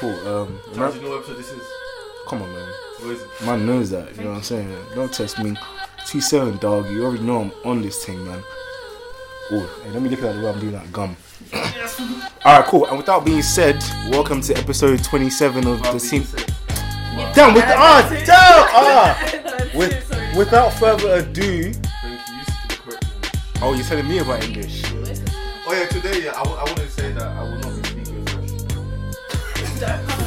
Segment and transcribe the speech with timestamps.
[0.00, 0.28] cool.
[0.28, 1.62] Um, Do you know what episode this is?
[2.26, 2.68] come on, man.
[3.00, 3.28] What is it?
[3.44, 4.16] Man knows that.
[4.16, 4.76] You know what I'm saying?
[4.94, 5.50] Don't test me.
[6.06, 6.88] T7, dog.
[6.90, 8.42] You already know I'm on this thing, man.
[9.52, 11.16] Oh, hey, let me look at the way I'm doing that gum.
[12.44, 12.86] All right, cool.
[12.86, 13.76] And without being said,
[14.10, 16.24] welcome to episode 27 of the scene.
[17.34, 19.70] Damn, with the ah, damn, ah.
[19.74, 22.34] With, without further ado, Thank you.
[22.36, 23.04] You speak the correct
[23.60, 23.62] one.
[23.62, 24.84] oh, you're telling me about English.
[25.66, 27.59] Oh yeah, today yeah, I, w- I wouldn't say that I will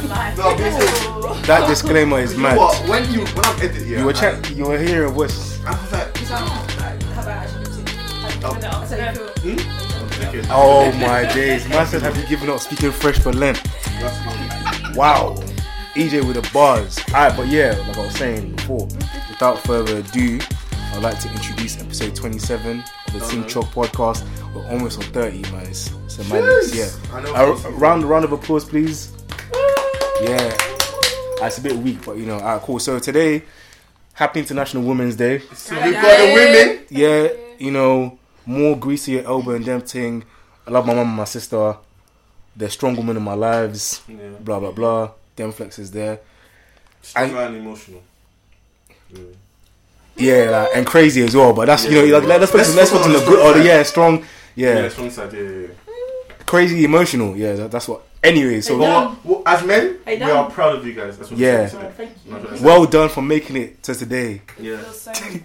[0.08, 2.56] Don't No, because That disclaimer is you mad.
[2.58, 2.76] what?
[2.88, 5.58] When you when I'm editing, yeah, You were I- check, you were hearing a voice.
[5.64, 7.92] I was like, How about I should do
[8.46, 8.86] Oh.
[8.86, 8.96] So
[9.40, 9.48] hmm?
[9.48, 13.32] you feel okay, Oh my days, man said, have you given up speaking French for
[13.32, 13.62] Lent?
[14.94, 15.34] Wow.
[15.94, 16.98] EJ with the bars.
[17.10, 18.86] Alright, but yeah, like I was saying before,
[19.30, 20.40] without further ado,
[20.92, 23.46] I'd like to introduce episode 27 of the Oh, Team no.
[23.46, 24.24] Chalk podcast.
[24.54, 25.66] We're almost on 30, man.
[25.66, 27.16] It's, it's a madness, yeah.
[27.16, 29.10] Uh, a, a round, a round of applause, please.
[30.24, 30.56] Yeah.
[31.40, 32.78] Ah, It's a bit weak, but you know, alright, cool.
[32.78, 33.42] So today,
[34.14, 35.40] Happy International Women's Day.
[35.54, 36.86] So we've got the women.
[36.90, 40.24] Yeah, you know, more greasy to your elbow and them thing.
[40.66, 41.76] I love my mum and my sister.
[42.56, 44.00] They're strong women in my lives.
[44.08, 44.16] Yeah.
[44.40, 45.10] Blah blah blah.
[45.36, 46.20] Them flexes there.
[47.02, 48.02] Strong and emotional.
[49.10, 49.20] Yeah.
[50.16, 51.52] Yeah, like, and crazy as well.
[51.52, 53.40] But that's you know, like, let's put Let's let's focus on the good.
[53.40, 54.24] on Oh, the the, yeah, strong.
[54.54, 55.32] Yeah, Yeah, strong side.
[55.32, 55.66] Yeah, yeah.
[55.66, 56.34] yeah.
[56.46, 57.36] crazy emotional.
[57.36, 58.02] Yeah, that, that's what.
[58.24, 59.18] Anyway, so well.
[59.22, 61.18] Well, as men, we are proud of you guys.
[61.18, 61.60] That's what Yeah.
[61.60, 62.32] we're saying Oh, thank you.
[62.32, 62.64] Not what I said.
[62.64, 64.40] well done for making it to today.
[64.58, 64.78] yeah.
[64.78, 65.00] feels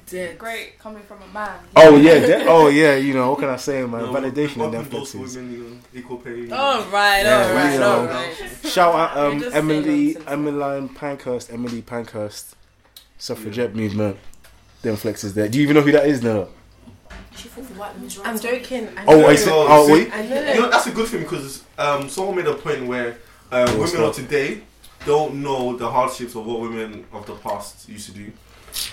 [0.07, 1.59] so great coming from a man.
[1.75, 2.95] Oh yeah, de- oh yeah.
[2.95, 3.91] You know what can I say, man?
[4.03, 5.51] No, Validation we've and them opened doors for flexes.
[5.51, 6.49] you know, equal pay.
[6.51, 8.05] All right, Yeah, all right, we know.
[8.05, 8.71] right.
[8.71, 10.25] Shout out um, Emily, saying.
[10.27, 12.55] Emmeline Pankhurst, Emily Pankhurst,
[13.17, 14.17] suffragette movement.
[14.81, 15.49] Them flexes there.
[15.49, 16.47] Do you even know who that is now?
[18.23, 18.87] I'm joking.
[18.97, 19.27] I Oh, know.
[19.27, 19.51] I said.
[19.53, 20.13] Oh, Oh wait.
[20.13, 20.53] I know.
[20.53, 23.17] You know, that's a good thing because um, someone made a point where
[23.51, 24.03] um, women that?
[24.03, 24.61] of today
[25.05, 28.31] don't know the hardships of what women of the past used to do.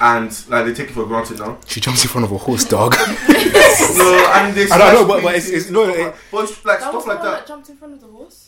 [0.01, 1.59] And like they take it for granted now.
[1.67, 2.95] She jumps in front of a horse, dog.
[2.99, 6.81] no, and they I don't know, but- but it's- it's- no, it- but it's like
[6.81, 7.47] That was stuff like that that.
[7.47, 8.46] jumped in front of the horse.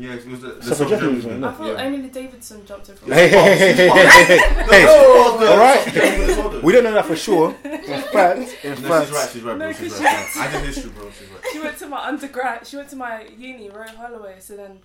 [0.00, 1.44] Yeah, it was the, the Suffragette suffragette movement, movement.
[1.44, 1.82] I thought Yeah.
[1.82, 3.12] Emily Davidson jumped in front.
[3.14, 4.84] hey, hey, hey, hey, hey, hey, hey, hey.
[4.84, 5.80] No, the all right.
[5.84, 7.56] suffragette movement is We don't know that for sure.
[7.64, 9.30] In fact, in No, she's right.
[9.32, 9.56] She's right, bro.
[9.56, 10.36] No, she's 'cause right.
[10.36, 11.10] I did history, bro.
[11.10, 11.44] She's right.
[11.52, 12.66] She went to my undergrad.
[12.66, 14.36] She went to my uni, Royal Holloway.
[14.40, 14.78] So then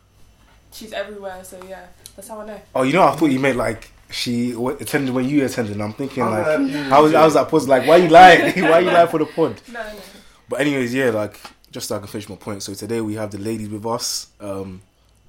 [0.71, 1.43] she's everywhere.
[1.43, 1.85] So yeah,
[2.15, 2.61] that's how I know.
[2.75, 5.79] oh, you know, I thought you meant like she attended when you attended.
[5.81, 7.67] I'm thinking I'm like, like, how was, how was that pause?
[7.67, 8.41] Like, why you lying?
[8.69, 9.61] why you lying for the pod?
[9.71, 9.99] No, no.
[10.49, 11.39] But anyways, yeah, like
[11.71, 12.63] just so I can finish my point.
[12.63, 14.27] So today we have the ladies with us.
[14.39, 14.81] Um,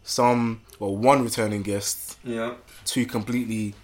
[0.04, 2.54] some, well, one returning guest, Yeah.
[2.84, 3.74] two completely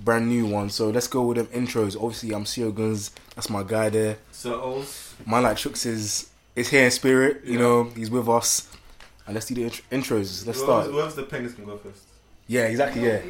[0.00, 0.74] brand new ones.
[0.74, 1.94] So let's go with them intros.
[1.96, 3.10] Obviously, I'm Sio Guns.
[3.36, 4.16] That's my guy there.
[4.32, 5.14] So O's.
[5.26, 7.44] Man like Shooks is is here in spirit.
[7.44, 8.68] You know, he's with us.
[9.26, 10.46] And let's do the int- intros.
[10.46, 10.86] Let's Whoever's- start.
[10.86, 12.02] Whoever's the penguins can go first.
[12.46, 13.04] Yeah, exactly.
[13.04, 13.20] Yeah.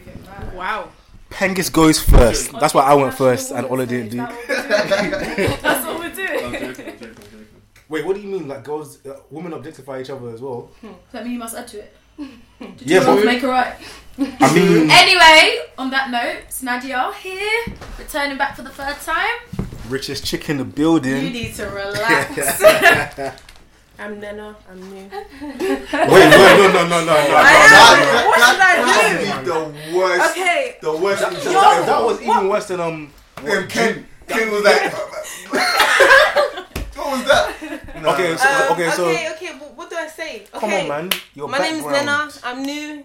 [0.54, 0.90] Wow.
[1.30, 2.52] Pengus goes first.
[2.52, 4.16] That's why I went first, and Ola didn't do.
[4.48, 6.28] That's what we're doing.
[6.28, 7.16] joking, I'm joking, I'm joking.
[7.88, 8.48] Wait, what do you mean?
[8.48, 10.70] Like girls, uh, women objectify each other as well?
[10.80, 11.94] Does that mean you must add to it?
[12.78, 13.74] Yeah, Wrong but to make it right.
[14.18, 19.68] I mean, Anyway, on that note, it's Nadia here, returning back for the third time.
[19.88, 21.24] richest chick in the building.
[21.24, 22.62] You need to relax.
[24.00, 24.54] I'm Nena.
[24.70, 25.08] I'm new.
[25.10, 25.12] Wait,
[25.92, 27.12] wait, no, no, no, no, no.
[27.16, 27.98] I no, am.
[28.04, 28.28] no, no.
[28.28, 29.50] What should I do?
[29.50, 30.30] the worst.
[30.30, 30.76] Okay.
[30.80, 31.20] The worst.
[31.22, 31.86] That, intro that, ever.
[31.86, 33.12] that was even worse than um.
[33.44, 36.57] And Ken, Ken was like, what
[37.10, 37.54] was that?
[38.02, 38.14] Nah.
[38.14, 39.52] Okay, so Um, okay, so okay, okay.
[39.58, 40.42] What, what do I say?
[40.54, 40.60] Okay.
[40.60, 41.10] come on, man.
[41.34, 42.32] Your My name's background.
[42.32, 42.46] Nena.
[42.48, 43.04] I'm new.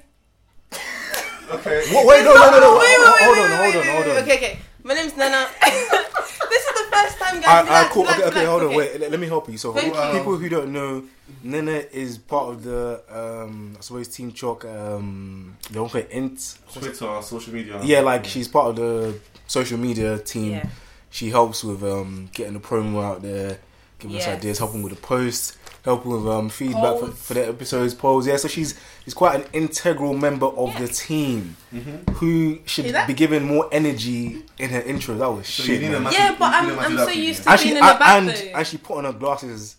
[1.52, 1.84] Okay.
[1.94, 2.80] What, wait, no, no, no, no.
[2.80, 4.24] Wait, wait, hold wait, on, wait, hold wait, on, hold on.
[4.24, 4.60] Okay, okay.
[4.84, 5.48] My name's Nena.
[5.64, 7.48] this is the first time, guys.
[7.48, 8.04] Alright, Relax, cool.
[8.04, 8.68] relax, Okay, okay, hold on.
[8.70, 8.78] okay.
[8.78, 9.58] Wait, let, let me help you.
[9.58, 10.20] So, for Thank you.
[10.20, 11.04] people who don't know,
[11.44, 14.66] Nene is part of the, um, I suppose, Team Chalk.
[14.66, 16.58] Um, they don't play int.
[16.72, 17.80] Twitter, social media.
[17.84, 20.52] Yeah, like she's part of the social media team.
[20.52, 20.68] Yeah.
[21.10, 23.60] She helps with um, getting the promo out there,
[24.04, 24.38] giving us Yes.
[24.38, 28.28] ideas, helping with the posts, helping with um, feedback for, for the episodes, polls.
[28.28, 32.12] Yeah, so she's she's quite an integral member of the team Mm-hmm.
[32.14, 35.16] who should that- be given more energy in her intro.
[35.16, 35.82] That was So shit.
[35.82, 36.04] you need a man.
[36.04, 37.94] massive- Yeah, but I'm, need a I'm so used to And she, being in the
[38.00, 39.78] back and, and she put on her glasses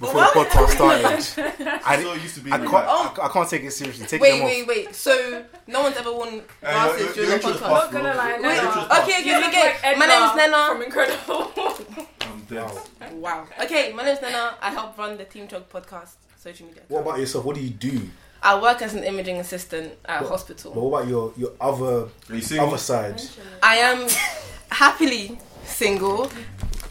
[0.00, 0.34] before What?
[0.34, 1.80] the podcast started.
[1.86, 2.72] I, So used to be I, can't.
[2.72, 3.14] Oh.
[3.20, 4.06] I, I can't take it seriously.
[4.06, 4.46] Take Wait, them off.
[4.46, 4.94] wait, wait.
[4.94, 7.60] So no one's ever worn glasses your- during the podcast.
[7.60, 8.52] Not gonna lie, Your Nena.
[8.52, 9.02] Okay, past.
[9.08, 9.74] okay, You look okay.
[9.84, 10.66] like My name is Edna Nena.
[10.68, 11.52] from Incredible.
[12.22, 13.12] I'm dead.
[13.14, 13.46] Wow.
[13.62, 14.54] Okay, my name's Nena.
[14.62, 16.82] I help run the Team Chalk podcast social media.
[16.88, 17.44] What about yourself?
[17.44, 18.00] What do you do?
[18.42, 20.72] I work as an imaging assistant at a What- hospital.
[20.72, 23.20] But what about your your other you other side?
[23.62, 24.08] I am
[24.70, 26.30] happily single.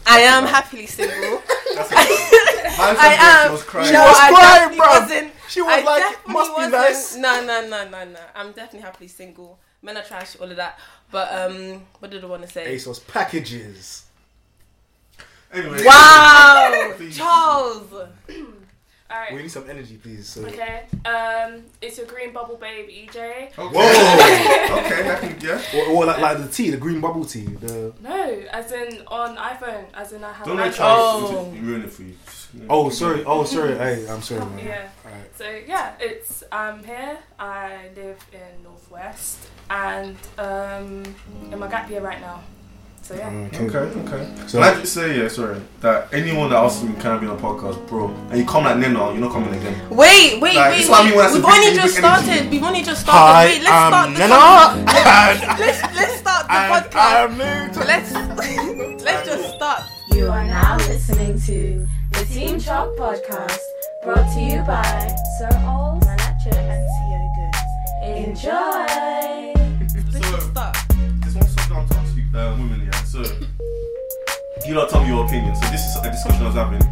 [0.06, 1.42] I am happily single.
[1.74, 3.48] That's a, Man I am.
[3.48, 3.86] she was crying.
[3.86, 5.32] She no, was I crying, definitely wasn't.
[5.48, 6.72] She was I like, must be wasn't.
[6.72, 7.16] nice.
[7.16, 8.20] No, no, no, no, no.
[8.34, 9.58] I'm definitely happily single.
[9.82, 10.78] Men are trash, all of that.
[11.10, 12.74] But um, what did I want to say?
[12.76, 14.04] ASOS packages.
[15.52, 15.82] Anyway.
[15.84, 17.18] Wow, Please.
[19.10, 19.20] Charles.
[19.26, 19.34] Alright.
[19.34, 20.26] We need some energy, please.
[20.28, 20.42] So.
[20.46, 20.84] Okay.
[21.04, 23.58] Um, it's your green bubble babe, EJ.
[23.58, 23.76] Okay.
[23.76, 24.78] Whoa!
[24.78, 25.62] okay, I can, yeah.
[25.80, 27.44] Or, or like, like the tea, the green bubble tea.
[27.46, 30.76] The No, as in on iPhone, as in I have Don't an let iPhone.
[30.76, 31.50] Charles Oh.
[31.60, 32.14] ruin it for you.
[32.68, 33.76] oh, sorry, oh, sorry.
[33.76, 34.58] Hey, I'm sorry, man.
[34.58, 34.88] Yeah.
[35.04, 35.36] Alright.
[35.36, 37.18] So yeah, it's I'm here.
[37.38, 39.38] I live in Northwest,
[39.70, 41.02] and um,
[41.52, 42.42] in my gap year right now.
[43.10, 43.28] So yeah.
[43.28, 43.64] Mm, okay.
[43.66, 44.46] Okay, okay.
[44.46, 47.26] So- Can I just say, yeah, sorry, that anyone that asks me, can I be
[47.26, 49.74] on a podcast, bro, and you come like Nena, you're not coming again.
[49.90, 51.34] Wait, wait, Like, wait, this is what I mean when I wait.
[51.34, 52.22] say We've only big just energy.
[52.22, 52.50] started.
[52.52, 53.34] We've only just started.
[53.34, 54.38] Hi, wait, let's start I'm the Nena.
[54.38, 54.84] con-
[55.58, 57.18] let's let's start the and podcast.
[57.18, 59.82] I'm new to Let's let's just start.
[60.12, 63.58] You are now listening to the Team Chalk podcast,
[64.04, 65.10] brought to you by
[65.40, 68.46] Sir Ols, Manacho, and Theo Goods.
[68.46, 69.54] Enjoy!
[70.14, 70.76] Let's just start.
[71.70, 73.02] Something I to uh, women, yeah.
[73.04, 73.22] So,
[74.66, 75.54] you lot tell me your opinion.
[75.54, 76.82] So, this is a discussion I was having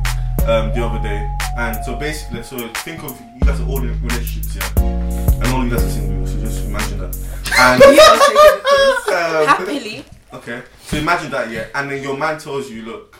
[0.48, 1.28] um, the other day.
[1.56, 4.80] And so, basically, so think of you guys are all in relationships, yeah?
[4.84, 7.16] And all you guys are single, so just imagine that.
[7.58, 7.82] And,
[9.42, 10.04] um, Happily.
[10.32, 10.62] Okay.
[10.82, 13.18] So imagine that, yeah, and then your man tells you, look,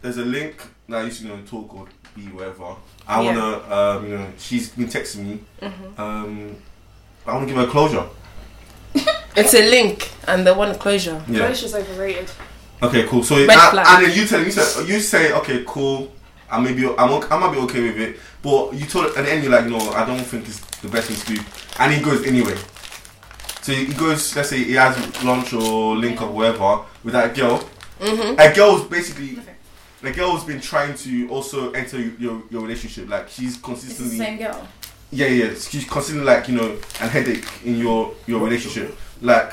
[0.00, 2.76] there's a link that I used to know talk or be whatever.
[3.08, 3.36] I Yeah.
[3.36, 5.40] wanna, um, you know, she's been texting me.
[5.98, 6.54] Um,
[7.26, 8.04] I wanna give her closure.
[9.38, 11.22] It's a link, and they want closure.
[11.28, 11.46] Yeah.
[11.46, 12.30] Closure's overrated.
[12.82, 13.22] Okay, cool.
[13.22, 13.86] So Red I- flag.
[13.88, 16.12] and then you tell you say you say okay, cool.
[16.50, 19.30] I maybe I'm okay, I might be okay with it, but you told at the
[19.32, 21.48] end you're like, no, I don't think it's the best thing to do,
[21.80, 22.56] and he goes anyway.
[23.62, 27.58] So he goes, let's say he has lunch or link or whatever with that girl.
[28.00, 28.38] Mm-hmm.
[28.40, 29.38] A girl's basically,
[30.00, 33.08] the girl's been trying to also enter your your relationship.
[33.10, 34.66] Like she's It's the consistently, same girl.
[35.10, 38.96] yeah, yeah, she's constantly like you know an headache in your your relationship.
[39.20, 39.52] Like,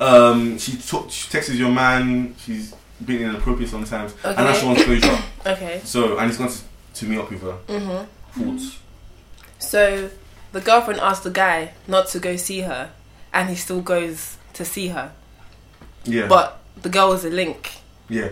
[0.00, 2.34] um, she talk, she texts your man.
[2.38, 4.60] She's been inappropriate sometimes, and now Okay.
[4.60, 5.18] she wants closure.
[5.46, 5.80] Okay.
[5.84, 6.58] So, and he's going to,
[6.94, 7.58] to meet up with her.
[7.68, 8.40] Mm-hmm.
[8.56, 8.78] Thoughts?
[9.58, 10.08] So
[10.52, 12.90] the girlfriend asked the guy not to go see her,
[13.32, 15.12] and he still goes to see her.
[16.04, 17.72] Yeah, But the girl is a link.
[18.08, 18.30] yeah.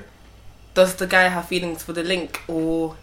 [0.74, 2.96] Does the guy have feelings for the link, or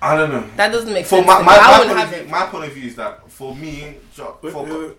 [0.00, 0.46] I don't know.
[0.56, 1.26] that doesn't make For sense?
[1.26, 1.52] my, my.
[1.56, 2.30] I my, wouldn't point of have view, it.
[2.30, 4.94] my point of view is that for me, jo- Wait, for,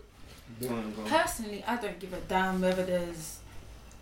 [1.06, 3.40] Personally, I don't give a damn whether there's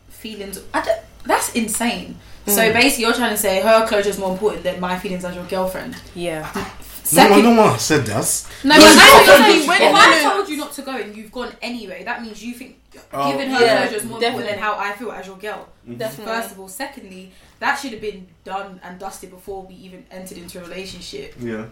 [0.10, 0.60] feelings.
[0.74, 2.18] I don't, that's insane.
[2.48, 2.74] So Mm.
[2.74, 5.46] basically, you're trying to say her closure is more important than my feelings as your
[5.46, 5.96] girlfriend.
[6.16, 6.52] Yeah.
[7.12, 8.46] No Second, one, no one said that.
[8.64, 10.26] No, No, but no, I no, know no, you're no, saying, no, if.
[10.26, 12.80] I told you not to go and you've gone anyway, that means you think
[13.12, 13.32] Oh.
[13.32, 14.50] giving her Yeah, closure is more definitely.
[14.50, 15.70] important than how I feel as your girl.
[15.98, 16.26] Definitely.
[16.34, 20.38] First of all, secondly, that should have been done and dusted before we even entered
[20.38, 21.34] into a relationship.
[21.40, 21.66] Yeah.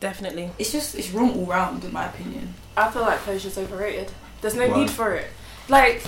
[0.00, 0.52] Definitely.
[0.58, 2.54] It's just it's wrong all round, in my opinion.
[2.74, 4.10] I feel like closure's overrated.
[4.40, 4.80] There's no Why?
[4.80, 5.28] need for it.
[5.68, 6.02] Like,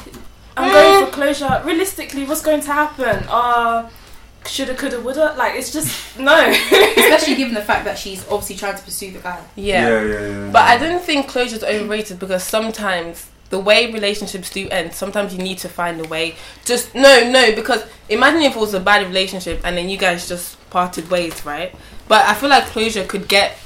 [0.56, 1.62] I'm going for closure.
[1.65, 3.25] Realistically, what's going to happen?
[3.29, 3.88] Uh,
[4.47, 5.35] shoulda, coulda, woulda.
[5.37, 6.49] Like, it's just no.
[6.97, 9.43] Especially given the fact that she's obviously trying to pursue the guy.
[9.56, 9.88] Yeah.
[9.88, 10.50] Yeah, yeah, yeah.
[10.53, 15.35] But I don't think closure is overrated because sometimes the way relationships do end, sometimes
[15.35, 16.37] you need to find a way.
[16.65, 20.29] Just no, no, because imagine if it was a bad relationship and then you guys
[20.29, 21.75] just parted ways, right?
[22.09, 23.59] But I feel like closure could get,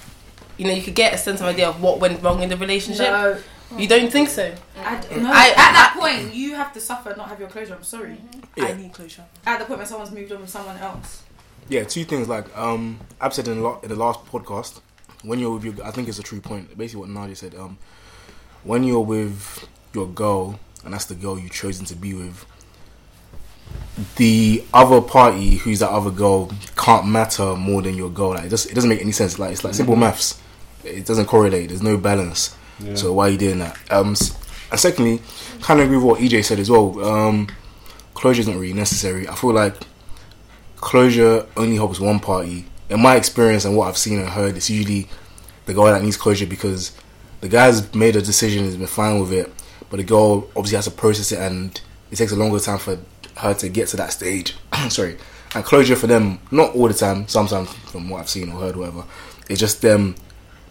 [0.57, 2.57] you know, you could get a sense of idea of what went wrong in the
[2.57, 3.09] relationship.
[3.09, 3.39] No,
[3.79, 4.55] You don't think so?
[4.79, 5.31] I, d- no.
[5.33, 7.75] I- at that I- point, you have to suffer not have your closure.
[7.75, 8.19] I'm sorry.
[8.57, 8.65] Yeah.
[8.67, 9.25] I need closure.
[9.47, 11.23] At the point when someone's moved on with someone else.
[11.69, 12.29] Yeah, two things.
[12.29, 14.81] Like um, I've said in, the la- in the last podcast,
[15.23, 16.77] when you're with your, I think it's a true point.
[16.77, 17.55] Basically, what Nadia said.
[17.55, 17.79] Um,
[18.65, 22.45] when you're with your girl, and that's the girl you've chosen to be with,
[24.17, 28.31] the other party, who's that other girl, can't matter more than your girl.
[28.31, 29.39] Like, it just it doesn't make any sense.
[29.39, 30.41] Like it's like simple maths.
[30.85, 31.69] It doesn't correlate.
[31.71, 32.55] There's no balance.
[32.81, 32.95] Yeah.
[32.95, 33.79] So why are you doing that?
[33.91, 34.17] Um,
[34.71, 35.21] and secondly,
[35.61, 37.05] kind of agree with what EJ said as well.
[37.05, 37.49] Um,
[38.15, 39.29] closure isn't really necessary.
[39.29, 39.75] I feel like
[40.77, 42.67] closure only helps one party.
[42.91, 45.09] In my experience and what I've seen and heard, it's usually
[45.67, 46.93] the guy that needs closure because
[47.41, 49.53] the guy's made a decision, has been fine with it,
[49.91, 52.99] but the girl obviously has to process it and it takes a longer time for
[53.37, 54.57] her to get to that stage.
[54.89, 55.17] Sorry.
[55.55, 58.77] And closure for them, not all the time, sometimes from what I've seen or heard,
[58.77, 59.05] whatever,
[59.49, 60.17] it's just them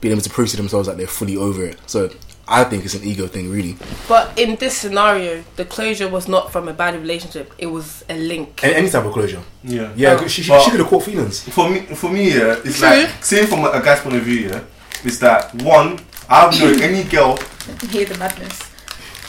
[0.03, 1.77] being able to prove to themselves that they're fully over it.
[1.87, 2.09] So
[2.45, 3.77] I think it's an ego thing, really.
[4.09, 7.53] But in this scenario, the closure was not from a bad relationship.
[7.57, 8.61] It was a link.
[8.63, 9.41] A- Any type of closure.
[9.63, 9.93] yeah.
[9.95, 10.27] Yeah, Oh.
[10.27, 11.39] she, she, she could have caught feelings.
[11.49, 12.89] For me, for me, yeah, it's True.
[12.89, 14.59] like seeing from a guy's point of view, yeah,
[15.05, 17.37] is that one, I've known any girl,
[17.89, 18.59] Hear the madness.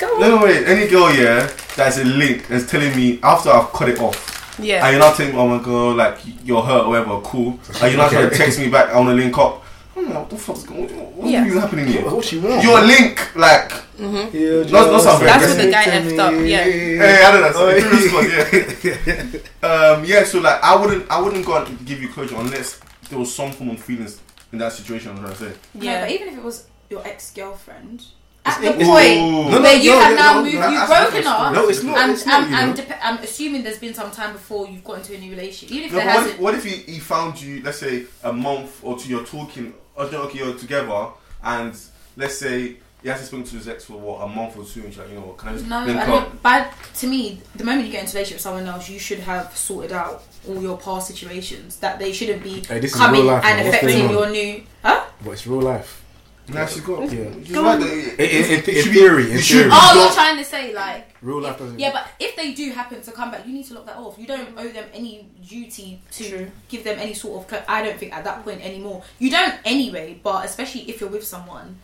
[0.00, 3.70] Go no, no, wait, any girl, yeah, that's a link that's telling me after I've
[3.72, 4.84] cut it off, Yeah.
[4.84, 7.60] And you're not telling me, oh my god, like you're hurt or whatever, cool.
[7.80, 9.63] And you're not trying to text me back, I want to link up.
[9.96, 11.16] I'm like, what the fuck's going on?
[11.16, 11.44] What's Yeah.
[11.44, 12.02] really happening here?
[12.10, 12.62] What you want?
[12.64, 14.36] You're link, like, Mm-hmm.
[14.36, 15.26] Yeah, Not- not something.
[15.26, 16.64] That's what the guy Listen effed up, yeah.
[16.64, 19.68] hey, I don't know, so Oh, the yeah.
[19.68, 23.18] um, yeah, so like, I wouldn't, I wouldn't go and give you closure unless there
[23.20, 24.20] was some form of feelings
[24.52, 25.10] in that situation.
[25.12, 25.52] I'm trying to say.
[25.74, 26.00] No, Yeah.
[26.00, 28.02] but even if it was your ex girlfriend,
[28.46, 29.30] at It's- the point Ooh.
[29.44, 31.52] No, no, where you no, have no, now no, moved, no, you've broken different up.
[31.54, 31.98] No, it's not.
[31.98, 32.96] And, it's not, and, and know.
[33.00, 35.70] I'm assuming there's been some time before you've got into a new relationship.
[35.70, 36.34] Even if No, there what hasn't.
[36.34, 39.72] if, what if he, he found you, let's say, a month or two, you're talking,
[39.96, 41.08] or okay, you're together,
[41.42, 41.76] and
[42.16, 44.90] let's say he hasn't spoken to his ex for what, a month or two, and
[44.92, 46.42] she's like, you know what, can I just No, link I up?
[46.42, 49.20] but to me, the moment you get into a relationship with someone else, you should
[49.20, 51.76] have sorted out all your past situations.
[51.76, 53.66] That they shouldn't be Hey, this is coming real life, and.
[53.66, 54.34] What's affecting going on?
[54.34, 54.62] your new.
[54.82, 55.04] Huh?
[55.22, 56.03] But it's real life.
[56.48, 57.10] Nah, she's got.
[57.10, 57.32] Yeah.
[57.42, 57.82] She's Go right on.
[57.82, 59.70] In, in, in, It should be- theory, in it theory.
[59.72, 61.16] Oh, you're trying to say like.
[61.22, 61.78] Real life doesn't.
[61.78, 64.18] Yeah, but if they do happen to come back, you need to lock that off.
[64.18, 66.50] You don't owe them any duty to True.
[66.68, 67.64] give them any sort of.
[67.66, 69.02] I don't think at that point anymore.
[69.18, 71.78] You don't anyway, but especially if you're with someone,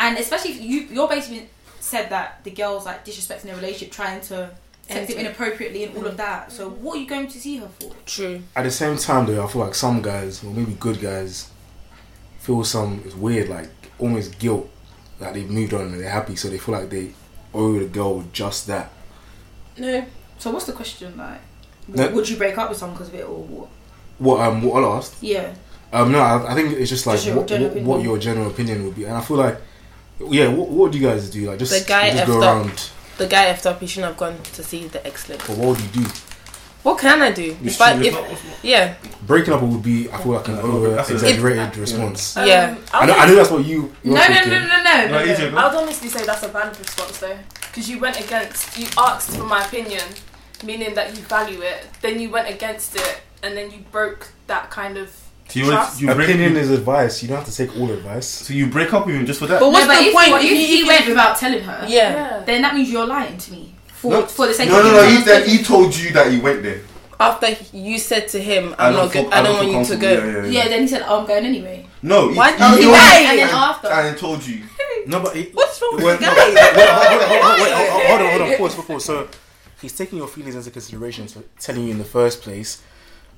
[0.00, 4.20] and especially if you you're basically said that the girl's like disrespecting their relationship, trying
[4.22, 4.50] to
[4.88, 6.18] text him inappropriately and all of mm.
[6.18, 6.52] that.
[6.52, 7.92] So what are you going to see her for?
[8.04, 8.42] True.
[8.54, 11.50] At the same time, though, I feel like some guys, or maybe good guys,
[12.46, 13.02] feel some.
[13.04, 14.68] It's weird, like almost guilt
[15.18, 17.12] that they've moved on and they're happy, so they feel like they
[17.52, 18.90] owe the girl just that.
[19.76, 20.04] No.
[20.38, 21.40] So what's the question like?
[21.88, 22.10] No.
[22.10, 23.68] Would you break up with someone because of it or what?
[24.18, 25.22] What um what I asked?
[25.22, 25.54] Yeah.
[25.92, 28.48] Um no, I, I think it's just like Just your what, what, what your general
[28.50, 29.58] opinion would be, and I feel like
[30.18, 31.48] yeah, what, what do you guys do?
[31.48, 32.44] Like just The guy just go up.
[32.44, 32.90] around.
[33.18, 33.80] The guy effed up.
[33.80, 35.46] He shouldn't have gone to see the ex-link.
[35.46, 36.06] But what would you do?
[36.86, 37.56] What can I do?
[37.64, 38.94] It's If I, if, yeah.
[39.22, 42.36] Breaking up would be, I feel like an over exaggerated response.
[42.36, 42.76] Yeah.
[42.76, 43.92] Um, I I know, I know that's what you.
[44.04, 45.08] you're No, no, no, no, no, no.
[45.08, 48.78] No, easier, I would honestly say that's a valid response though, because you went against,
[48.78, 50.04] you asked for my opinion,
[50.64, 51.88] meaning that you value it.
[52.02, 55.08] Then you went against it, and then you broke that kind of
[55.48, 56.00] So you, trust.
[56.00, 57.20] you break, Opinion you, is advice.
[57.20, 58.28] You don't have to take all advice.
[58.28, 59.58] so you break up with him just for that?
[59.58, 60.28] But what's no, but the if, point?
[60.28, 62.44] If, If if you- he went without telling her, Yeah.
[62.46, 63.72] then that means you're lying to me.
[63.96, 65.08] For, No, for the sake no, of no, no.
[65.08, 66.80] He, keeping he told you that he went there.
[67.18, 69.32] After you said to him, I "I'm don't not good.
[69.32, 71.46] I don't want you to go." Yeah, yeah, Yeah, then he said, oh, I'm going
[71.46, 71.86] anyway.
[72.02, 73.26] No, he, Why- he, oh, he he only- lied.
[73.30, 73.88] And then after.
[73.88, 74.62] and told you.
[75.06, 76.48] No, but he, What's wrong with Wait, the no, guy?
[76.50, 77.72] wait,
[78.08, 79.04] hold on, hold on, pause, pause, pause.
[79.04, 79.28] So
[79.80, 82.82] he's taking your feelings into consideration for telling you in the first place,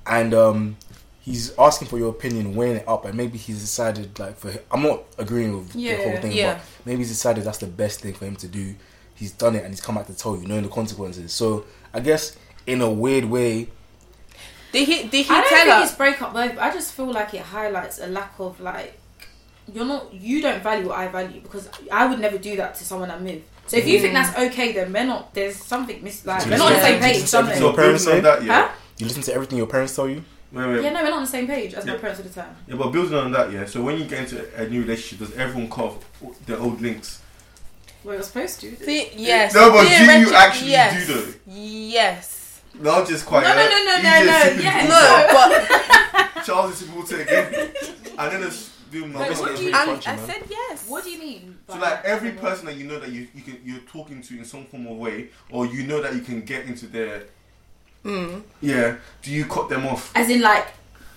[0.06, 0.76] and um,
[1.20, 4.62] he's asking for your opinion, weighing it up, and maybe he's decided like for him,
[4.72, 6.54] I'm not agreeing with the whole thing, yeah.
[6.54, 8.74] but maybe he's decided that's the best thing for him to do.
[9.18, 11.32] He's done it, and he's come back to tell you, knowing the consequences.
[11.32, 13.68] So I guess in a weird way,
[14.72, 15.02] Did he?
[15.08, 15.82] Did he I don't tell think her?
[15.82, 16.58] it's breakup love.
[16.58, 18.98] I just feel like it highlights a lack of like
[19.72, 22.84] you're not you don't value what I value because I would never do that to
[22.84, 23.42] someone I move.
[23.66, 24.22] So if you think mm.
[24.22, 25.34] that's okay, then we're not.
[25.34, 27.16] There's something mis like we're not on the same page.
[27.16, 27.58] you listen to Something.
[27.58, 28.30] So Your parents building say?
[28.30, 28.68] that, yeah.
[28.68, 28.75] Huh?
[28.98, 30.25] you listen to everything your parents tell you.
[30.50, 30.82] Wait, wait.
[30.82, 32.56] Yeah, no, we're not on the same page as my parents at the time.
[32.66, 33.66] Yeah, but building on that, yeah.
[33.66, 36.04] So when you get into a new relationship, does everyone cut off
[36.46, 37.20] their old links?
[38.04, 38.70] Well, you're supposed to.
[38.70, 39.54] The- yes.
[39.54, 41.06] No, but do you Theoretic- actually yes.
[41.06, 41.32] do though?
[41.46, 42.60] Yes.
[42.80, 43.42] Not just quite.
[43.42, 45.26] No, no, uh, no, no, no, just no, sipping No,
[46.34, 47.72] but Charles is supposed to again.
[48.18, 50.88] And then it's doing my Wait, what do you- I, I said yes.
[50.88, 51.58] What do you mean?
[51.68, 54.38] So by like every person that you know that you, you can you're talking to
[54.38, 57.24] in some form of way, or you know that you can get into their
[58.04, 58.42] Mm.
[58.62, 60.12] yeah, do you cut them off?
[60.14, 60.68] as in like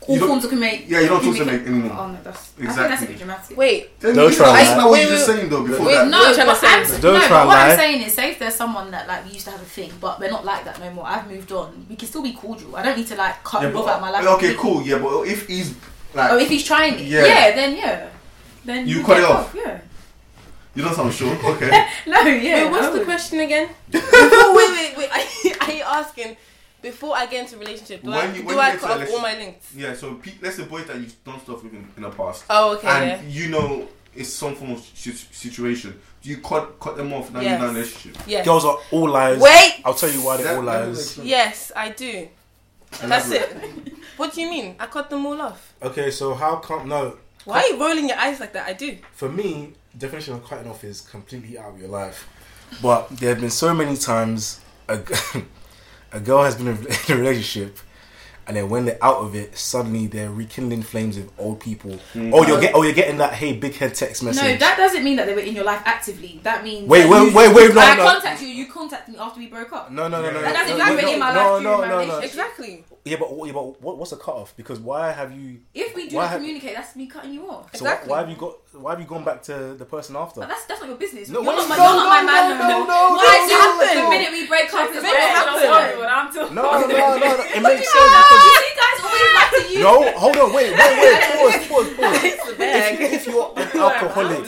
[0.07, 0.89] all You forms of communication.
[0.91, 1.97] Yeah, you don't talk to them anymore.
[1.99, 2.87] Oh no, that's I think Exactly.
[2.89, 3.57] that's a bit dramatic.
[3.57, 3.99] Wait.
[3.99, 4.53] Then Don't you try.
[4.63, 6.07] That's not what Wait, you were wait, saying though before wait, that.
[6.09, 6.67] No, What are you to but say?
[6.95, 7.69] I'm, Don't no, try what lie.
[7.71, 9.91] I'm saying is, say if there's someone that like we used to have a thing,
[10.01, 11.05] but we're not like that no more.
[11.05, 11.85] I've moved on.
[11.87, 12.75] We can still be cordial.
[12.75, 14.27] I don't need to like cut Yeah, him off but- out of my life.
[14.37, 14.81] okay, cool.
[14.81, 15.75] Yeah, but if he's
[16.15, 17.25] like, Oh, if he's trying it, Yeah.
[17.25, 18.09] yeah, then yeah,
[18.65, 19.53] then You cut it off?
[19.55, 19.79] Yeah.
[20.73, 21.35] you don't sound sure.
[21.53, 21.69] Okay.
[22.07, 22.63] No, yeah.
[22.63, 23.05] wait, what's I the would.
[23.05, 23.69] question again?
[23.91, 24.09] Before,
[24.55, 25.09] wait, wait, wait.
[25.11, 26.37] Are, are you asking
[26.81, 28.03] before I get into a relationship?
[28.03, 29.73] Do I, you- do I cut off all my links?
[29.75, 29.93] yeah.
[29.93, 32.75] So pe- let's say boys that you've done stuff with in, in the past, Oh,
[32.75, 32.87] okay.
[33.19, 35.99] and you know it's some form of si- situation.
[36.21, 37.59] Do you cut cut them off now Yes.
[37.59, 38.17] you're in a relationship?
[38.27, 38.37] yeah.
[38.37, 38.45] Yes.
[38.45, 39.41] Girls are all liars.
[39.41, 39.81] Wait.
[39.85, 41.17] I'll tell you why they're all that liars.
[41.17, 42.27] Yes, I do.
[43.03, 43.49] That's it.
[44.17, 44.75] What do you mean?
[44.79, 45.73] I cut them all off.
[45.81, 47.17] Okay, so how come no?
[47.45, 48.67] Why are you rolling your eyes like that?
[48.67, 48.97] I do.
[49.13, 52.27] For me, definition of cutting off is completely out of your life.
[52.81, 55.13] But there have been so many times a, g-
[56.11, 56.73] a girl has been in
[57.09, 57.77] a relationship,
[58.47, 61.91] and then when they're out of it, suddenly they're rekindling flames with old people.
[62.13, 62.31] Mm.
[62.33, 64.41] Oh, you're get, oh, you're getting that hey big head text message.
[64.43, 66.39] No, that doesn't mean that they were in your life actively.
[66.43, 68.03] That means Wait, that wait, you- wait, wait, no, I no.
[68.03, 68.47] contact you.
[68.47, 69.91] You contact me after we broke up.
[69.91, 71.63] no, no, no, no, That no, doesn't no, mean no, you're in my no, life
[71.63, 72.19] no, during my no, no.
[72.19, 72.83] Exactly.
[73.03, 74.55] Yeah, but yeah, but what, what's the cutoff?
[74.55, 75.59] Because why have you?
[75.73, 77.75] If we do Why not have- communicate, that's me cutting you off.
[77.75, 78.09] So why- Exactly.
[78.11, 78.53] why have you got?
[78.73, 80.39] Why have you gone back to the person after?
[80.41, 81.29] But that's that's not your business.
[81.29, 82.59] No, you're no, not my, no, you're not my no, man.
[82.59, 83.97] no, no, no, no, do you no, happen?
[83.97, 84.03] no.
[84.03, 85.61] The minute we break up, it's Make it happen.
[86.07, 86.55] happen.
[86.55, 87.31] No, no, no, no.
[87.41, 89.81] It makes sense because You guys always like to use.
[89.83, 90.11] no.
[90.19, 91.21] Hold on, wait, wait, wait.
[91.41, 92.23] Pause, pause, pause.
[92.23, 93.01] It's the bag.
[93.01, 94.39] If, if you're an alcoholic,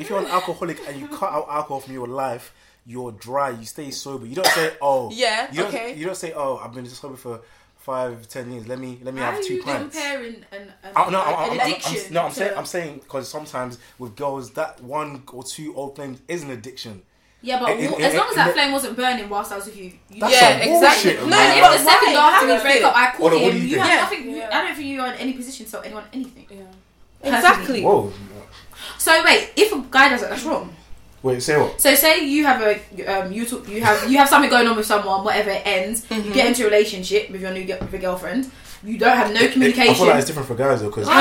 [0.00, 2.52] if you're an alcoholic and you cut out alcohol from your life,
[2.86, 3.50] you're dry.
[3.50, 4.26] You stay sober.
[4.26, 5.94] You don't say, oh, Yeah, You don't, okay.
[5.94, 7.40] You don't say, oh, I've been sober for
[7.80, 8.68] five, ten years.
[8.68, 9.94] Let me, let me How have are two you pints.
[9.96, 12.12] comparing an, an, Oh, no, I'm, an I'm, I'm, I'm, addiction?
[12.14, 15.96] no, I'm to- saying, I'm saying, because sometimes with girls, that one or two old
[15.96, 17.02] flames is an addiction.
[17.42, 19.64] Yeah, but In- in- as long as that in- flame wasn't burning whilst I was
[19.66, 21.10] with you, you That's yeah, some exactly.
[21.12, 21.50] bullshit, No, man.
[21.56, 22.30] And if the second why?
[22.34, 22.96] after we break up.
[22.96, 23.60] I call Hold on, what him.
[23.60, 23.86] do you You think?
[23.86, 24.02] have Yeah.
[24.02, 24.30] nothing.
[24.30, 24.48] you- Yeah.
[24.58, 26.46] I don't think you're in any position to tell anyone anything.
[26.50, 27.36] Yeah.
[27.36, 27.82] Exactly.
[27.82, 28.12] Whoa.
[28.98, 30.74] So wait, if a guy does it, that's wrong.
[31.22, 31.80] Wait, say what?
[31.80, 32.74] So say you have a
[33.06, 36.02] um, you talk, you have you have something going on with someone, whatever it ends,
[36.06, 36.28] Mm-hmm.
[36.28, 38.50] you get into a relationship with your new with your girlfriend.
[38.82, 39.94] You don't have no I communication.
[39.94, 41.12] feel like it's different for guys though, because Oh!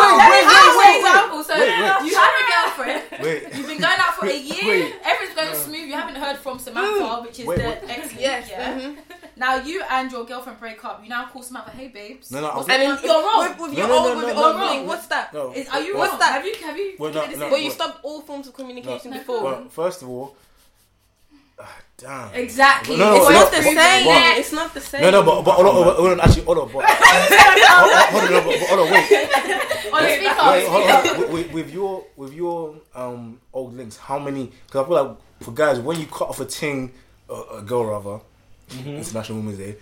[0.00, 1.44] wait, wait, Let me have wait, an example.
[1.44, 2.10] So wait, wait.
[2.10, 3.02] you have a girlfriend.
[3.22, 4.64] wait, You've been going out for a year.
[4.66, 4.94] Wait.
[5.04, 5.86] Everything's going smooth.
[5.88, 8.14] You haven't heard from Samantha, which is Wait, the ex.
[8.14, 8.48] Yes.
[8.50, 8.78] Yeah.
[8.80, 8.96] mhm.
[9.38, 11.00] Now you and your girlfriend break up.
[11.02, 13.48] You now call Samantha, "Hey, babes." No, no, I what's I mean, you're wrong.
[13.48, 14.68] With, with No, your no, own, no, with no, your no, own no.
[14.68, 15.32] thing, what's that?
[15.34, 15.52] no.
[15.52, 16.18] Is, are you What's wrong?
[16.20, 16.32] that?
[16.32, 16.94] Have you have you?
[16.98, 17.50] Well, made no, no, decision?
[17.52, 19.18] Well, you stopped all forms of communication No.
[19.18, 19.42] before.
[19.44, 20.36] Well, first of all,
[21.60, 22.34] ah, damn.
[22.34, 22.96] Exactly.
[22.96, 23.74] No, no, it's no, not the same.
[24.06, 25.02] but- it's not the same.
[25.02, 27.92] No, no, but, but hold on, hold on, hold on, actually, hold on, but, hold
[27.92, 30.50] on, hold on, no, but, but hold on, wait, On the speaker.
[30.50, 34.50] wait, hold on, with, with, with your, with your, um, old links, how many?
[34.66, 36.92] Because I feel like for guys, when you cut off a ting,
[37.30, 38.20] uh, a girl rather,
[38.86, 39.76] International Women's Day,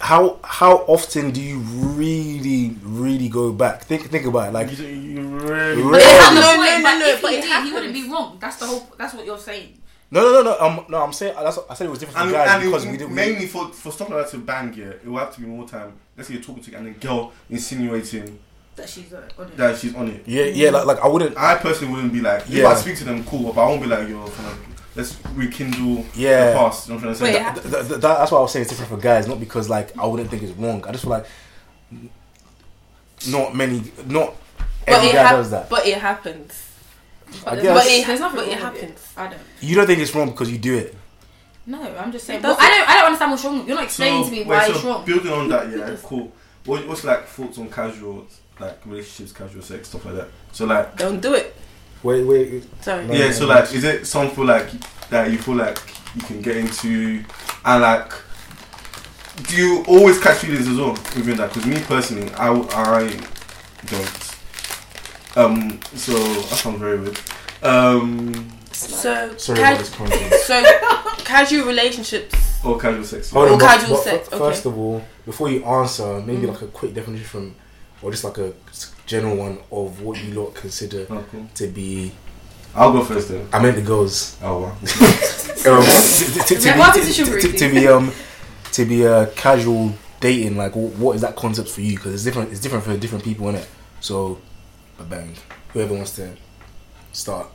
[0.00, 3.82] how how often do you really, really go back?
[3.84, 5.82] Think, think about it, like, You, you really.
[5.82, 5.90] Really?
[5.90, 7.94] But it happened No, no, no, no, but no, if but he did, he wouldn't
[7.94, 8.38] be wrong.
[8.40, 8.86] That's the whole.
[8.98, 9.78] That's what you're saying.
[10.10, 12.24] no, no, no, no, um, no, I'm saying that's I said it was different for
[12.24, 14.74] And, guys because it, we did we, mainly for for stuff like that to bang,
[14.74, 15.92] yeah, it will have to be more time.
[16.16, 18.38] Let's say you're talking to and a girl insinuating
[18.76, 19.56] That she's uh, on it.
[19.56, 20.22] that she's on it.
[20.26, 22.68] yeah, yeah, like, like I wouldn't, I personally wouldn't be like, if Yeah.
[22.68, 26.04] I speak to them, cool, but I won't be like, yo, kind of, let's rekindle
[26.14, 26.50] Yeah.
[26.52, 26.88] the past.
[26.88, 27.24] You know what I'm trying to say?
[27.24, 29.26] Wait, That- Th- th- th- that- that's why I was saying it's different for guys,
[29.28, 30.84] not because like I wouldn't think it's wrong.
[30.86, 31.26] I just feel like
[33.28, 34.34] not many, not
[34.86, 35.68] But every it, guy hap- does that.
[35.68, 36.66] but it happens.
[37.46, 39.12] I guess But it, There's nothing but it wrong with happens.
[39.16, 39.40] I don't.
[39.60, 40.96] you don't think it's wrong because you do it.
[41.66, 42.42] No, I'm just saying.
[42.42, 42.88] Well, I don't.
[42.88, 43.66] I don't understand what's wrong.
[43.66, 45.04] You're not explaining to me wait, why so it's wrong.
[45.04, 46.32] Building on that, yeah, cool.
[46.64, 48.26] What, what's like thoughts on casual,
[48.58, 50.28] like relationships, casual sex, stuff like that?
[50.52, 51.54] So like, Don't do it.
[52.02, 52.64] Wait, wait.
[52.82, 53.06] Sorry.
[53.06, 53.12] No.
[53.14, 54.70] yeah, so like, is it something like
[55.10, 55.78] that you feel like
[56.14, 57.22] you can get into,
[57.64, 58.12] and like,
[59.48, 61.52] do you always catch feelings as well within that?
[61.52, 63.20] Because me personally, I I
[63.86, 64.36] don't.
[65.36, 67.18] Um, so that sounds very weird.
[67.62, 70.32] Um, So, Sorry ca- about this content.
[70.44, 70.62] so
[71.24, 72.34] casual relationships.
[72.64, 73.30] or casual sex.
[73.30, 74.44] Hold Or on, but- casual but sex, fir- okay.
[74.44, 76.52] First of all, before you answer, maybe Mm.
[76.52, 77.54] like a quick definition from,
[78.02, 78.52] or just like a
[79.06, 81.48] general one of what you lot consider Oh, cool.
[81.54, 82.12] to be.
[82.74, 83.48] I'll go first then.
[83.52, 84.36] I meant the girls.
[84.42, 84.76] Oh wow.
[85.60, 87.58] Um, to, to, to, Yeah, be, to, position to, were to, you?
[87.58, 88.12] to be um
[88.72, 92.50] to be a casual dating like what is that concept for you because it's different
[92.50, 93.68] it's different for different people in it
[94.00, 94.38] so
[94.98, 95.34] a bang
[95.74, 96.34] whoever wants to
[97.12, 97.48] start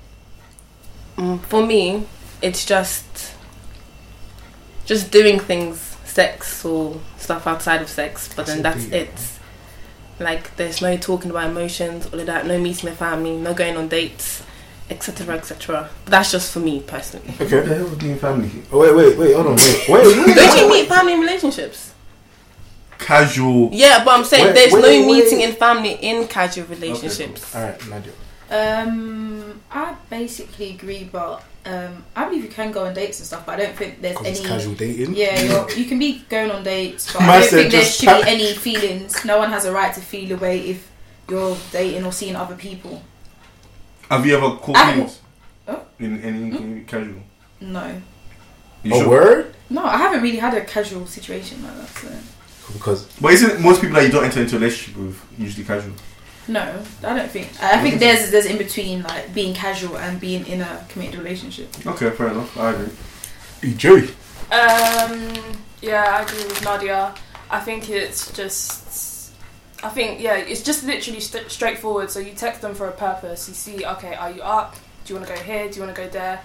[1.18, 2.06] Mm, for me,
[2.44, 3.06] it's just
[4.86, 8.30] just doing things, sex or stuff outside of sex.
[8.36, 9.35] But then That's that's it.
[10.20, 12.46] Like there's no talking about emotions, all of that.
[12.46, 14.44] No meeting the family, no going on dates,
[14.90, 15.90] etc., etc.
[16.06, 17.28] That's just for me personally.
[17.32, 18.52] What the okay hell is being family?
[18.72, 20.36] oh, wait wait wait hold on wait wait, wait.
[20.36, 21.94] Don't you meet family in relationships?
[22.98, 23.70] Casual.
[23.74, 25.06] Yeah, but I'm saying Wait, there's wait, no wait.
[25.08, 27.54] meeting in family in casual relationships.
[27.54, 28.14] all right Nadia
[28.50, 33.46] Um, I basically agree, but um, I believe you can go on dates and stuff,
[33.46, 34.50] but I don't think there's because it's any.
[34.50, 37.84] casual dating Yeah, you're, you can be going on dates, but I don't think there
[37.84, 39.26] should pa- be any feelings.
[39.26, 40.92] No one has a right to feel away if
[41.30, 43.02] you're dating or seeing other people.
[44.10, 45.22] Have you ever caught I- feelings?
[45.68, 45.82] Oh.
[45.98, 47.24] In any casual?
[47.60, 48.02] No,
[48.84, 49.10] You a sure?
[49.10, 51.88] word no, I haven't really had a casual situation like that.
[51.88, 52.10] So.
[52.74, 55.94] because But isn't most people that you don't enter into a relationship with usually casual?
[56.48, 57.50] No, I don't think.
[57.62, 61.70] I think there's there's in between like being casual and being in a committed relationship.
[61.86, 62.56] Okay, fair enough.
[62.58, 62.92] I agree.
[63.62, 64.10] EJ
[64.52, 67.16] Um, yeah, I agree with Nadia.
[67.50, 69.34] I think it's just,
[69.84, 72.12] I think yeah, it's just literally st- straightforward.
[72.12, 73.48] So you text them for a purpose.
[73.48, 74.76] You see, okay, are you up?
[75.06, 75.68] Do you want to go here?
[75.70, 76.42] Do you want to go there?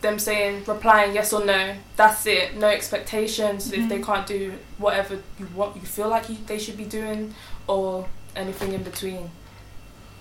[0.00, 1.74] Them saying, replying yes or no.
[1.96, 2.56] That's it.
[2.56, 3.70] No expectations.
[3.72, 7.34] If they can't do whatever you want, you feel like you, they should be doing,
[7.66, 9.30] or anything in between.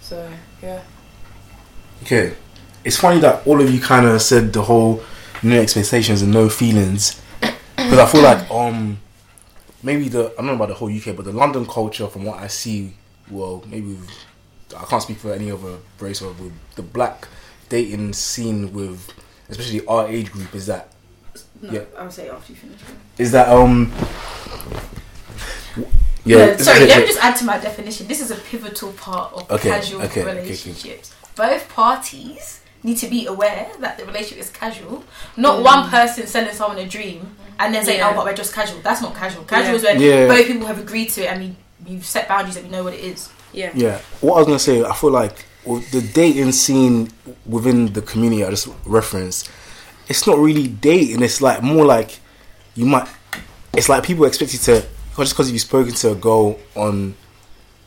[0.01, 0.31] So
[0.61, 0.81] yeah.
[2.03, 2.33] okay
[2.83, 5.01] it's funny that all of you kind of said the whole
[5.43, 8.99] no expectations and no feelings because I feel like um
[9.83, 12.37] maybe the I don't know about the whole UK, but the London culture, from what
[12.39, 12.93] I see,
[13.29, 13.97] well, maybe
[14.77, 17.27] I can't speak for any other race or with the black
[17.69, 19.09] dating scene with,
[19.49, 20.89] especially our age group, is that
[21.61, 21.81] No, Yeah.
[21.97, 22.79] I would say after you finish.
[23.17, 23.91] is that um.
[26.29, 28.07] Yeah, Yeah, sorry, let me just add to my definition.
[28.07, 30.41] This is a pivotal part of Okay, casual okay, okay, okay.
[30.41, 31.15] relationships.
[31.35, 35.03] Both parties need to be aware that the relationship is casual.
[35.35, 35.63] Not mm.
[35.63, 38.11] one person selling someone a dream and then saying, oh, Yeah.
[38.11, 39.43] "Oh, but we're just casual." That's not casual.
[39.43, 39.75] Casual Yeah.
[39.75, 40.27] is when Yeah.
[40.27, 41.55] both people have agreed to it and we
[41.87, 43.29] you've set boundaries and we know what it is.
[43.51, 43.71] Yeah.
[43.73, 47.09] Yeah, what I was gonna say, I feel like the dating scene
[47.45, 49.49] within the community I just referenced,
[50.07, 51.23] it's not really dating.
[51.23, 52.19] It's like more like
[52.75, 53.07] you might.
[53.73, 54.85] It's like people expect you to
[55.23, 57.15] just because you've spoken to a girl on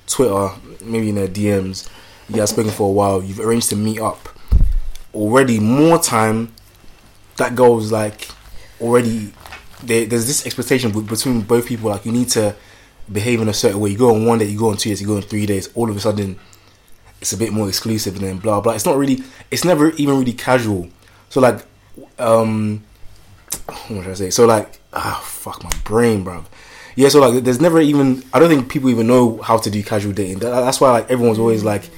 [0.07, 0.51] Twitter,
[0.85, 1.89] maybe in their DMs,
[2.29, 4.29] you guys spoken for a while, you've arranged to meet up.
[5.15, 6.53] Already, more time.
[7.37, 8.29] That girl's like
[8.81, 9.33] already.
[9.83, 11.91] There, there's this expectation between both people.
[11.91, 12.55] Like you need to
[13.11, 13.91] behave in a certain way.
[13.91, 15.71] You go on one day, you go on two days, you go on three days.
[15.75, 16.39] All of a sudden,
[17.21, 18.73] it's a bit more exclusive, and then blah blah.
[18.73, 19.23] It's not really.
[19.51, 20.89] It's never even really casual.
[21.29, 21.65] So like,
[22.19, 22.85] um,
[23.89, 24.31] what should I say?
[24.31, 26.45] So like, ah, fuck my brain, bro.
[26.95, 28.23] Yeah, so like, there's never even.
[28.33, 30.41] I don't think people even know how to do casual dating.
[30.41, 31.89] That, that's why like everyone's always like,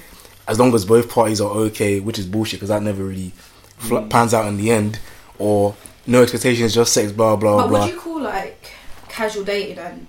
[0.46, 3.32] as long as both parties are okay, which is bullshit because that never really
[3.78, 4.10] fl- mm.
[4.10, 4.98] pans out in the end,
[5.38, 5.74] or
[6.06, 7.78] no expectations, just sex, blah blah but blah.
[7.80, 8.70] But would you call like
[9.08, 10.06] casual dating and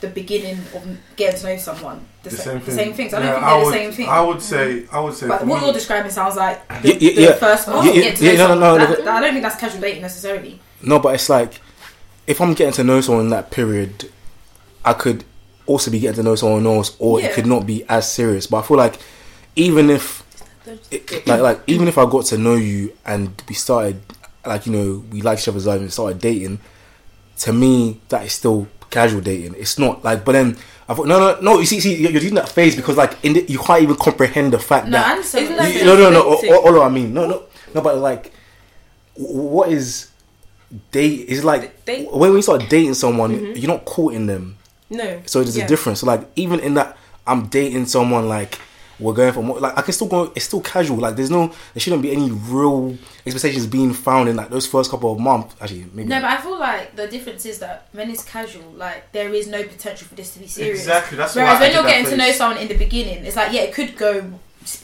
[0.00, 2.74] the beginning of getting to know someone the, The sa- same the thing.
[2.74, 3.14] same things?
[3.14, 4.08] I don't Yeah, think they're would, the same thing.
[4.08, 4.92] I would say, mm.
[4.92, 5.28] I would say.
[5.28, 7.32] But what me- you're describing sounds like the, Yeah, yeah, the yeah.
[7.34, 7.86] first part.
[7.86, 10.02] Yeah, yeah, yeah, no, no, no, That- look- that- I don't think that's casual dating
[10.02, 10.60] necessarily.
[10.82, 11.60] No, but it's like
[12.26, 14.10] if I'm getting to know someone in that period,
[14.84, 15.24] I could
[15.66, 17.26] also be getting to know someone else, or Yeah.
[17.26, 18.46] it could not be as serious.
[18.46, 18.98] But I feel like
[19.56, 20.22] even if,
[20.90, 24.00] it, like, like even if I got to know you and we started,
[24.46, 26.60] like you know, we like each other's lives and started dating,
[27.40, 29.54] to me that is still casual dating.
[29.58, 30.56] It's not like, but then
[30.88, 31.58] I thought no, no, no.
[31.60, 33.96] You see, see, you're you're using that phase because like in the, you can't even
[33.96, 35.44] comprehend the fact No, I that understand.
[35.44, 36.22] Isn't what that you're no, no, no.
[36.30, 36.54] All, dating?
[36.56, 37.42] all, all I mean, no, no,
[37.74, 37.80] no.
[37.80, 38.32] But like,
[39.14, 40.10] what is
[40.90, 41.28] date?
[41.28, 43.56] Is like Date- when we start dating someone, mm-hmm.
[43.58, 44.56] you're not courting them,
[44.90, 45.22] No.
[45.26, 45.64] so there's Yeah.
[45.64, 46.00] a difference.
[46.00, 48.58] So like, even in that, I'm dating someone like
[49.00, 49.58] we're going for more.
[49.58, 50.30] Like I can still go.
[50.36, 50.98] It's still casual.
[50.98, 54.88] Like there's no, there shouldn't be any real expectations being found in like those first
[54.90, 55.56] couple of months.
[55.60, 56.08] Actually, maybe.
[56.08, 59.48] No, but I feel like the difference is that when it's casual, like there is
[59.48, 60.78] no potential for this to be serious.
[60.80, 61.16] Exactly.
[61.18, 63.24] That's Whereas why I when did you're that getting to know someone in the beginning,
[63.24, 64.30] it's like yeah, it could go,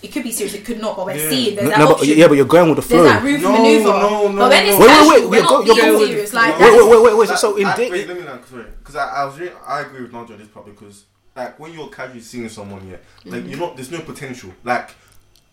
[0.03, 1.31] it could be serious, it could not, but we're Yeah.
[1.31, 3.03] seeing there's no, that no, but, yeah, but you're going with the flow.
[3.03, 3.85] there's that room No, maneuver.
[3.85, 4.87] no, no, but when it's no.
[4.87, 6.35] Wait, wait, casual, wait, we're you're not go- being serious.
[6.35, 7.29] Like wait, wait, wait, wait, wait.
[7.29, 9.53] So, so in I, date, wait, let me know, sorry, because I, I was really,
[9.67, 11.05] I agree with Nadia on this part because
[11.37, 13.49] like when you're casually seeing someone, yeah, like Mm-hmm.
[13.51, 14.53] you're not, there's no potential.
[14.65, 14.91] Like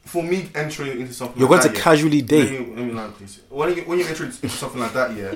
[0.06, 2.52] for me entering into something, you're like going to yeah, casually Let date.
[2.68, 3.42] me, let me land, please.
[3.50, 5.36] When you when you enter into something like that, yeah,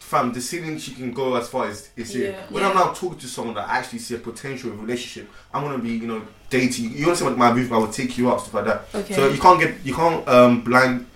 [0.00, 2.30] fam, the ceiling she can go as far as is here.
[2.32, 2.46] Yeah.
[2.50, 5.78] When I'm now talking to someone that I actually see a potential relationship, I'm gonna
[5.78, 6.92] be, you know, dating.
[6.92, 7.72] You understand what my move?
[7.72, 8.84] I will take you out, stuff like that.
[8.94, 9.14] Okay.
[9.14, 11.06] So you can't get, you can't um blind,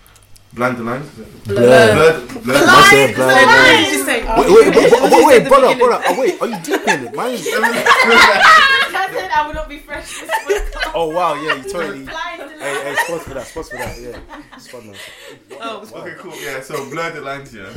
[0.52, 1.02] blind the line.
[1.44, 1.56] Blur.
[1.56, 2.54] Blur, blur.
[2.56, 3.46] I said No, blind.
[3.46, 5.48] no, you just say, Wait, wait, wait, wait, wait, did you say wait, at the
[5.48, 6.04] brother, brother.
[6.08, 7.14] Oh, wait, are you deep in it?
[7.14, 7.48] Mine is.
[7.52, 10.20] I said I would not be fresh.
[10.20, 10.30] This
[10.74, 10.92] podcast.
[10.94, 12.04] Oh wow, yeah, you totally.
[12.04, 14.58] Blind to Hey, hey, spot for that, spot for that, yeah.
[14.58, 14.94] Spot man.
[15.60, 16.32] Oh, Okay, cool.
[16.42, 17.72] Yeah, so blur the lines, yeah.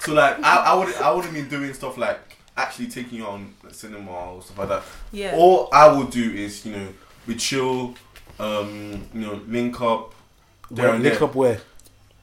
[0.00, 3.52] So like, I, I would, I wouldn't be doing stuff like actually taking you on
[3.70, 4.82] cinema or stuff like that.
[5.12, 5.34] yeah.
[5.36, 6.88] All I will do is, you know,
[7.26, 7.94] we chill,
[8.38, 10.14] um, you know, link up.
[10.70, 11.24] There Where, and link there.
[11.28, 11.60] up where?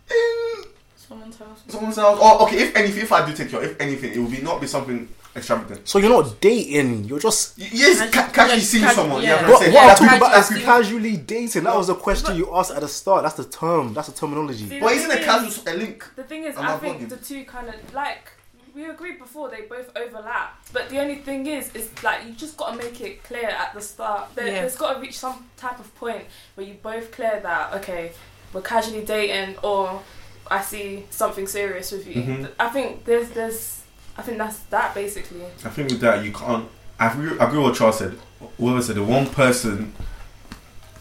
[0.09, 0.63] In
[0.95, 1.61] Someone's house.
[1.67, 2.17] someone's house.
[2.21, 2.57] Oh, okay.
[2.63, 4.67] If anything, if I do take you, out, if anything, it will be not be
[4.67, 5.87] something extravagant.
[5.87, 7.57] So you're not dating, you're just.
[7.57, 9.21] Yes, Casual- ca- casually seeing casual- someone.
[9.23, 9.41] yeah.
[9.41, 11.63] Yeah, What, saying, what I'm talking about is that's casually dating.
[11.63, 13.23] That was a question you asked at the start.
[13.23, 13.93] That's the term.
[13.93, 14.67] That's the terminology.
[14.67, 16.05] See, Well, the isn't a casual is- a link?
[16.15, 17.09] The thing is, I'm I think bugging.
[17.09, 18.31] the two kind of like
[18.75, 20.59] we agreed before they both overlap.
[20.71, 23.73] But the only thing is, is like you just got to make it clear at
[23.73, 24.33] the start.
[24.35, 24.61] There, Yeah.
[24.61, 28.11] There's got to reach some type of point where you both clear that okay,
[28.51, 30.01] we're casually dating, or
[30.49, 32.21] I see something serious with you.
[32.23, 32.49] Mhm.
[32.59, 33.81] I think there's there's
[34.17, 35.43] I think that's that basically.
[35.65, 36.67] I think with that you can't.
[36.99, 38.17] I agree, I agree with what Charles said.
[38.57, 39.93] Whoever said the one person.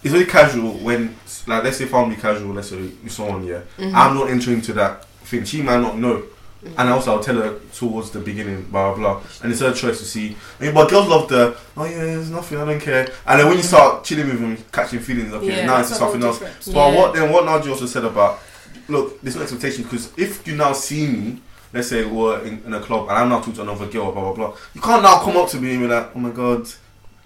[0.04, 1.14] It's very casual when,
[1.46, 2.52] like, let's say family casual.
[2.54, 3.60] Let's say with someone, yeah.
[3.78, 3.94] Mhm.
[3.94, 5.44] I'm not entering into that thing.
[5.44, 6.24] She might not know,
[6.64, 9.14] and also I'll tell her towards the beginning, blah blah.
[9.14, 9.22] blah.
[9.42, 10.36] And it's her choice to see.
[10.60, 13.08] I mean, but girls love the, oh yeah, there's nothing, I don't care.
[13.26, 16.00] And then when you start chilling with them, catching feelings, okay, Yeah, now it's That's
[16.00, 16.66] a whole something else.
[16.66, 16.96] But Yeah.
[16.96, 17.32] what then?
[17.32, 18.40] What Nadia also said about
[18.88, 21.40] look, there's no expectation because if you now see me,
[21.72, 24.22] let's say we're in, in a club and I'm now talking to another girl, blah
[24.22, 26.68] blah blah, you can't now come up to me and be like, oh my god,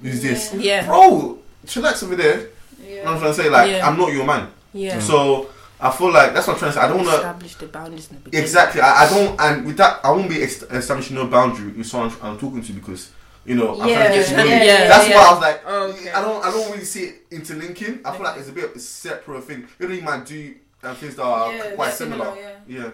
[0.01, 0.87] who's this, Yeah.
[0.87, 1.39] bro?
[1.67, 2.49] Chillax over there.
[2.87, 3.19] You know what I'm Yeah.
[3.21, 3.51] trying to say?
[3.51, 3.87] Like, Yeah.
[3.89, 4.49] I'm not your man.
[4.73, 5.01] Yeah.
[5.01, 5.49] So
[5.81, 6.81] I feel like that's what I'm trying to say.
[6.85, 8.45] I don't want to establish the boundaries in the beginning.
[8.45, 8.81] exactly.
[8.81, 12.39] I, I don't, and with that, I won't be establishing no boundary with someone I'm
[12.39, 13.11] talking to because
[13.45, 14.67] you know I'm trying to get to know yeah, you.
[14.67, 15.17] yeah, That's yeah.
[15.17, 16.11] why I was like, Oh, okay.
[16.13, 18.01] I don't, I don't really see it interlinking.
[18.05, 19.69] I feel like it's a bit of a separate thing.
[19.79, 22.35] You know, you might do um, things that are Yeah, quite they're similar.
[22.35, 22.91] similar, Yeah.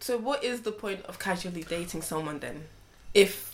[0.00, 2.64] So, what is the point of casually dating someone then?
[3.14, 3.47] If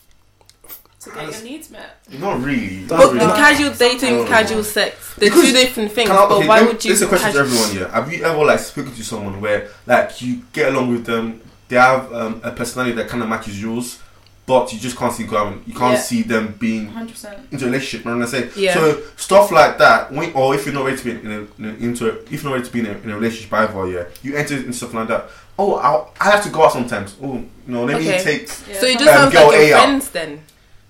[1.05, 1.97] to get your needs met.
[2.19, 2.81] not really.
[2.81, 3.19] Not but really.
[3.27, 6.09] the casual dating, casual sex, they're Because- two different things.
[6.09, 6.91] Can I- but okay, why let would you?
[6.91, 7.77] This is a question to everyone.
[7.77, 11.41] Yeah, have you ever like spoken to someone where like you get along with them,
[11.69, 13.99] they have um, a personality that kind of matches yours,
[14.47, 15.63] but you just can't see going.
[15.67, 16.01] You can't Yeah.
[16.01, 17.39] see them being 100%.
[17.51, 18.05] into a relationship.
[18.05, 18.51] You know what I'm saying?
[18.57, 18.75] Yeah.
[18.75, 21.65] So stuff like that, when, or if you're not ready to be in a, in
[21.65, 23.89] a, into, a, if you're not ready to be in a, in a relationship either,
[23.91, 25.31] yeah, you enter into stuff like that.
[25.59, 27.15] Oh, I'll, I have to go out sometimes.
[27.23, 28.19] Oh, you know, let Okay.
[28.19, 28.49] me take.
[28.69, 29.85] Yeah, So you just Um, sounds like A your out.
[29.85, 30.41] friends then.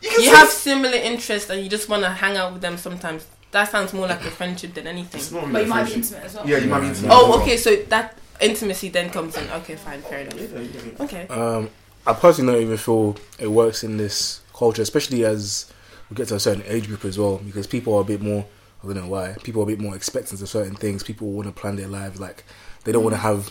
[0.05, 3.27] You You have similar interests and you just want to hang out with them sometimes.
[3.53, 5.21] That sounds more like a friendship than anything.
[5.21, 6.49] It's not really but you might be intimate as well.
[6.49, 7.11] Yeah, you might be intimate.
[7.13, 7.57] Oh, okay.
[7.57, 9.49] So that intimacy then comes in.
[9.51, 10.39] Okay, fine, fair enough.
[10.39, 11.05] Yeah, yeah, yeah.
[11.05, 11.27] Okay.
[11.29, 11.71] Um,
[12.07, 15.73] I personally don't even feel it works in this culture, especially as
[16.11, 18.45] we get to a certain age group as well, because people are a bit more.
[18.83, 19.37] I don't know why.
[19.43, 21.03] People are a bit more expectant of certain things.
[21.03, 22.45] People want to plan their lives like
[22.85, 23.51] they don't want to have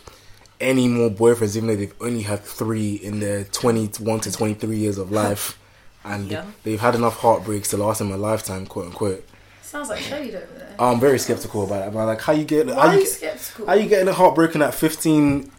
[0.59, 4.97] any more boyfriends, even though they've only had three in their twenty-one to twenty-three years
[4.97, 5.57] of life,
[6.03, 6.45] and Yeah.
[6.63, 9.25] they've had enough heartbreaks to last them a lifetime, quote unquote.
[9.61, 10.75] Sounds like shade over there.
[10.79, 11.93] I'm very skeptical about that.
[11.93, 12.05] Man.
[12.07, 12.67] Like, how you get?
[12.67, 13.65] Why How are you, you skeptical?
[13.67, 15.51] how you getting a heartbroken at 15,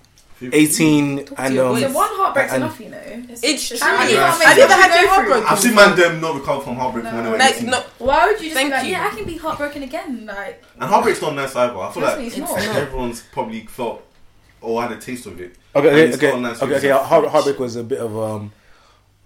[0.53, 1.83] 18, Talk to and um, boys.
[1.83, 3.01] so one heartbreak's and- enough, you know.
[3.43, 3.79] It's true.
[3.81, 5.09] How many I've did never had go no through?
[5.09, 5.45] heartbroken.
[5.49, 8.27] I've seen man them not recover from heartbreak from when they were Like no, Why
[8.27, 8.91] would you just Thank be like, you.
[8.93, 10.27] yeah, I can be heartbroken again?
[10.27, 11.77] Like, And heartbreak's not nice either.
[11.79, 12.57] I feel Trust like me, it's It's not.
[12.59, 12.77] not.
[12.77, 14.03] everyone's probably felt
[14.61, 15.57] or had a taste of it.
[15.75, 16.91] Okay, And okay, it's okay, nice okay, for okay.
[16.91, 18.53] Heart, heartbreak was a bit of um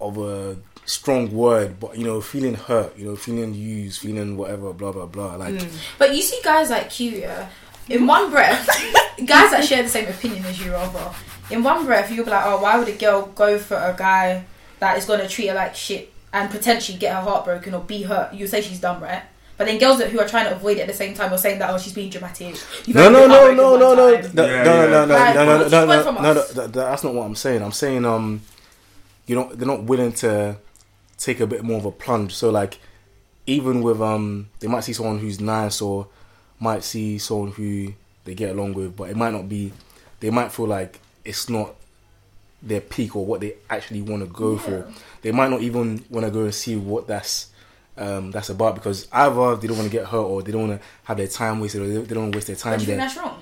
[0.01, 0.57] of a
[0.89, 5.05] strong word, but you know, feeling hurt, you know, feeling used, feeling whatever, blah blah
[5.05, 5.35] blah.
[5.35, 5.69] Like, Mm.
[5.97, 7.47] but you see guys like Q, yeah,
[7.89, 8.65] in one breath,
[9.25, 11.11] guys that share the same opinion as you, rather,
[11.51, 14.45] in one breath, you'll be like, oh, why would a girl go for a guy
[14.79, 17.81] that is going to treat her like shit and potentially get her heart broken or
[17.81, 18.33] be hurt?
[18.33, 19.23] You say she's dumb, right?
[19.57, 21.37] But then girls that who are trying to avoid it at the same time are
[21.37, 22.55] saying that oh she's being dramatic.
[22.85, 24.31] You've no, only no, been no, heartbroken no, one no, no, time.
[24.35, 25.05] no, Yeah, no, no, yeah.
[25.05, 26.51] no, Right, no, what no, you no, want no, from no, no, us?
[26.53, 27.61] that- That's not what I'm saying.
[27.61, 28.41] I'm saying um,
[29.27, 30.55] you know, they're not willing to
[31.19, 32.33] take a bit more of a plunge.
[32.33, 32.79] So like,
[33.45, 36.07] even with um, they might see someone who's nice or
[36.59, 39.71] might see someone who they get along with, but it might not be.
[40.19, 41.75] They might feel like it's not
[42.61, 44.91] their peak or what they actually want to go for.
[45.21, 47.49] They might not even want to go and see what that's
[47.97, 50.81] um, that's about because either they don't want to get hurt or they don't want
[50.81, 52.85] to have their time wasted or they don't want to waste their time do you
[52.87, 53.07] think there.
[53.07, 53.41] that's wrong?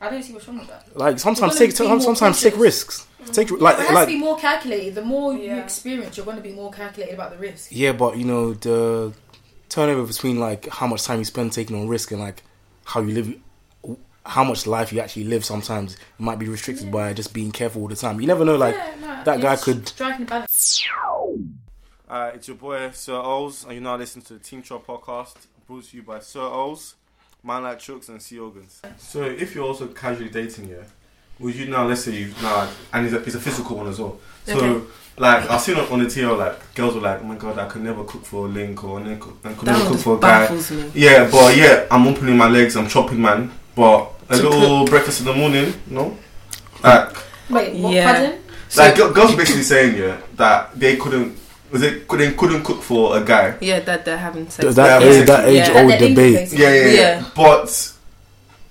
[0.00, 0.96] I don't see what's wrong with that.
[0.96, 2.62] Like sometimes take gonna be more sometimes take cautious.
[2.62, 3.06] risks.
[3.32, 4.94] Take like it has like to be more calculated.
[4.94, 7.68] The more you experience, you're going to be more calculated about the risk.
[7.72, 9.12] yeah, but you know the
[9.68, 12.42] turnover between like how much time you spend taking on risk and like
[12.84, 15.44] how you live, how much life you actually live.
[15.44, 18.20] Sometimes might be restricted by just being careful all the time.
[18.20, 18.54] You never know.
[18.56, 20.82] Like Yeah, no, that guy it's could- striking a balance.
[22.08, 25.34] Uh, it's your boy Sir Ols, and you're now listening to the Team Chalk podcast
[25.66, 26.94] brought to you by Sir Ols,
[27.46, 28.82] Man Like Chooks, and Sea Organs.
[28.98, 30.82] So, if you're also casually dating, yeah,
[31.38, 34.00] would you now, let's say you now, and it's a, it's a physical one as
[34.00, 34.18] well.
[34.46, 34.86] So, Okay.
[35.18, 37.68] like, I've seen on, on the TL, like, girls were like, oh my god, I
[37.68, 40.50] could never cook for a link or I never could never cook for a guy.
[40.52, 40.90] me.
[40.94, 43.52] Yeah, but yeah, I'm opening my legs, I'm chopping, man.
[43.76, 46.16] But a To little breakfast in the morning, no?
[46.82, 47.16] Like,
[47.48, 47.92] Wait, what?
[47.94, 48.12] Yeah.
[48.12, 48.40] Pardon?
[48.76, 51.38] like girl- girls are basically saying, yeah, that they couldn't,
[51.70, 53.56] was it, they couldn't cook for a guy.
[53.60, 54.64] Yeah, that they're having sex.
[54.64, 55.80] th- that Yeah, age, that age Yeah.
[55.82, 56.52] old That debate.
[56.52, 56.92] Yeah, yeah, yeah.
[56.92, 57.24] Yeah.
[57.34, 57.92] But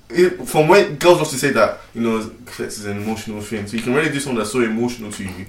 [0.10, 3.76] it, from when girls also say that, you know, sex is an emotional thing, so
[3.78, 5.46] you can really do something that's so emotional to you.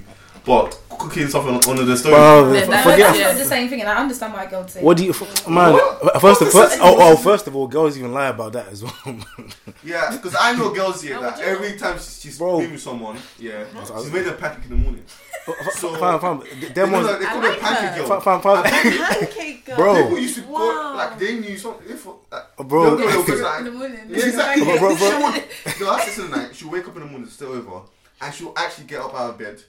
[0.47, 2.13] But cooking something on the stove.
[2.13, 2.99] Well, Yeah, f- that- forget.
[3.15, 4.81] that's not the same thing, and I understand why girls say.
[4.83, 5.73] What do you, f- man?
[5.75, 6.03] What?
[6.17, 8.83] Uh, first, What first, oh, oh, first of all, girls even lie about that as
[8.85, 8.93] well.
[9.85, 11.53] Yeah, because I know girls here that would know?
[11.53, 12.59] every time she's, she's Bro.
[12.59, 15.05] with someone, yeah, That's- she's made a pancake in the morning.
[15.75, 16.41] So- fine, fine.
[16.61, 18.21] They, Them know ones, that they I call her like pancake girl.
[18.21, 18.93] fine, fine, fine.
[19.19, 19.77] Pancake girl.
[19.77, 20.03] Bro.
[20.03, 20.95] People used to go Wow.
[20.97, 21.89] like they knew something.
[21.89, 22.17] If, like,
[22.59, 22.97] uh, Bro.
[22.97, 24.01] they'll go in the morning.
[24.09, 24.65] Yeah, exactly.
[24.65, 24.97] Bro, bro, bro.
[24.97, 26.57] She would, no, that's in the night.
[26.57, 27.83] She'll wake up in the morning, stay over,
[28.21, 29.63] and she'll actually get up out of bed.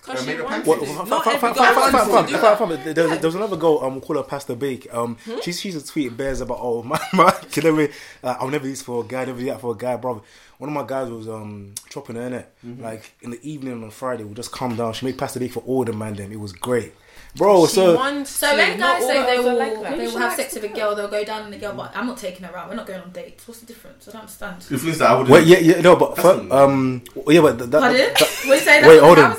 [0.00, 0.64] Because she wants pancake.
[0.64, 0.70] to.
[0.94, 2.58] What, Not fine, every fine, girl fine, wants fine, to fine, do fine, that.
[2.58, 2.94] fine, fine.
[2.94, 3.80] There, there was another girl.
[3.82, 4.92] Um, call her Pasta Bake.
[4.94, 7.30] Um, she she used to tweet bears about oh my my.
[7.50, 7.88] Can I mean,
[8.22, 9.24] uh, I'll never do this for a guy.
[9.24, 10.22] Never do that for a guy, bro.
[10.58, 12.52] One of my guys was um chopping her in it.
[12.80, 14.92] Like in the evening on Friday, we just calm down.
[14.92, 16.14] She made Pasta Bake for all the man.
[16.14, 16.94] Them it was great,
[17.36, 17.64] bro.
[17.66, 18.56] She so wants So to.
[18.56, 21.22] when guys say they will, like they will have sex with a girl, they'll go
[21.24, 22.68] down on the girl, but I'm not taking her out.
[22.68, 23.46] We're not going on dates.
[23.46, 24.08] What's the difference?
[24.08, 24.62] I don't understand.
[24.62, 25.28] The things that I would.
[25.28, 28.22] wait, yeah, yeah, no, but That's fir- not- um, yeah, but that, that, that- What
[28.32, 28.50] are?
[28.50, 29.30] Wait, That's- hold how on.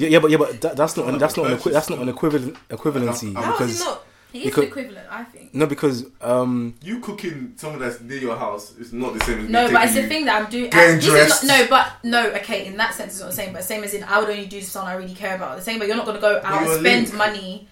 [0.00, 1.98] Yeah, yeah, but yeah, but that, that's not Not that's not an equi- that's not
[2.00, 4.04] an equivalent equivalency How- How is because it not?
[4.32, 5.54] He is Because- the equivalent, I think.
[5.54, 9.46] No, because um, You cooking something that's near your house is not the same as
[9.46, 10.70] me No, but it's the you- thing that I'm doing.
[10.70, 11.44] Getting this is dressed.
[11.44, 12.30] not, no, but no.
[12.38, 13.52] Okay, in that sense, it's not the same.
[13.52, 15.56] But same as in, I would only do this for someone I really care about.
[15.56, 17.14] The same, but you're not going to go out you're and spend linked.
[17.14, 17.68] money.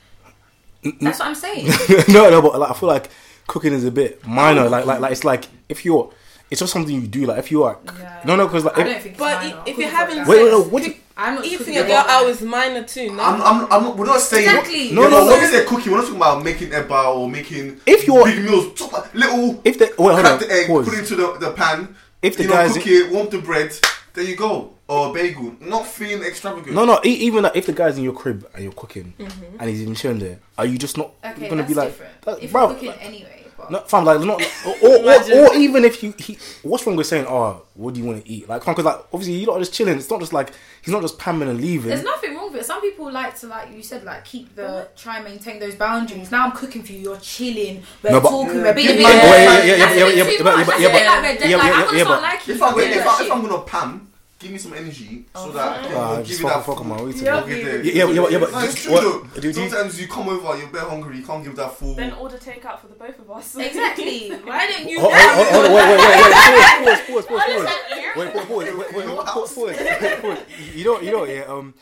[1.00, 1.66] That's what I'm saying.
[2.08, 3.10] no, no, but like, I feel like
[3.46, 4.68] cooking is a bit minor.
[4.68, 6.12] Like, like, like it's like if you're,
[6.50, 7.26] it's just something you do.
[7.26, 8.20] Like if you're, like, Yeah.
[8.24, 9.18] no, no, because like, I if- don't think.
[9.18, 9.62] But minor.
[9.66, 10.82] if you're having like wait, wait, no, what?
[10.82, 12.30] Do you, I'm not Eating cooking a it girl like out that.
[12.30, 13.12] is minor too.
[13.12, 14.92] No, I'm, I'm, I'm not, we're not saying Exactly.
[14.92, 15.30] No, Yeah, no, but no.
[15.32, 18.24] when we say cooking, we're not talking about making a eba or making If you're-
[18.24, 18.78] big meals.
[18.78, 20.84] Talk about little if the wait, hold crack on, the egg, pause.
[20.88, 21.96] put it into the, the pan.
[22.22, 23.72] If the you know, guys- cook it, warm the bread.
[24.14, 24.74] There you go.
[24.88, 25.54] Or a bagel.
[25.60, 26.74] Not feeling extravagant.
[26.74, 26.98] No, no.
[27.04, 29.56] e- Even like, if the guy's in your crib and you're cooking mm-hmm.
[29.60, 32.22] and he's even chilling there, are you just not Okay, gonna that's be like, different.
[32.22, 35.48] that- if bruv, you're cooking like- anyway, but No, fam, like, not, or, or, or,
[35.48, 38.30] or even if you, he, what's wrong with saying, oh, what do you want to
[38.30, 38.48] eat?
[38.48, 39.96] Like, because, like, obviously, you're not just chilling.
[39.98, 41.88] It's not just like, he's not just pamming and leaving.
[41.90, 42.64] there's nothing wrong with it.
[42.64, 46.30] Some people like to, like you said, like keep the try and maintain those boundaries.
[46.30, 46.98] Now I'm cooking for you.
[47.00, 47.82] You're chilling.
[48.02, 48.62] We're No, but- talking.
[48.62, 49.04] We're being a Yeah, bit.
[49.04, 50.58] yeah, yeah, yeah, yeah, That's yeah, a bit yeah, too yeah, much.
[50.58, 51.50] yeah, That's yeah, a bit but- like we're dead.
[51.50, 52.98] yeah, Like, yeah, I'm gonna yeah, start but- liking If, you I, for if, doing
[52.98, 53.50] I, that if I'm shit.
[53.50, 54.07] gonna pan,
[54.38, 56.76] give me some energy so that I can Ah, give just you fuck, that fuck
[56.76, 56.82] food.
[56.82, 57.40] on my way to Yeah.
[57.44, 57.48] it.
[57.48, 57.82] Get there.
[57.82, 59.02] Yeah, yeah, yeah, yeah, but No, it's just- true what-
[59.34, 59.40] though.
[59.40, 61.94] do- do Sometimes you come over, you're a bit hungry, you can't give that full.
[61.94, 63.56] Then order takeout for the both of us.
[63.56, 64.30] Exactly.
[64.44, 65.00] Why didn't you?
[65.00, 68.16] Hold, hold, hold, hold on, wait, wait, wait, wait, pause, pause, pause, pause, pause.
[68.16, 70.38] Wait, pause, pause, wait, wait, wait, pause, pause, pause.
[70.74, 71.42] You know, you know, yeah.
[71.42, 71.74] Um,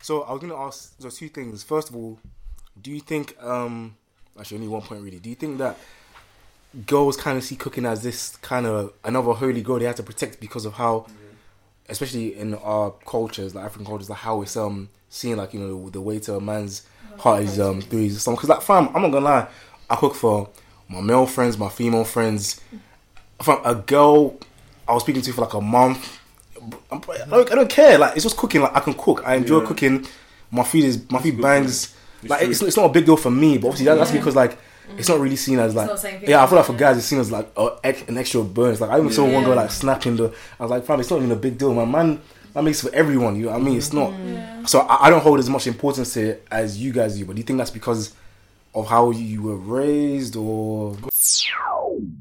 [0.00, 1.62] so I was gonna ask so two things.
[1.62, 2.18] First of all,
[2.80, 3.96] do you think um,
[4.38, 5.18] actually only one point really.
[5.18, 5.76] Do you think that
[6.86, 10.02] girls kind of see cooking as this kind of another holy grail they have to
[10.02, 11.06] protect because of how,
[11.92, 15.84] especially in our cultures, like African cultures, like how it's um seen like you know
[15.86, 16.82] the, the way to a man's
[17.18, 18.40] heart is um through his stomach.
[18.40, 19.46] Because like fam, I'm not gonna lie,
[19.88, 20.48] I cook for
[20.88, 22.60] my male friends, my female friends.
[23.42, 24.36] From a girl
[24.86, 26.18] I was speaking to for like a month,
[26.90, 27.98] I'm- I don't, I don't care.
[27.98, 28.60] Like it's just cooking.
[28.60, 29.22] Like I can cook.
[29.24, 29.66] I enjoy Yeah.
[29.66, 30.06] cooking.
[30.50, 31.94] My food is my food bangs.
[32.22, 34.36] It's like it's, it's not a big deal for me, but obviously that, that's because
[34.36, 34.56] like
[34.98, 36.42] it's not really seen as like not the same yeah.
[36.42, 38.80] I feel like for guys it's seen as like oh, a, an extra bonus.
[38.80, 40.32] Like I even saw one girl like snapping the.
[40.58, 41.72] I was like, fam, it's not even a big deal.
[41.74, 42.20] My man,
[42.54, 43.36] that makes for everyone.
[43.36, 43.78] You know what I mean?
[43.78, 44.10] It's not.
[44.12, 44.68] Mm.
[44.68, 47.24] So I, I don't hold as much importance to it as you guys do.
[47.24, 48.14] But do you think that's because
[48.74, 50.96] of how you were raised, or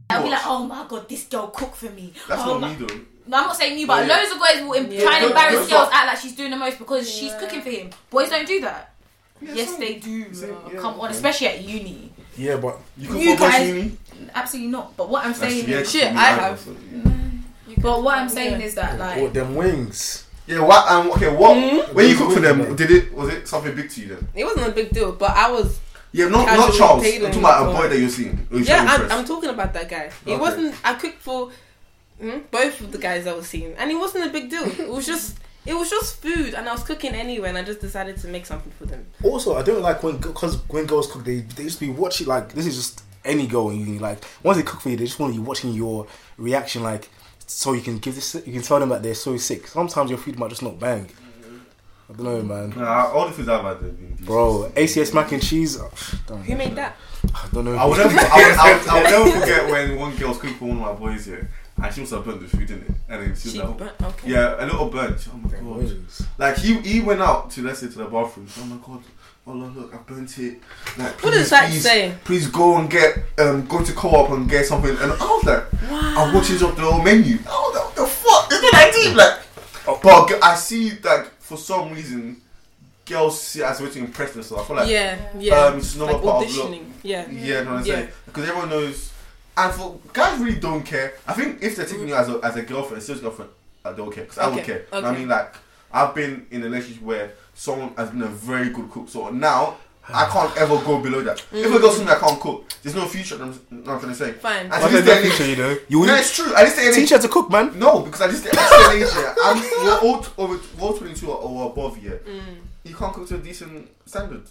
[0.09, 2.13] I'll be like, oh my god, this girl cooked for me.
[2.27, 2.99] That's oh not my- me though.
[3.27, 4.15] No, I'm not saying you, but Oh, yeah.
[4.17, 5.01] loads of boys will em- Yeah.
[5.03, 7.61] try and embarrass girls girls, are- act like she's doing the most because she's cooking
[7.61, 7.89] for him.
[8.09, 8.93] Boys don't do that.
[9.41, 10.33] yes, some- they do.
[10.33, 11.15] some- yeah, Come on, okay.
[11.15, 12.11] especially at uni.
[12.37, 12.57] Yeah?
[12.57, 13.97] But You cook You for guys- uni?
[14.35, 14.95] Absolutely not.
[14.97, 16.59] But what I'm saying yeah, is, Shit, I either, have.
[16.59, 16.75] so-
[17.81, 20.25] but what I'm saying is that like or them wings.
[20.47, 20.89] Yeah, what?
[20.91, 21.55] Um, okay, what?
[21.57, 21.95] Hmm?
[21.95, 23.13] When you cook for them, did it?
[23.13, 24.27] Was it something big to you then?
[24.35, 25.79] It wasn't a big deal, but I was.
[26.11, 27.05] Yeah, not not Casually Charles.
[27.05, 28.47] I'm talking about a it boy that you're seeing.
[28.51, 29.19] Or you're Yeah, trying I'm, impress.
[29.19, 30.03] I'm talking about that guy.
[30.03, 30.37] It Okay.
[30.37, 30.75] wasn't.
[30.83, 31.51] I cooked for
[32.21, 34.63] mm, both of the guys I was seeing, and it wasn't a big deal.
[34.63, 35.37] It was just.
[35.65, 38.45] It was just food, and I was cooking anyway, and I just decided to make
[38.47, 39.05] something for them.
[39.23, 42.53] Also, I don't like when because when girls cook, they they just be watching like
[42.53, 43.99] this is just any girl in uni.
[43.99, 47.09] Like once they cook for you, they just want you watching your reaction, like
[47.45, 49.67] so you can give this, you can tell them that they're so sick.
[49.67, 51.07] Sometimes your food might just not bang.
[52.09, 52.73] I don't know, man.
[52.75, 54.25] Nah, all the foods I've had have been.
[54.25, 55.77] Bro, ACS mac and cheese.
[55.79, 55.87] oh,
[56.35, 56.97] Who made that?
[57.33, 57.75] I don't know.
[57.75, 60.37] I will never, I will, I will, I will never forget when one girl was
[60.39, 61.49] cooking for one of my boys here,
[61.83, 63.77] and she must have burnt the food in it, and then she was She like,
[63.77, 64.01] burnt.
[64.01, 64.29] Okay.
[64.31, 65.27] yeah, a little burnt.
[65.33, 65.77] Oh my Them god!
[65.77, 66.27] wings.
[66.37, 68.47] Like he he went out to let's say to the bathroom.
[68.59, 69.03] Oh my god!
[69.47, 70.59] Oh look, look, I burnt it.
[70.97, 72.13] Like, What please, does that please, say?
[72.23, 74.91] Please go and get um go to co-op and get something.
[74.91, 77.39] And I was like, I watch it up the whole menu.
[77.47, 78.51] Oh, what the fuck?
[78.51, 79.15] Is that deep?
[79.15, 79.39] Like,
[79.87, 79.99] Oh.
[80.03, 82.39] but I see that for some reason,
[83.05, 84.63] girls see as a way to impress themselves.
[84.63, 85.55] I feel like yeah, yeah.
[85.65, 86.67] um, it's not like a part of look.
[86.69, 86.85] auditioning.
[87.01, 87.27] Yeah.
[87.31, 87.95] Yeah, no, I'm Yeah.
[87.95, 89.11] saying because everyone knows,
[89.57, 91.13] and for guys really don't care.
[91.27, 93.51] I think if they're taking you as a as a girlfriend, a serious girlfriend,
[93.83, 95.03] I don't care because I don't Okay, care.
[95.03, 95.55] I mean, like
[95.91, 99.77] I've been in a relationship where someone has been a very good cook, so now
[100.07, 101.43] I can't ever go below that.
[101.51, 101.81] If a girl mm.
[101.81, 103.35] tells me I can't cook, there's no future.
[103.41, 104.31] I'm not trying to say.
[104.33, 104.63] Fine.
[104.63, 105.77] And Why to is this that day and feature, age- you know?
[105.89, 106.53] You no, will it's true.
[106.55, 107.77] I this day and age, teach her to cook, man.
[107.77, 110.87] no, because I just at this day and age, yeah, I'm we're all over we're
[110.87, 112.21] all 22 or, or above here.
[112.25, 112.41] Mm.
[112.83, 114.43] You can't cook to a decent standard.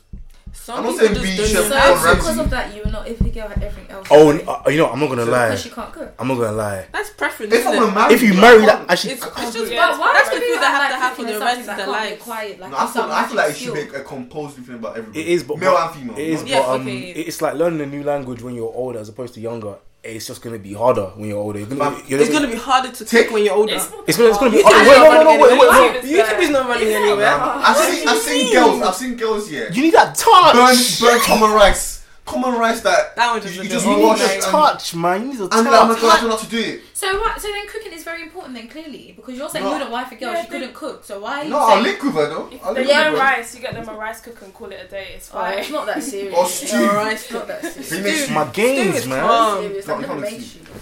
[0.53, 2.75] Some I'm not people saying be just chef don't So know so because of that,
[2.75, 4.07] you were not if the girl had everything else.
[4.11, 5.49] Oh, n- uh, you know, I'm not gonna lie.
[5.49, 6.15] because she can't cook.
[6.19, 6.87] I'm not gonna lie.
[6.93, 7.53] That's preference.
[7.55, 7.95] If isn't it?
[7.95, 9.75] marry If you marry can't- that, actually, It's, I it's can't just do.
[9.75, 11.67] Yeah, But why that's do the food that have to like happen the rest of
[11.67, 13.81] that their can't be quiet, like No, I feel, I feel like it should be
[13.97, 15.21] a composed thing about everybody.
[15.21, 16.19] It is, but male and female.
[16.19, 19.35] It is, but um, it's like learning a new language when you're older as opposed
[19.35, 19.77] to younger.
[20.03, 21.59] It's just gonna be harder when you're older.
[21.59, 23.75] You're gonna, you're It's gonna be harder to Take- when you're older.
[23.75, 24.57] It's, It's gonna, it's gonna be.
[24.59, 26.27] You Oh, wait, no, no, running no, wait, wait, wait.
[26.27, 27.29] YouTube is not running anywhere.
[27.39, 28.83] I've seen, I've seen girls.
[28.83, 29.51] I've seen girls.
[29.51, 30.55] Yeah, You need that touch.
[30.55, 32.00] burn, burn Tom and rice
[32.31, 34.19] common rice that That one just you, a you bit just You old, need wash
[34.21, 35.21] to and, touch, man.
[35.23, 36.03] You need to and then I'm touch.
[36.03, 36.81] like, I don't know how to do it.
[36.95, 37.41] So what?
[37.41, 39.71] So then cooking is very important then clearly because you're saying No.
[39.71, 41.05] you wouldn't wife a girl Yeah, she they- couldn't cook.
[41.05, 41.41] So why?
[41.41, 42.49] Are you No, I'll saying, link with her though.
[42.53, 43.27] If I'll they link get with her.
[43.27, 45.09] rice, you get them a rice cooker and call it a day.
[45.17, 45.59] It's Oh, fine.
[45.59, 46.35] it's not that serious.
[46.37, 46.77] Or stew.
[46.77, 47.91] Alright, It's not that serious.
[47.93, 48.35] He makes Stew.
[48.35, 49.21] My gains, is man.
[49.27, 49.63] calm.
[49.63, 49.89] serious.
[49.89, 50.59] I've you never can't made see.
[50.59, 50.81] you before.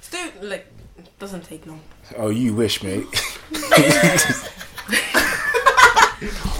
[0.00, 0.66] Stew like
[0.98, 1.80] it doesn't take long.
[2.16, 3.06] Oh, you wish, mate.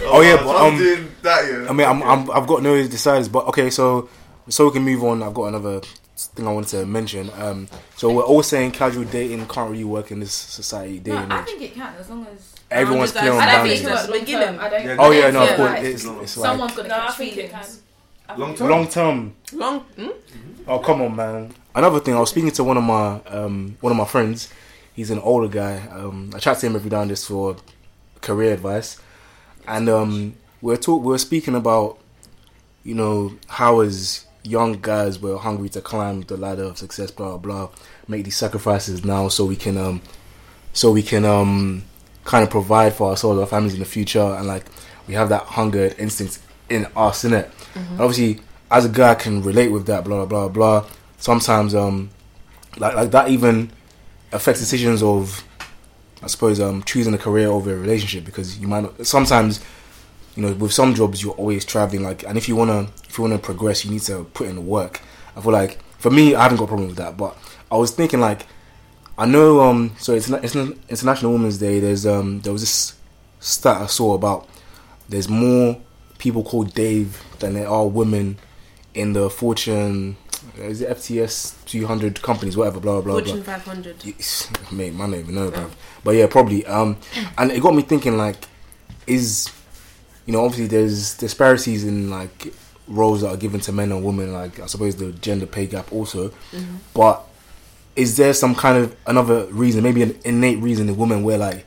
[0.02, 1.66] Oh, yeah, so but, I'm um, doing that yeah.
[1.68, 4.08] I mean, I'm, I'm, I've got no deciders, but okay, so
[4.50, 5.22] so we can move on.
[5.22, 5.80] I've got another
[6.16, 7.30] thing I wanted to mention.
[7.38, 11.26] Um, so we're all saying casual dating can't really work in this society day No,
[11.30, 12.54] I think it can as long as.
[12.70, 13.80] Everyone's I clear on I don't think boundaries.
[13.80, 14.58] it can work That's the long term.
[14.60, 15.00] I don't.
[15.00, 17.50] Oh yeah, don't no, of course, it's, it's like someone's gonna No, catch it can.
[17.62, 17.82] feelings.
[18.36, 18.68] Long term.
[18.70, 19.34] long term.
[19.52, 19.80] Long.
[19.80, 20.08] Hmm?
[20.68, 21.54] Oh come on, man.
[21.74, 24.52] Another thing, I was speaking to one of my um, one of my friends.
[24.94, 25.78] He's an older guy.
[25.90, 27.56] Um, I chat to him every now and this for
[28.20, 29.00] career advice,
[29.66, 31.98] and um, we're talk we're speaking about
[32.84, 37.36] you know how as young guys we're hungry to climb the ladder of success, blah
[37.36, 37.68] blah, blah
[38.08, 40.00] make these sacrifices now so we can um
[40.72, 41.82] so we can um
[42.24, 44.64] kind of provide for ourselves, our families in the future, and like
[45.08, 46.38] we have that hunger instinct
[46.68, 47.50] in us, in it.
[47.74, 50.04] And obviously, as a guy, I can relate with that.
[50.04, 50.86] Blah blah blah.
[51.18, 52.10] Sometimes, um,
[52.78, 53.72] like like that even
[54.32, 55.44] affects decisions of,
[56.22, 59.06] I suppose, um, choosing a career over a relationship because you might not.
[59.06, 59.60] Sometimes,
[60.36, 62.02] you know, with some jobs you're always traveling.
[62.02, 64.60] Like, and if you wanna if you wanna progress, you need to put in the
[64.60, 65.00] work.
[65.36, 67.36] I feel like for me, I haven't got a problem with that, but
[67.70, 68.46] I was thinking like.
[69.18, 69.60] I know.
[69.60, 69.92] Um.
[69.98, 71.78] So it's it's International Women's Day.
[71.78, 72.40] There's um.
[72.40, 72.94] There was this
[73.38, 74.48] stat I saw about.
[75.10, 75.78] There's more
[76.16, 78.38] people called Dave than there are women
[78.94, 80.16] in the Fortune.
[80.56, 82.56] Is it FTS 200 companies?
[82.56, 82.80] Whatever.
[82.80, 83.24] Blah blah blah.
[83.24, 84.04] Fortune 500.
[84.72, 85.70] Mate, man, I don't even know, bro.
[86.02, 86.64] But yeah, probably.
[86.64, 86.96] Um,
[87.36, 88.46] and it got me thinking, like,
[89.06, 89.50] is
[90.30, 92.54] you know, obviously there's disparities in like
[92.86, 94.32] roles that are given to men and women.
[94.32, 96.30] Like, I suppose the gender pay gap also.
[96.94, 97.24] But
[97.96, 101.66] is there some kind of another reason, maybe an innate reason in women where like,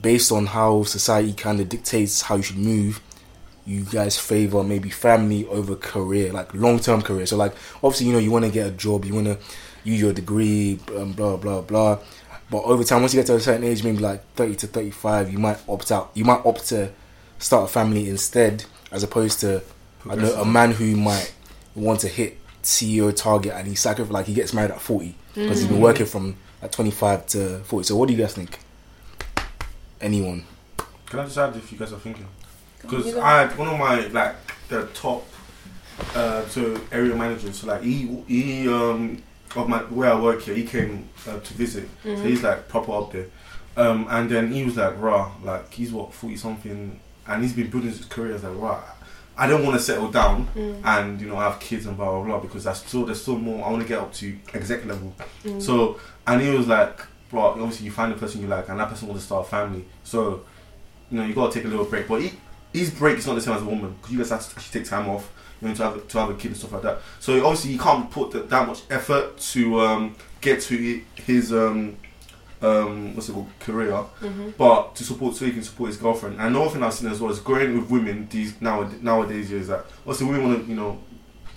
[0.00, 3.02] based on how society kind of dictates how you should move,
[3.66, 7.26] you guys favor maybe family over career, like long term career.
[7.26, 7.52] So like
[7.84, 9.38] obviously you know you want to get a job, you want to
[9.84, 11.98] use your degree, um, blah blah blah.
[12.50, 14.90] But over time, once you get to a certain age, maybe like thirty to thirty
[14.90, 16.10] five, you might opt out.
[16.14, 16.90] You might opt to
[17.38, 19.62] start a family instead, as opposed to
[20.08, 21.32] I know a man who might
[21.74, 25.60] want to hit CEO target and he sacrifice like he gets married at forty because
[25.60, 27.84] he's been working from like twenty five to forty.
[27.84, 28.58] So what do you guys think?
[30.00, 30.44] Anyone?
[31.06, 32.26] Can I just add if you guys are thinking?
[32.80, 34.36] Because I had one of my like
[34.68, 35.26] the top
[36.14, 37.58] uh, so area managers.
[37.58, 39.22] So like he he um
[39.56, 41.88] of my where I work here, he came uh, to visit.
[42.02, 43.26] So he's like proper up there.
[43.76, 47.70] Um, and then he was like, "Rah, like he's what forty something, and he's been
[47.70, 48.82] building his career as like, rah,
[49.36, 50.48] I don't want to settle down
[50.84, 53.64] and you know have kids and blah blah blah because that's still there's still more.
[53.64, 55.14] I want to get up to exec level.
[55.60, 57.00] So and he was like,
[57.30, 59.48] bro, obviously you find the person you like, and that person wants to start a
[59.48, 59.84] family.
[60.02, 60.44] So
[61.10, 62.08] you know you gotta take a little break.
[62.08, 62.32] But he,
[62.72, 64.80] his break is not the same as a woman because you guys have to actually
[64.80, 65.30] take time off.
[65.62, 66.98] You know to have a, to have a kid and stuff like that.
[67.20, 71.96] So obviously you can't put that, that much effort to um, get to his um,
[72.62, 74.04] um, what's it called career,
[74.56, 76.38] but to support so he can support his girlfriend.
[76.40, 79.68] And another thing I've seen as well is growing with women these nowadays, nowadays is
[79.68, 80.98] that obviously women want to you know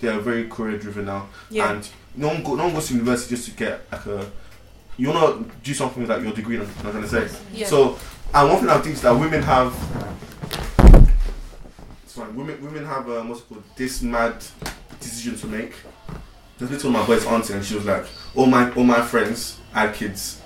[0.00, 1.72] they are very career driven now, Yeah.
[1.72, 4.30] and no one go, no one goes to university just to get like a
[4.98, 6.56] you want to do something with like your degree.
[6.58, 7.28] I'm not gonna say.
[7.52, 7.66] Yeah.
[7.66, 7.98] So,
[8.34, 9.74] and one thing I think is that women have.
[12.06, 13.64] Sorry, women women have um, what's it called?
[13.76, 14.36] This mad
[15.00, 15.72] decision to make.
[16.58, 18.04] Been told my boy's auntie, and she was like,
[18.36, 20.40] "All my all my friends had kids,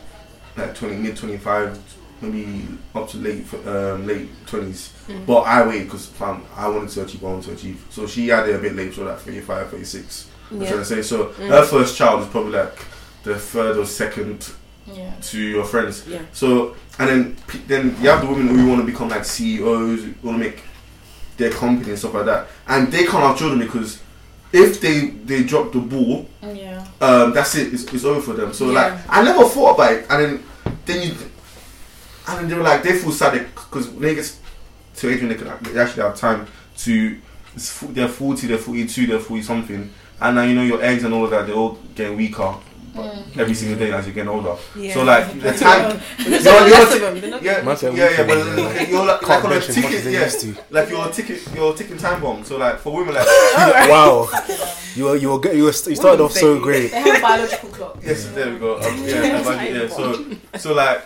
[0.57, 1.79] like twenty mid twenty five,
[2.21, 4.93] maybe up to late um, late twenties.
[5.27, 7.85] But I waited because fam, I wanted to achieve, what I wanted to achieve.
[7.91, 10.29] So she had it a bit late, so like 35, 36.
[10.51, 10.69] I'm Yeah.
[10.69, 11.03] trying to say.
[11.03, 12.79] So her first child is probably like
[13.23, 14.51] the third or second
[14.93, 15.13] Yeah.
[15.31, 16.05] to your friends.
[16.09, 16.21] Yeah.
[16.33, 17.37] So and then
[17.67, 20.63] then you have the women who want to become like CEOs, want to make
[21.37, 23.99] their company and stuff like that, and they can't have children because
[24.57, 26.85] if they they drop the ball, Yeah.
[27.01, 27.73] um, that's it.
[27.75, 28.53] It's, it's over for them.
[28.53, 30.43] So like I never thought about it, and then
[30.87, 31.15] then you
[32.29, 34.37] and then they were like they feel sad because when they get
[34.97, 36.47] to age when they, can, they actually have time
[36.79, 37.19] to
[37.91, 39.91] they're forty, they're forty two, they're forty something,
[40.21, 42.55] and now you know your eggs and all of that they're all getting weaker.
[43.39, 44.95] Every single day as you get older, Yeah.
[44.95, 47.21] so like the time, There's you're- not you're- less of them.
[47.21, 49.69] They're not- yeah, Man said yeah, yeah, but like, you're like, like on a bench
[49.69, 50.57] as much as ticket, they yeah, to.
[50.71, 52.45] like you're a ticket, you're a ticking time bomb.
[52.45, 53.27] So like for women, like
[53.91, 54.29] Wow,
[54.95, 56.91] you were you were good- you were you started off so great.
[56.91, 57.99] They have a biological clock.
[58.03, 58.77] Yes, there we go.
[58.81, 59.89] Um, yeah, imagine, yeah.
[59.89, 61.05] So, so like,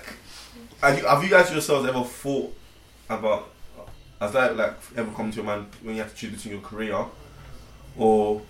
[0.83, 2.55] have you, have you guys yourselves ever thought
[3.09, 3.51] about,
[4.21, 6.63] has that like ever come to your mind when you have to choose between your
[6.63, 7.05] career
[7.97, 8.43] or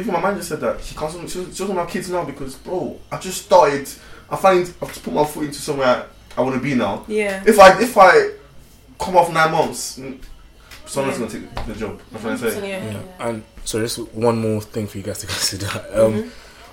[0.00, 1.10] even my manager said that she can't.
[1.12, 3.88] She doesn't, she doesn't have kids now because, bro, I just started.
[4.30, 7.04] I find I've just put my foot into somewhere I, I want to be now.
[7.08, 7.42] Yeah.
[7.46, 8.30] If I if I
[8.98, 10.18] come off nine months, mm,
[10.86, 11.26] someone's Yeah.
[11.26, 12.00] gonna take the job.
[12.12, 12.64] That's what I'm saying.
[12.64, 12.92] Yeah.
[13.18, 13.26] Yeah.
[13.28, 15.66] And so just one more thing for you guys to consider.
[15.92, 16.30] Um, Mhm.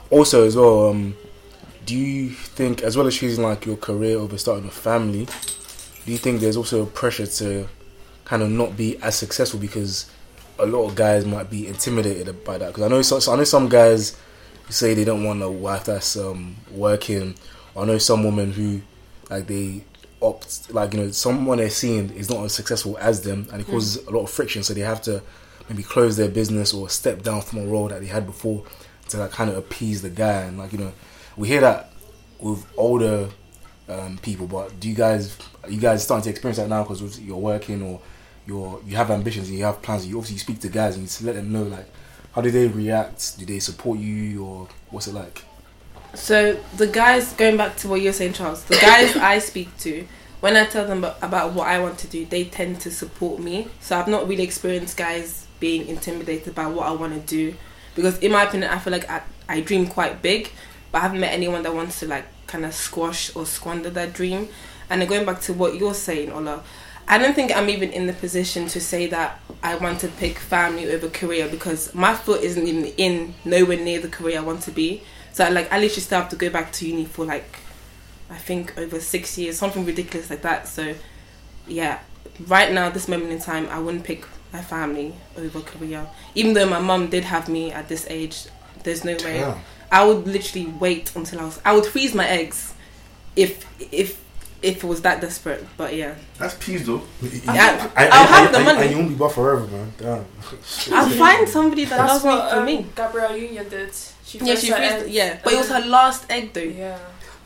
[0.10, 1.16] Also, as well, um,
[1.86, 5.28] do you think, as well as choosing like your career over starting a family,
[6.06, 7.68] do you think there's also a pressure to
[8.24, 10.06] kind of not be as successful because
[10.60, 12.68] a lot of guys might be intimidated by that?
[12.68, 14.18] Because I know, so, so I know some guys
[14.70, 17.36] say they don't want a wife that's um, working.
[17.76, 18.82] I know some women who
[19.30, 19.84] like they
[20.22, 23.68] opt like you know someone they're seeing is not as successful as them, and it
[23.68, 24.64] causes a lot of friction.
[24.64, 25.22] So they have to
[25.70, 28.64] maybe close their business or step down from a role that they had before
[29.10, 30.42] to like kind of appease the guy.
[30.42, 30.94] And like you know,
[31.36, 31.92] we hear that
[32.40, 33.30] with older
[33.90, 34.48] um, people.
[34.48, 37.82] But do you guys, are you guys starting to experience that now because you're working
[37.82, 38.02] or
[38.48, 40.08] you're you have ambitions and you have plans?
[40.08, 41.88] You obviously speak to guys and you let them know like
[42.32, 43.38] how do they react?
[43.38, 45.44] Do they support you or what's it like?
[46.14, 50.08] So the guys, going back to what you're saying, Charles, the guys I speak to,
[50.40, 53.40] when I tell them about, about what I want to do, they tend to support
[53.40, 53.68] me.
[53.82, 57.56] So I've not really experienced guys being intimidated by what I want to do,
[57.96, 60.52] because in my opinion, I feel like I, I dream quite big,
[60.92, 64.14] but I haven't met anyone that wants to like kind of squash or squander that
[64.14, 64.50] dream.
[64.90, 66.64] And then going back to what you're saying, Ola,
[67.08, 70.38] I don't think I'm even in the position to say that I want to pick
[70.38, 74.62] family over career because my foot isn't even in nowhere near the career I want
[74.64, 75.04] to be.
[75.32, 77.60] So like I literally still have to go back to uni for like
[78.30, 80.68] I think over six years, something ridiculous like that.
[80.68, 80.96] So
[81.68, 82.00] yeah,
[82.46, 86.08] right now, this moment in time, I wouldn't pick my family over career.
[86.36, 88.48] Even though my mum did have me at this age,
[88.84, 89.44] there's no way.
[89.92, 91.62] I would literally wait until I was.
[91.64, 92.74] I would freeze my eggs
[93.36, 94.22] if if
[94.62, 95.66] if it was that desperate.
[95.78, 97.02] But yeah, That's peas though.
[97.48, 98.82] I, I'll have the money.
[98.82, 99.94] And you won't be buff forever, man.
[99.98, 100.26] Damn.
[100.94, 102.86] I'll find somebody that That's loves me what for um, me.
[102.96, 103.94] Gabrielle Union did.
[104.26, 104.94] She Yeah, she her freezed.
[104.94, 105.10] eggs.
[105.10, 106.62] Yeah, but it was her last egg though.
[106.62, 106.98] Yeah.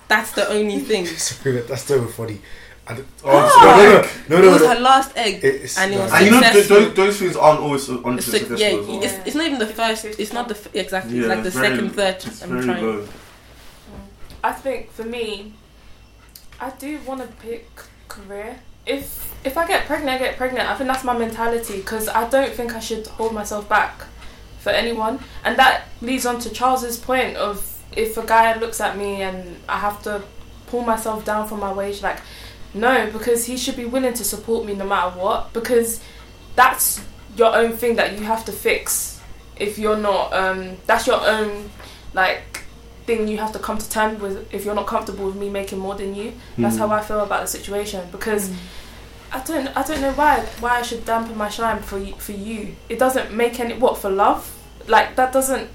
[0.07, 1.05] That's the only thing.
[1.05, 2.39] Sorry, that's so funny.
[2.87, 5.39] I don't- Oh, no, no, it no, was no, her last egg.
[5.43, 6.79] It's, and it was And you know, th- Successful.
[6.87, 9.03] those, those things aren't always on It's successful yeah, well.
[9.03, 10.05] it's, it's not even the first.
[10.05, 11.17] It's not the f- exactly.
[11.17, 12.15] Yeah, it's like the very- second, third.
[12.15, 12.83] It's I'm very trying.
[12.83, 13.07] low.
[14.43, 15.53] I think for me,
[16.61, 17.67] I do want to pick
[18.07, 18.59] career.
[18.85, 20.69] If if I get pregnant, I get pregnant.
[20.69, 24.03] I think that's my mentality because I don't think I should hold myself back
[24.59, 25.19] for anyone.
[25.43, 29.57] And that leads on to Charles's point of if a guy looks at me and
[29.67, 30.21] I have to
[30.67, 32.19] pull myself down from my wage, like
[32.75, 35.51] no, because he should be willing to support me no matter what.
[35.53, 35.99] Because
[36.55, 37.01] that's
[37.35, 39.19] your own thing that you have to fix.
[39.57, 41.71] If you're not, um, that's your own
[42.13, 42.60] like
[43.17, 45.79] thing you have to come to terms with if you're not comfortable with me making
[45.79, 46.33] more than you.
[46.57, 46.79] That's Mm.
[46.79, 48.49] how I feel about the situation because
[49.31, 52.33] I don't I don't know why why I should dampen my shine for you, for
[52.33, 52.75] you.
[52.89, 54.41] It doesn't make any what for love
[54.87, 55.67] like that doesn't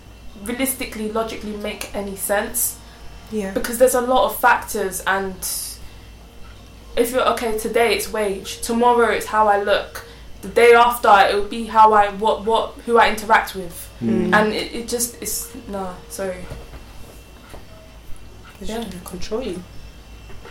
[0.45, 2.76] realistically logically make any sense
[3.30, 3.53] Yeah.
[3.59, 5.34] because there's a lot of factors and
[6.97, 10.05] if you're okay today it's wage tomorrow it's how I look
[10.43, 14.34] the day after it will be how I what what who I interact with Mm.
[14.37, 16.45] and it, it just it's no sorry
[18.61, 18.85] Yeah.
[19.05, 19.63] Control you.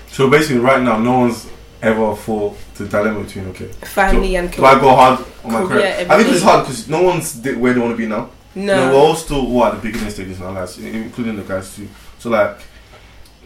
[0.07, 1.47] So basically, right now, no one's
[1.81, 5.93] ever thought the dilemma between okay, Family and do I go hard on my Career,
[5.93, 6.07] career?
[6.09, 8.29] I think it's hard because no one's where they want to be now.
[8.55, 8.75] No.
[8.75, 11.89] know, we're all still all at the beginning stages our lives, including the guys too.
[12.19, 12.57] So like,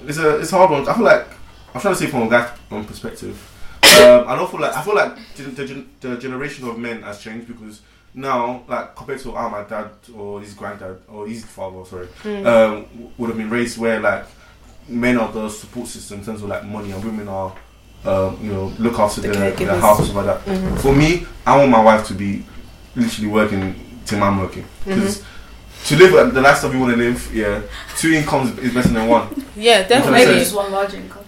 [0.06, 0.88] it's a it's a hard one.
[0.88, 1.28] I feel like
[1.74, 3.36] I'm trying to say from a guy's own perspective.
[3.84, 7.20] Um, I don't feel like I feel like gen- the, the generation of men has
[7.22, 7.82] changed because
[8.14, 12.46] now, like compared to how my dad or his granddad or his father, sorry, Mm.
[12.46, 14.26] um, would have been raised where like
[14.90, 17.54] men are the support system in terms of like money and women are,
[18.06, 20.46] um, you know, look after The their, their house and stuff like that.
[20.46, 20.82] Mhm.
[20.82, 22.46] For me, I want my wife to be
[22.96, 23.76] literally working
[24.06, 24.66] till I'm working.
[24.86, 25.96] Because Mm-hmm.
[25.96, 27.62] to live the lifestyle you want to live, yeah,
[27.98, 29.28] two incomes is better than one.
[29.56, 30.40] Yeah, That's what I'm definitely.
[30.40, 31.24] just one large income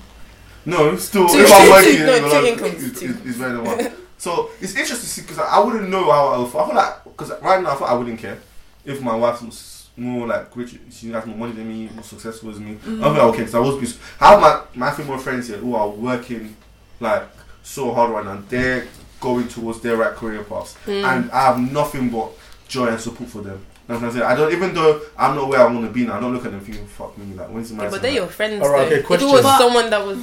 [0.65, 3.05] No, still, Two- if two- I'm two- working, no, two like, incomes, is, two.
[3.05, 3.91] is, is better than one.
[4.21, 6.61] So it's interesting to see because I wouldn't know how I would feel.
[6.61, 8.37] I feel like because right now I thought I wouldn't care
[8.85, 9.57] if my wife was
[10.01, 12.71] more like rich, she has more money than me, more successful than me.
[12.71, 13.75] I don't think I would care because I was.
[13.79, 16.55] Be, I have my my female friends here who are working
[16.99, 17.23] like
[17.63, 18.41] so hard right now.
[18.49, 18.87] They're
[19.19, 21.03] going towards their right career paths, Mm.
[21.03, 22.31] and I have nothing but
[22.67, 23.63] joy and support for them.
[23.87, 24.25] That's what I'm saying.
[24.25, 26.17] I don't even though I'm not where I want to be now.
[26.17, 28.27] I don't look at them thinking, "Fuck me." Like when's the Yeah, but they're your
[28.27, 28.61] friends.
[28.63, 28.95] Alright, though.
[28.97, 30.19] okay, if it was But- someone that was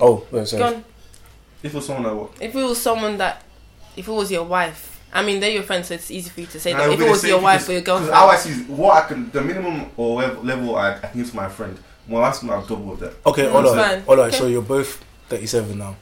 [0.00, 0.62] Oh, sorry.
[0.62, 0.84] gone,
[1.62, 2.30] If it was someone like what?
[2.42, 3.42] if it was someone that,
[3.96, 6.46] if it was your wife, I mean they're your friends, so it's easy for you
[6.48, 6.82] to say that.
[6.82, 9.02] it'll If it was your wife because- or your girlfriend, how I see is what
[9.04, 11.78] I can, the minimum or level, level I, I can give to my friend,
[12.08, 13.14] well, that's not double of that.
[13.26, 14.00] Okay, hold on.
[14.02, 14.32] Hold on.
[14.32, 15.96] So you're both 37 now.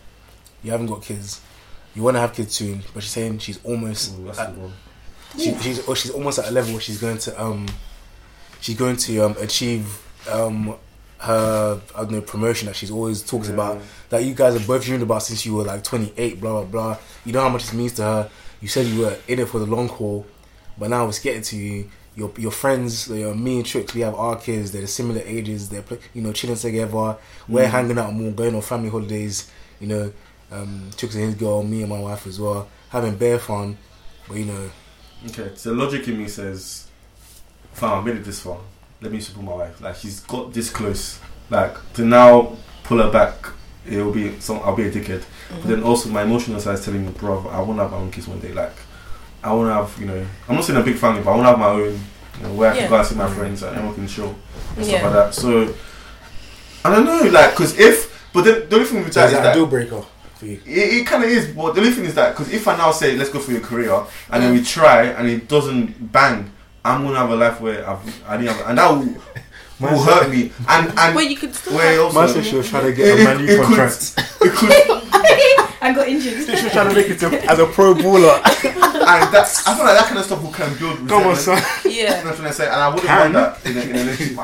[0.62, 1.40] You haven't got kids.
[1.94, 4.18] You want to have kids soon, but she's saying she's almost.
[4.18, 4.72] Ooh, that's at- the one.
[5.38, 7.66] she, she's or she's almost at a level where she's going to um
[8.60, 10.00] she's going to um achieve
[10.30, 10.74] um
[11.18, 13.54] her I don't know promotion that she's always talks Yeah.
[13.54, 16.64] about that you guys have both dreamed about since you were like 28 blah blah
[16.64, 18.30] blah you know how much it means to her
[18.64, 20.24] you said you were in it for the long haul
[20.78, 21.76] but now it's getting to you
[22.16, 25.84] your your friends your me and tricks we have our kids they're similar ages they're
[26.14, 27.16] you know chilling together
[27.48, 27.70] we're Mm.
[27.76, 29.36] hanging out more going on family holidays
[29.80, 30.04] you know
[30.52, 33.76] um tricks and his girl me and my wife as well having bare fun
[34.28, 34.70] but you know
[35.28, 36.86] Okay, so logic in me says,
[37.72, 38.58] "Fine, I made it this far.
[39.00, 39.80] Let me support my wife.
[39.80, 41.18] Like she's got this close.
[41.48, 43.34] Like to now pull her back,
[43.88, 44.60] it'll be some.
[44.64, 45.24] I'll be a dickhead.
[45.48, 45.68] But mm-hmm.
[45.68, 48.10] then also my emotional side is telling me, bro, I want to have my own
[48.10, 48.52] kids one day.
[48.52, 48.76] Like
[49.42, 51.46] I want to have, you know, I'm not saying a big family, but I want
[51.46, 52.00] to have my own.
[52.36, 53.86] You know, where I can go and see my friends and mm-hmm.
[53.86, 54.34] everyone can show
[54.76, 55.34] and stuff like that.
[55.34, 55.72] So
[56.84, 59.38] I don't know, like, because if, but then the only thing with that is is
[59.38, 60.04] that that a deal breaker
[60.34, 62.66] for you it, it kind of is, but the only thing is that because if
[62.68, 63.94] I now say let's go for your career
[64.30, 64.58] and then mm-hmm.
[64.58, 66.50] we try and it doesn't bang,
[66.84, 69.22] I'm gonna have a life where I've, I didn't have, and that will,
[69.80, 70.52] will hurt me.
[70.68, 71.74] And and But you could still.
[71.74, 73.56] where have- also Man said she was trying to get a it, Man U it
[73.58, 74.14] could, contract.
[74.40, 74.70] it could,
[75.84, 76.46] I got injured.
[76.46, 78.40] She was trying to make it to, as a pro baller.
[78.64, 81.06] and that I feel like that kind of stuff will can build.
[81.08, 81.58] Come on, son.
[81.84, 82.16] You know Yeah.
[82.24, 83.32] what I'm trying to say, and I wouldn't Can.
[83.34, 84.38] want that in a, in a relationship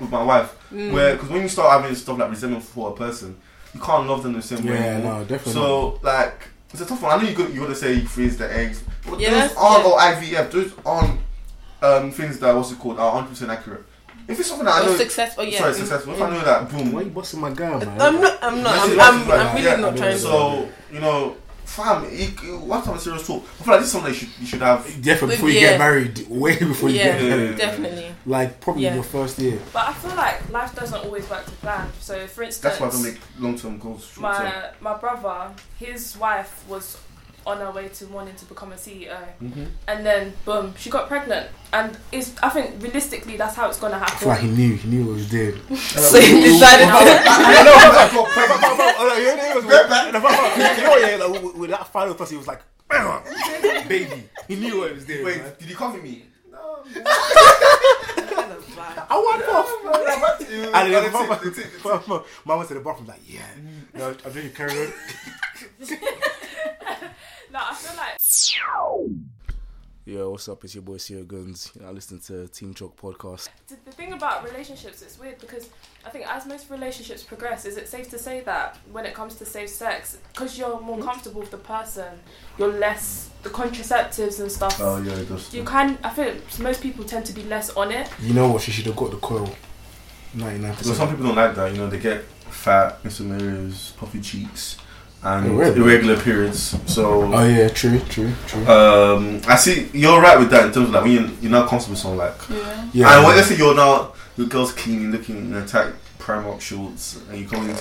[0.00, 0.54] with my- wife.
[0.72, 0.92] Mm.
[0.92, 3.36] Where because when you start having stuff like resentment for a person,
[3.74, 4.74] you can't love them the same way.
[4.74, 5.52] Yeah, no, definitely.
[5.54, 7.18] So like it's a tough one.
[7.18, 8.84] I know you got you got to say you freeze the eggs.
[9.08, 9.90] But Yeah, those aren't yeah.
[9.90, 9.98] or
[10.44, 10.50] IVF.
[10.50, 11.20] Those aren't
[11.82, 13.82] um, things that what's it called are 100 percent accurate.
[14.28, 15.44] If it's something that I Or know, successful.
[15.44, 15.58] Yeah.
[15.58, 16.12] sorry, successful.
[16.14, 16.92] If I know that, boom.
[16.92, 18.00] Why are you busting my guy, man?
[18.00, 18.38] I'm not.
[18.42, 18.74] I'm not.
[18.78, 19.80] I'm, I'm, like I'm really that.
[19.80, 20.18] not trying to.
[20.18, 23.42] So you know, fam, you, you, what's on a serious talk?
[23.42, 24.84] I feel like this is something you should, you should have.
[25.02, 25.68] Definitely before you Yeah.
[25.70, 27.18] get married, way before you Yeah.
[27.18, 27.56] get married.
[27.56, 28.14] Definitely.
[28.26, 28.94] Like probably Yeah.
[28.94, 29.58] your first year.
[29.72, 31.88] But I feel like life doesn't always work to plan.
[32.00, 34.14] So, for instance, That's why I don't make long term goals.
[34.18, 36.98] My my brother, his wife was
[37.46, 39.64] on her way to wanting to become a CEO, Mm-hmm.
[39.86, 41.48] and then boom, she got pregnant.
[41.72, 44.56] And it's I think realistically that's how it's gonna I feel like happen.
[44.56, 45.60] he knew, he knew what he was doing.
[45.76, 46.88] So you decided.
[46.90, 48.60] I know, I got pregnant.
[50.78, 52.60] You know, yeah, with, with that final toss, he was like,
[53.88, 54.24] baby.
[54.48, 55.24] He knew what he was doing.
[55.24, 55.42] man.
[55.44, 56.24] Wait, did he come with me?
[59.10, 59.70] I want off.
[60.50, 63.42] And And then then mama, the tip- mama, mama to the bathroom like, yeah.
[63.94, 64.92] No, I'm just carry on.
[67.58, 68.18] No, I feel like
[70.04, 70.62] Yo, what's up?
[70.62, 71.72] It's your boy Sierra Guns.
[71.74, 73.48] You know, I listen to Team Chalk podcast.
[73.66, 75.68] the, the thing about relationships, it's weird because
[76.06, 79.34] I think as most relationships progress, is it safe to say that when it comes
[79.34, 82.20] to safe sex, because you're more comfortable with the person,
[82.58, 84.78] you're less the contraceptives and stuff.
[84.80, 85.52] Oh yeah, it does.
[85.52, 85.98] You can.
[86.04, 88.08] I feel most people tend to be less on it.
[88.20, 88.62] You know what?
[88.62, 89.52] She should have got the coil.
[90.36, 90.60] 99%.
[90.60, 91.72] Because some people don't like that.
[91.72, 94.76] You know, they get fat, missing mirrors, puffy cheeks,
[95.22, 95.80] and really?
[95.80, 96.76] irregular periods.
[96.86, 97.32] So.
[97.32, 98.66] Oh, yeah, true, true, true.
[98.66, 101.68] Um, I see you're right with that in terms of like when you're, you're not
[101.68, 102.88] comfortable with someone like, Yeah.
[102.92, 103.16] yeah.
[103.16, 107.18] and when let's say you're now the girl's clean, looking in a tight Primark shorts,
[107.30, 107.76] and you come in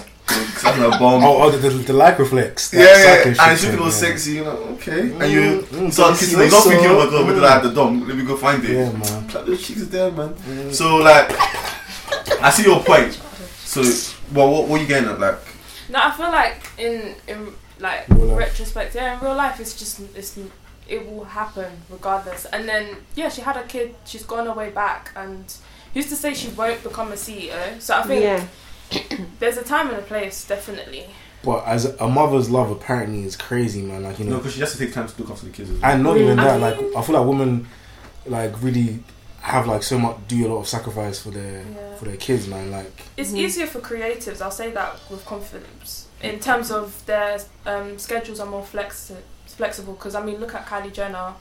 [0.55, 2.73] sucking a bomb, Oh, oh, the, the, the light reflex.
[2.73, 3.91] yeah, That yeah, and shit it's looking all yeah.
[3.91, 6.69] sexy, you know, okay, Mm, and you mm, start kissing, say them, not so.
[6.69, 7.47] thinking, oh my god, where did Mm.
[7.47, 8.07] I have the dom?
[8.07, 8.71] Let me go find it.
[8.71, 9.27] Yeah, man.
[9.27, 10.29] Like, those cheeks are there, man.
[10.33, 10.73] Mm.
[10.73, 11.29] So like,
[12.41, 13.13] I see your point.
[13.59, 13.81] So,
[14.33, 15.19] well, what, what are you getting at?
[15.19, 15.39] Like,
[15.89, 20.37] No, I feel like in in like retrospect, yeah, in real life, it's just it's
[20.87, 22.45] it will happen regardless.
[22.45, 23.95] And then yeah, she had a kid.
[24.05, 25.45] She's gone her way back, and
[25.93, 27.79] who's to say she won't become a CEO?
[27.81, 28.45] So I think Yeah.
[29.39, 31.05] there's a time and a place, definitely.
[31.43, 34.03] But as a mother's love, apparently, is crazy, man.
[34.03, 35.51] Like, you you know, know, because she has to take time to look after the
[35.51, 35.91] kids as well.
[35.91, 36.77] and not even I that.
[36.77, 37.67] mean- Like, I feel like women,
[38.25, 39.03] like, really
[39.47, 41.95] have like so much, do a lot of sacrifice for their Yeah.
[41.97, 42.69] for their kids, man.
[42.71, 43.37] Like, It's Mhm.
[43.37, 44.41] easier for creatives.
[44.41, 46.07] I'll say that with confidence.
[46.21, 49.93] In terms of their um, schedules are more flexi- flexible.
[49.93, 51.33] Because I mean, look at Kylie Jenner.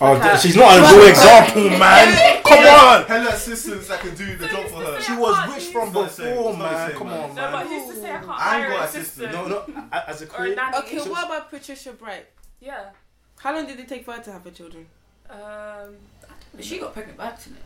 [0.00, 0.36] oh, Okay.
[0.38, 0.90] she's not a Right.
[0.94, 2.42] good example, man.
[2.44, 3.04] Come on.
[3.06, 5.00] Hella assistants that can do the job for her.
[5.00, 6.88] She was can't rich from It's not the before, it's man.
[6.88, 7.20] same, Come man.
[7.30, 7.52] on, No, man.
[7.52, 9.34] but who's to say I can't I ain't hire got an assistant.
[9.34, 9.50] assistant?
[9.68, 9.84] No, no.
[10.06, 10.62] As a or creator.
[10.78, 12.26] Okay, what about Patricia Bright?
[12.60, 12.74] Yeah.
[13.40, 14.86] How long did it take for her to have her children?
[15.30, 15.96] Um,
[16.60, 17.60] She got pregnant by accident.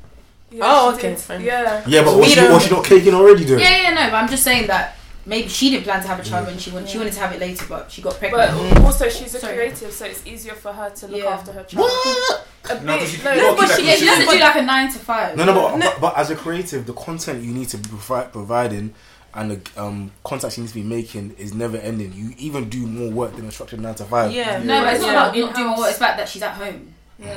[0.51, 1.19] yeah, Oh, she okay, did.
[1.19, 1.41] fine.
[1.43, 1.83] Yeah.
[1.87, 3.57] yeah, but We was she, don't- was she not caking already, though?
[3.57, 6.23] Yeah, yeah, no, but I'm just saying that maybe she didn't plan to have a
[6.25, 6.89] child when she wanted.
[6.89, 8.51] She wanted to have it later, but she got pregnant.
[8.51, 8.85] But pregnant.
[8.85, 9.55] also, she's a Sorry.
[9.55, 11.31] creative, so it's easier for her to look Yeah.
[11.31, 11.87] after her child.
[11.89, 12.47] What?
[12.71, 14.33] A No, 'cause bit, you- no, you no, but she, that yeah, she doesn't but-
[14.35, 15.37] do like a nine to five.
[15.37, 18.29] No, no, but, but, but as a creative, the content you need to be provi-
[18.31, 18.95] providing
[19.35, 22.13] and the um, contacts you need to be making is never ending.
[22.13, 24.31] You even do more work than a structured nine to five.
[24.31, 24.63] Yeah.
[24.63, 25.13] No, but it's Yeah.
[25.13, 25.89] not about not doing what.
[25.89, 26.93] It's about that she's at home.
[27.19, 27.37] Yeah.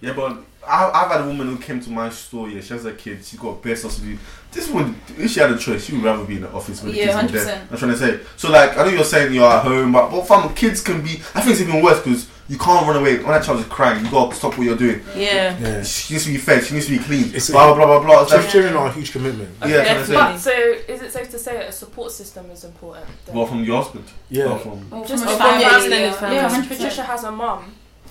[0.00, 2.48] Yeah, but I, I've had a woman who came to my store.
[2.48, 3.24] Yeah, she has a kid.
[3.24, 4.18] She got best stuff to do.
[4.52, 6.94] This woman, if she had a choice, she would rather be in the office with
[6.94, 7.70] the Yeah, kids in 100%.
[7.72, 8.20] I'm trying to say.
[8.36, 11.12] So like, I know you're saying you're at home, but but fam, kids can be.
[11.34, 13.16] I think it's even worse because You can't run away.
[13.16, 15.00] When that child is crying, you gotta stop what you're doing.
[15.16, 15.58] Yeah.
[15.58, 15.82] Yeah.
[15.82, 16.62] She needs to be fed.
[16.64, 17.24] She needs to be clean.
[17.34, 18.22] It's- blah blah blah blah blah.
[18.22, 19.50] It's Children like- children are a huge commitment.
[19.66, 20.14] yeah, can I say?
[20.14, 23.06] But so, is it safe to say that a support system is important?
[23.24, 23.34] then?
[23.34, 24.04] Well, from your husband.
[24.30, 24.44] Yeah.
[24.52, 26.12] Or from Or Just from a from your family, yeah.
[26.12, 26.36] family.
[26.36, 27.64] Yeah, Patricia has a mum,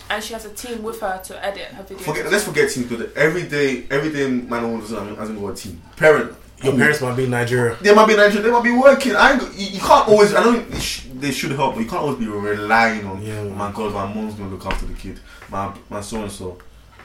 [0.09, 2.01] and she has a team with her to edit her videos.
[2.01, 2.31] forget.
[2.31, 5.55] Let's forget team because every day, every day, man or woman doesn't hasn't got a
[5.55, 5.81] team.
[5.95, 6.35] Parent.
[6.63, 6.79] Your cool.
[6.79, 7.75] parents might be in Nigeria.
[7.81, 8.41] They might be Nigeria.
[8.43, 9.13] They might be working.
[9.15, 10.33] I ain't, you, you can't always.
[10.33, 13.21] I know they, sh- they should help, but you can't always be relying on.
[13.21, 13.39] Yeah.
[13.39, 15.19] Oh my God, my mom's gonna look after the kid.
[15.49, 16.57] My my so and so.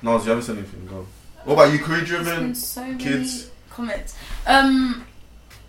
[0.02, 0.86] No, you haven't said anything.
[0.86, 1.04] Go.
[1.44, 1.78] What about you?
[1.80, 2.54] Career driven.
[2.54, 3.50] so many kids.
[3.70, 4.14] comments.
[4.46, 5.04] Um,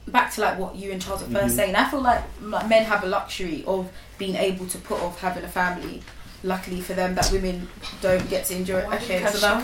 [0.07, 1.49] back to like what you and Charles were 1st Mhm.
[1.55, 1.76] saying.
[1.76, 5.43] I feel like, like men have a luxury of being able to put off having
[5.43, 6.03] a family.
[6.44, 7.68] Luckily for them, that women
[8.02, 8.82] don't get to enjoy.
[8.86, 9.58] Why Okay, you so catch now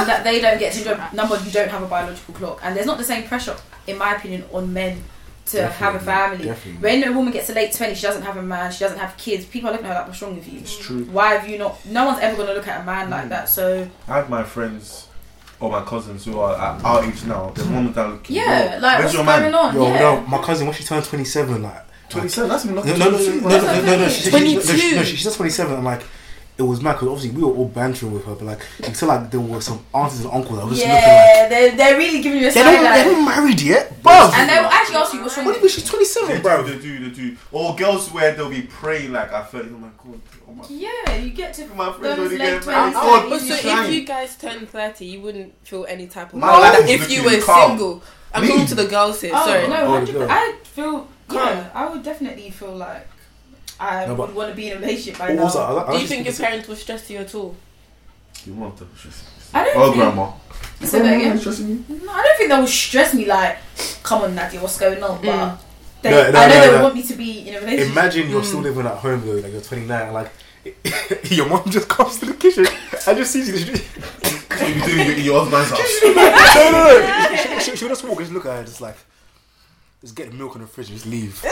[0.00, 1.02] um, that they don't get to enjoy.
[1.14, 3.56] Number one, you don't have a biological clock, and there's not the same pressure,
[3.86, 5.02] in my opinion, on men
[5.46, 6.44] to have a family.
[6.44, 6.80] Definitely.
[6.82, 9.16] When a woman gets to late 20 she doesn't have a man, she doesn't have
[9.16, 9.44] kids.
[9.44, 10.60] People are looking at her like, what's wrong with you?
[10.60, 11.04] It's true.
[11.06, 11.84] Why have you not?
[11.86, 13.28] No one's ever going to look at a man like Mm.
[13.30, 13.48] that.
[13.48, 15.08] So I have my friends
[15.58, 17.50] or my cousins who are at our age now.
[17.50, 18.36] Their mom that looking.
[18.36, 19.54] yeah, like where's what's your going man?
[19.54, 19.74] on?
[19.74, 19.98] Yo, yeah.
[20.00, 22.48] no, my cousin when she turned 27, like 27.
[22.48, 24.76] That's not no, no, no, no, no, no, 22.
[24.76, 25.76] She, no, says 27.
[25.76, 26.02] I'm like,
[26.58, 29.30] it was mad because obviously we were all bantering with her, but like you like
[29.30, 32.22] there were some aunties and uncles that were just yeah, looking like they're, they're really
[32.22, 34.30] giving you a they don't, They're not married yet, bro.
[34.34, 35.46] And they will actually ask you what's wrong.
[35.46, 36.62] What she's twenty seven, bro?
[36.62, 37.36] They do, they do.
[37.52, 39.70] Or girls where they'll be praying like I thirty.
[39.70, 40.20] Oh my god.
[40.46, 42.94] Oh yeah, you get to my friend those late twenties.
[42.98, 47.24] Oh, so if you guys turn thirty, you wouldn't feel any type of if you
[47.24, 47.70] were calm.
[47.70, 48.02] single.
[48.34, 48.66] I'm Me?
[48.66, 49.32] to the girls here.
[49.34, 51.56] Oh, sorry, no, oh, I feel Calm.
[51.58, 53.06] yeah, I would definitely feel like
[53.80, 55.74] I No, but- would want to be in a relationship by Also, I, now.
[55.76, 57.54] like- I Do you think your this- parents will stress you at all?
[58.46, 59.24] You want to stress
[59.54, 59.96] I don't Oh, think.
[59.96, 60.30] grandma.
[60.82, 61.38] Say that again.
[61.38, 61.84] stressing you?
[62.06, 63.26] No, I don't think that would stress me.
[63.26, 63.58] Like,
[64.02, 65.20] come on, Nadia, what's going on?
[65.20, 65.58] But Mm.
[66.02, 66.72] they, No, no, I know no, they no.
[66.72, 67.92] would want me to be in a relationship.
[67.92, 70.30] Imagine you're still living at home though, like you're 29, and like
[71.30, 72.66] your mom just comes to the kitchen
[73.06, 73.58] and just sees you.
[73.76, 73.84] She,
[74.62, 76.02] What you doing in your husband's house?
[76.02, 77.36] no, no, no.
[77.36, 78.96] She, she, she'll just walk and just look at her, just like,
[80.02, 81.42] just get the milk in the fridge and just leave.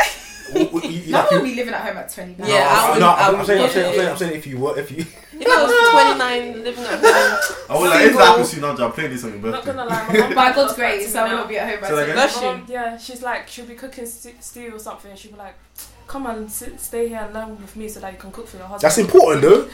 [0.53, 2.49] Like, would be living at home at 29.
[2.49, 4.35] Yeah, I no, would- no, I I'm, would- saying, I'm saying, I'm saying, I'm saying,
[4.37, 4.97] if you were, if you,
[5.33, 8.63] If I was 29 living at home, I was like, if that happens to you
[8.63, 10.35] now, I'm playing this on your I'm not gonna lie, my mum.
[10.35, 12.15] By God's grace, I will not be at home by So, like, 29.
[12.17, 12.75] Bless you.
[12.75, 15.55] yeah, she's like, she'll be cooking st- stew or something, and she'll be like,
[16.09, 18.57] "Come and sit, stay here and learn with me, so that you can cook for
[18.57, 19.69] your husband." that's important though.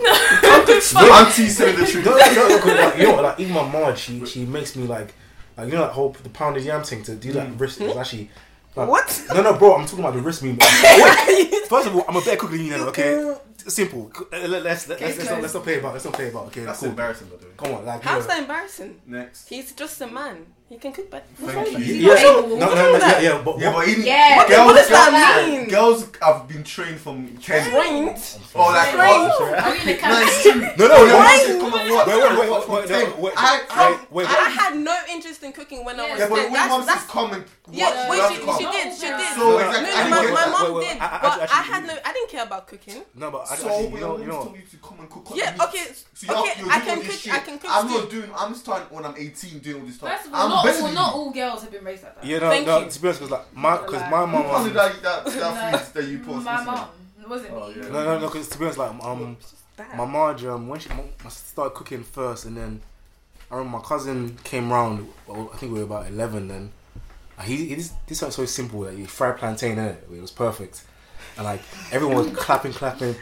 [0.00, 0.10] No,
[1.12, 2.04] auntie saying the truth.
[2.04, 4.76] No, no, no, 'cause, like, you know, what, like even my mom, she she makes
[4.76, 5.12] me like,
[5.60, 7.60] like you know that whole the pounded yam thing to do that Mm.
[7.60, 8.30] wrist is actually.
[8.76, 9.22] Like, what?
[9.34, 10.62] No, no, bro, I'm talking about the wrist movement.
[11.68, 13.36] First of all, I'm a better cook than you, know, okay?
[13.66, 14.12] Simple.
[14.32, 15.92] Uh, let- Let's let's let's, let's, not, let's not play about.
[15.94, 16.46] Let's not play about.
[16.46, 16.88] Okay, That's cool.
[16.90, 17.52] embarrassing, by the way.
[17.56, 18.34] Come on, like How's yeah.
[18.34, 19.00] that embarrassing?
[19.06, 19.48] Next.
[19.48, 20.46] He's just a man.
[20.70, 21.78] He can cook but Thank you.
[21.78, 24.36] Yeah, He's no, no, no, yeah, yeah, but Yeah, but even Yeah.
[24.36, 25.68] What girls, what does that mean?
[25.68, 27.68] girls have been trained from ten.
[27.68, 28.14] Trained?
[28.54, 29.32] Or like, Trained?
[29.34, 30.28] oh, Are we in a no, camp?
[30.30, 30.60] it's true.
[30.60, 32.06] no, no, Oh, no, your wait, mom said, come and watch.
[32.06, 33.20] wait, wait, wait, From wait, ten.
[33.20, 36.28] wait, I, I, wait, wait, I had no interest in cooking when I was yeah,
[36.28, 39.34] but when mom That's, says that's, come yeah, wait, she, she did, she did.
[39.34, 40.74] So no, exactly, no, I my, my mom.
[40.74, 43.02] Wait, wait, did, I- I- but I had no, I didn't care about cooking.
[43.14, 45.00] No, but I, So actually, when you know, you mom know, told you to come
[45.00, 48.10] and cook, Yeah, okay, So you're, okay, I can cook- I can cook I'm not
[48.10, 48.30] doing.
[48.36, 50.10] I'm starting when I'm 18 doing all this stuff.
[50.10, 52.24] First of all, I'm not all, than not all girls have been raised like that.
[52.24, 52.90] you know, Thank no, you.
[52.90, 55.40] to be honest, because like my, because my mom, Who planted um, that that, No.
[55.40, 56.44] that food that you post?
[56.44, 56.74] My recently?
[56.80, 56.88] mom.
[57.22, 57.74] It wasn't Oh, me.
[57.76, 57.82] yeah.
[57.88, 59.36] no, no, no, because to be honest, like um,
[59.96, 62.80] my Marge, um, when she I started cooking first, and then
[63.50, 65.08] I remember my cousin came round.
[65.26, 66.70] Well, I think we were about eleven then.
[67.38, 68.80] And he, he this this was so simple.
[68.80, 70.08] Like, he fried plantain in it.
[70.12, 70.82] It was perfect.
[71.36, 71.60] And like
[71.92, 73.14] everyone was clapping, clapping.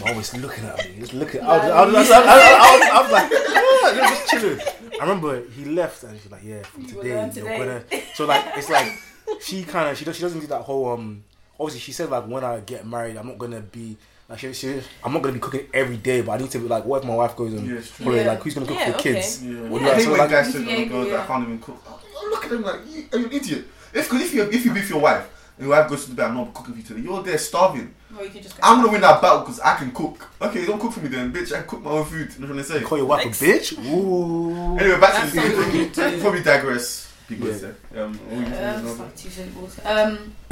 [0.00, 1.40] My mom was looking at me, just looking.
[1.42, 3.30] I was, I was, I was, I was, I was, I was like,
[3.62, 4.60] "What?" Just chilling.
[5.00, 7.82] I remember he left, and she's like, "Yeah, from You will today, you're today." gonna."
[8.14, 8.92] So like, it's like
[9.40, 11.24] she kind of she does she doesn't do that whole um.
[11.58, 13.96] Obviously, she said like when I get married, I'm not gonna be
[14.28, 16.66] like she, she I'm not gonna be cooking every day, but I need to be
[16.68, 18.30] like, what if my wife goes and Yeah, holiday, Yeah.
[18.30, 19.14] like who's gonna cook Yeah, for the okay.
[19.14, 19.44] kids?
[19.44, 19.60] Yeah.
[19.68, 20.30] What do I you so when like?
[20.30, 21.16] guys say Yeah, to girls yeah.
[21.18, 21.82] that can't even cook.
[21.86, 23.64] I look at them like, you, are you an idiot?
[23.94, 25.28] If, cause if you if you beef your wife
[25.62, 27.00] and your wife goes to the bed, I'm not cooking for you today.
[27.00, 27.94] You're there starving.
[28.14, 28.60] Well, you can just go.
[28.64, 30.28] I'm gonna win that battle because I can cook.
[30.40, 31.52] Okay, don't cook for me then, bitch.
[31.52, 32.18] I can cook my own food.
[32.18, 32.80] You know what I'm trying to say?
[32.82, 33.42] Call your wife Next.
[33.42, 33.78] a bitch?
[33.94, 34.78] Ooh.
[34.78, 36.20] Anyway, back That's to the something.
[36.20, 37.12] Probably digress.
[37.28, 37.56] People Yeah.
[37.56, 37.70] say.
[37.96, 39.04] Um, what were you saying, Um, Nova?
[39.04, 39.80] fuck, two syllables.
[39.84, 40.34] Um,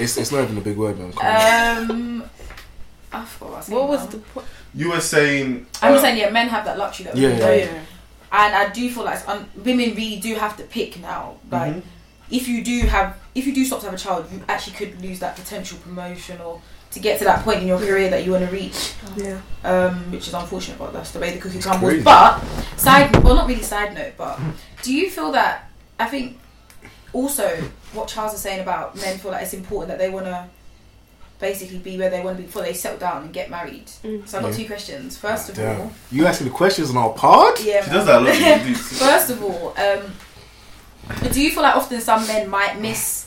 [0.00, 1.12] It's, it's not even a big word, man.
[1.12, 1.90] Come on.
[1.90, 2.24] um,
[3.12, 4.06] I forgot what I was saying What was now.
[4.10, 4.46] the point?
[4.74, 5.66] You were saying.
[5.82, 7.74] I'm uh, just saying, yeah, men have that luxury that Yeah, women yeah, don't.
[7.74, 7.80] yeah.
[8.32, 11.34] And I do feel like um, women really do have to pick now.
[11.50, 11.82] Like, mhm.
[12.30, 15.00] if you do have, if you do stop to have a child, you actually could
[15.02, 16.60] lose that potential promotion or
[16.92, 18.92] to get to that point in your career that you want to reach.
[19.16, 19.40] Yeah.
[19.64, 21.90] um, which is unfortunate, but that's the way the cookie crumbles.
[21.90, 22.04] crazy.
[22.04, 22.38] But
[22.76, 24.38] side, well, not really side note, but
[24.82, 25.70] do you feel that?
[25.98, 26.38] I think
[27.12, 27.48] also
[27.92, 30.46] what Charles is saying about men feel like it's important that they want to
[31.40, 33.86] basically be where they want to be before they settle down and get married.
[34.04, 34.26] Mm.
[34.26, 34.56] So I've got Yeah.
[34.58, 35.16] two questions.
[35.16, 35.80] First of Damn.
[35.80, 37.58] all, You asking the questions on our pod?
[37.60, 37.96] yeah, She man.
[37.98, 38.76] does that a lot.
[38.76, 40.12] First of all, um,
[41.32, 43.23] do you feel like often some men might miss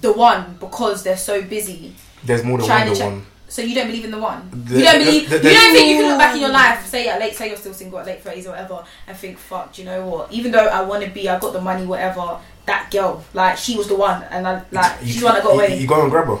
[0.00, 1.94] the one because they're so busy?
[2.24, 2.84] There's more than one.
[2.84, 3.26] to The check- one.
[3.48, 4.48] So you don't believe in the one.
[4.68, 5.28] The- you don't believe.
[5.28, 7.34] the- the- you don't think you can look back in your life, say at late,
[7.34, 10.06] say you're still single at late thirties or whatever, and think, fuck, do you know
[10.06, 10.30] what?
[10.32, 12.38] Even though I want to be, I got the money, whatever.
[12.66, 15.42] That girl, like, she was the one, and I like, You- she's the one that
[15.42, 15.76] got you- away.
[15.78, 16.38] You, go and grab her,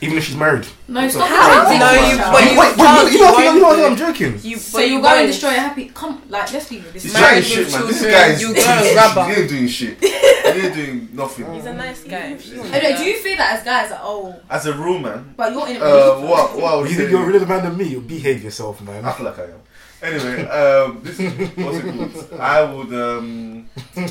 [0.00, 0.66] even if she's married.
[0.86, 1.64] no, stop How?
[1.64, 2.32] No, you- child.
[2.32, 4.38] but Wait, you wait, can't- wait, you know, you you know, you know, I'm joking.
[4.42, 5.90] You, So you go and destroy a happy.
[5.94, 6.92] Come, like, let's be real.
[6.92, 7.86] This She's man- trying Married shit, man.
[7.86, 9.34] This children, guy's you go and grab her.
[9.34, 9.98] He ain't doing shit.
[10.48, 11.52] He ain't doing nothing.
[11.54, 12.16] He's a nice guy.
[12.16, 15.34] Anyway, do you feel that as guys, like, oh, As a rule, man.
[15.36, 15.84] but you're in a Uh,
[16.16, 16.30] relationship.
[16.30, 16.56] what?
[16.80, 17.84] What You think you're a realer man than me?
[17.84, 19.04] You behave yourself, man.
[19.04, 19.60] I feel like I am.
[20.00, 21.82] Anyway, um, this is what's it
[22.28, 22.40] called?
[22.40, 23.68] I would um.
[23.94, 24.06] Sorry,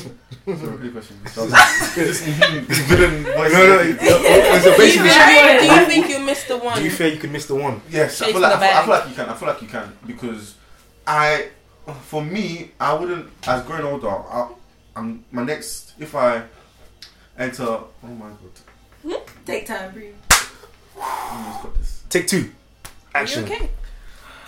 [0.76, 1.16] repeat question.
[1.94, 3.52] This this villain voice.
[3.52, 6.56] No, no, it- it- so Do you, basically, think, do you think you missed the
[6.58, 6.78] one?
[6.78, 7.80] do you feel you could miss the one?
[7.90, 9.28] Yes, I feel, like, the I, feel, I feel like you can.
[9.28, 10.54] I feel like you can because
[11.06, 11.48] I,
[12.02, 13.30] for me, I wouldn't.
[13.46, 14.50] As growing older, I,
[14.96, 15.94] I'm my next.
[15.98, 16.42] If I
[17.38, 20.14] enter, oh my god, Take time, breathe.
[21.00, 22.02] I almost got this.
[22.10, 22.50] Take two.
[23.14, 23.44] Are you Action.
[23.44, 23.70] okay?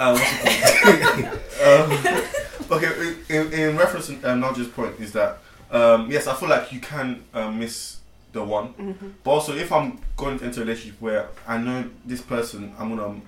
[0.00, 1.26] Um, what's it
[1.60, 2.70] called?
[2.70, 5.38] um, okay, in, in reference to um, Naja's point is that
[5.70, 7.98] um, yes, I feel like you can um, miss
[8.32, 9.08] the one, Mm-hmm.
[9.24, 13.20] but also if I'm going into a relationship where I know this person, I'm gonna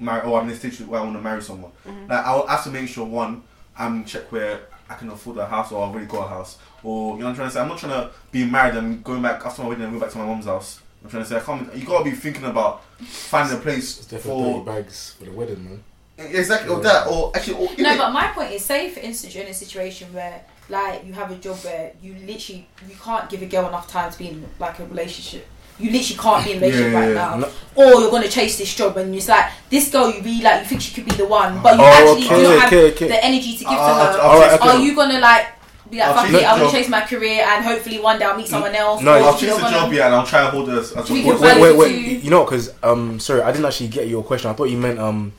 [0.00, 2.10] marry, or I'm in a stage where I want to marry someone, Mm-hmm.
[2.10, 3.42] like I'll have to make sure one,
[3.78, 4.60] I'm check where
[4.90, 7.30] I can afford a house or I've already got a house, or you know what
[7.30, 7.60] I'm trying to say.
[7.60, 10.10] I'm not trying to be married and going back after my wedding and go back
[10.12, 10.80] to my mom's house.
[11.04, 11.72] I'm trying to say I can't.
[11.76, 15.62] You gotta be thinking about finding a place It's definitely for bags for the wedding,
[15.64, 15.84] man.
[16.18, 19.34] Exactly, or that, or actually, or No, even- but my point is, say for instance
[19.34, 23.28] you're in a situation where, like, you have a job where you literally you can't
[23.30, 25.46] give a girl enough time to be in like a relationship.
[25.78, 28.28] You literally can't be in a relationship Yeah, right yeah, now, No- or you're gonna
[28.28, 31.04] chase this job and it's like this girl you really like, you think she could
[31.04, 33.08] be the one, but you Oh, actually okay, do not have okay, okay.
[33.08, 34.18] the energy to give I'll- to her.
[34.18, 34.68] I'll- I'll Alright, chase- okay.
[34.70, 35.46] Are you gonna like
[35.88, 38.36] be like, I'll fuck it, I'm gonna chase my career and hopefully one day I'll
[38.36, 39.00] meet someone else?
[39.02, 40.90] No, I'll chase you're the gonna- job, yeah, and I'll try and hold her as,
[40.92, 42.24] as We a can Wait, wait, wait, wait.
[42.24, 44.50] You know, because um, sorry, I didn't actually get your question.
[44.50, 45.32] I thought you meant um,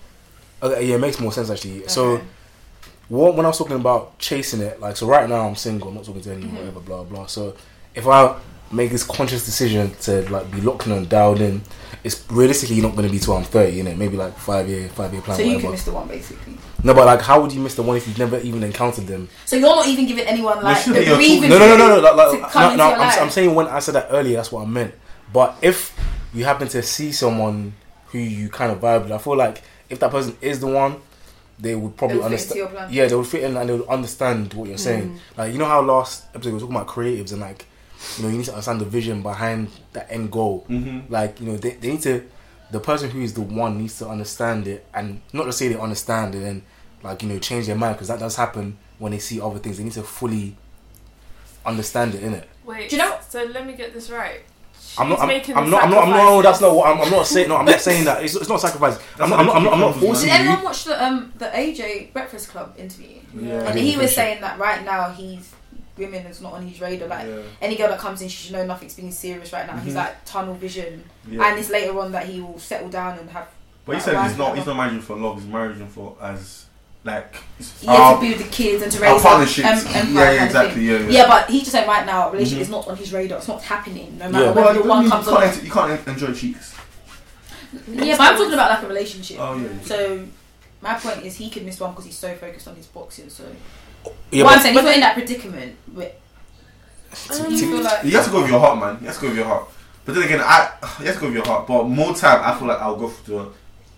[0.61, 1.87] okay, yeah, it makes more sense actually.
[1.87, 2.21] So,
[3.07, 5.95] what when I was talking about chasing it, like, so right now I'm single, I'm
[5.95, 6.57] not talking to anyone, Mhm.
[6.59, 7.25] whatever, blah blah.
[7.25, 7.55] So,
[7.95, 8.35] if I
[8.71, 11.61] make this conscious decision to like be locked in and dialed in,
[12.03, 13.97] it's realistically not going to be till I'm 30, innit?
[13.97, 15.61] Maybe like five year, five year plan, So you whatever.
[15.63, 16.55] can miss the one basically.
[16.83, 19.27] no, but like, how would you miss the one if you've never even encountered them?
[19.45, 21.87] So you're not even giving anyone like should the be your breathing No, no, no,
[21.87, 22.13] no, no.
[22.15, 23.23] Like, like, no, no I'm.
[23.23, 24.93] I'm saying when I said that earlier, that's what I meant.
[25.33, 25.97] But if
[26.33, 27.73] you happen to see someone
[28.11, 31.01] who you kind of vibe with, I feel like if that person is the one,
[31.57, 32.93] they would probably They'll fit into understand.
[32.93, 35.19] Yeah, they would fit in and they would understand what you're saying.
[35.37, 37.65] Like you know how last episode we were talking about creatives and like
[38.17, 40.65] you know you need to understand the vision behind that end goal.
[40.69, 41.11] Mm-hmm.
[41.11, 42.23] Like you know they, they need to.
[42.71, 45.75] The person who is the one needs to understand it and not to say they
[45.79, 46.61] understand it and
[47.03, 49.77] like you know change their mind because that does happen when they see other things.
[49.79, 50.55] They need to fully
[51.65, 52.47] understand it in it.
[52.65, 52.89] Wait.
[52.89, 54.41] Do you know- So let me get this right.
[54.97, 55.29] I'm not.
[55.45, 55.83] She's I'm, I'm not.
[55.83, 56.03] I'm not.
[56.03, 56.17] I'm not.
[56.23, 56.87] No, that's not what.
[56.89, 57.47] I'm, I'm not saying.
[57.49, 58.23] No, I'm not saying that.
[58.23, 58.97] It's, it's not sacrifice.
[59.19, 59.39] I'm not.
[59.39, 59.55] I'm not.
[59.55, 60.45] I'm not, I'm not Did forcing Did you.
[60.47, 63.19] anyone watch the um the AJ Breakfast Club interview?
[63.35, 63.63] Yeah.
[63.69, 65.53] And he was saying that right now he's
[65.97, 67.07] women is not on his radar.
[67.07, 67.41] Like Yeah.
[67.61, 69.77] any girl that comes in, she should know nothing's being serious right now.
[69.77, 69.97] He's Mhm.
[69.97, 71.45] like tunnel vision, Yeah.
[71.45, 73.47] and it's later on that he will settle down and have.
[73.85, 74.49] but he said he's not.
[74.49, 75.35] and He's not marrying for love.
[75.41, 76.65] He's marrying for as
[77.03, 77.35] like.
[77.79, 79.67] He has our- to be with the kids and to our raise partnerships.
[79.67, 80.83] em- empire yeah, yeah, exactly.
[80.83, 81.09] Yeah, yeah.
[81.09, 82.61] Yeah, but he's just saying right now, a relationship Mhm.
[82.61, 83.37] is not on his radar.
[83.37, 84.17] It's not happening.
[84.17, 84.51] No matter Yeah.
[84.51, 85.65] whether Well, the you, one you, comes can't, along.
[85.65, 86.73] you can't enjoy cheeks.
[87.87, 89.37] Yeah, but I'm talking about like a relationship.
[89.39, 89.67] Oh yeah.
[89.85, 90.25] So
[90.81, 93.29] my point is, he could miss one because he's so focused on his boxing.
[93.29, 93.43] So
[94.31, 96.11] Yeah, what I'm saying, if you're in that predicament, with,
[97.31, 98.97] Um, you like You have to go with your heart, man.
[99.01, 99.67] You have to go with your heart.
[100.05, 100.69] But then again, I
[100.99, 101.67] you have to go with your heart.
[101.67, 103.47] But more time, I feel like I'll go for the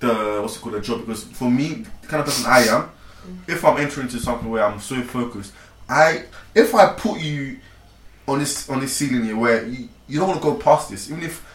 [0.02, 2.92] the what's it called the job because for me, the kind of person I am,
[3.48, 5.54] if I'm entering into something where I'm so focused,
[5.88, 7.60] I if I put you
[8.28, 11.10] on this on this ceiling here where you, you don't want to go past this,
[11.10, 11.46] even if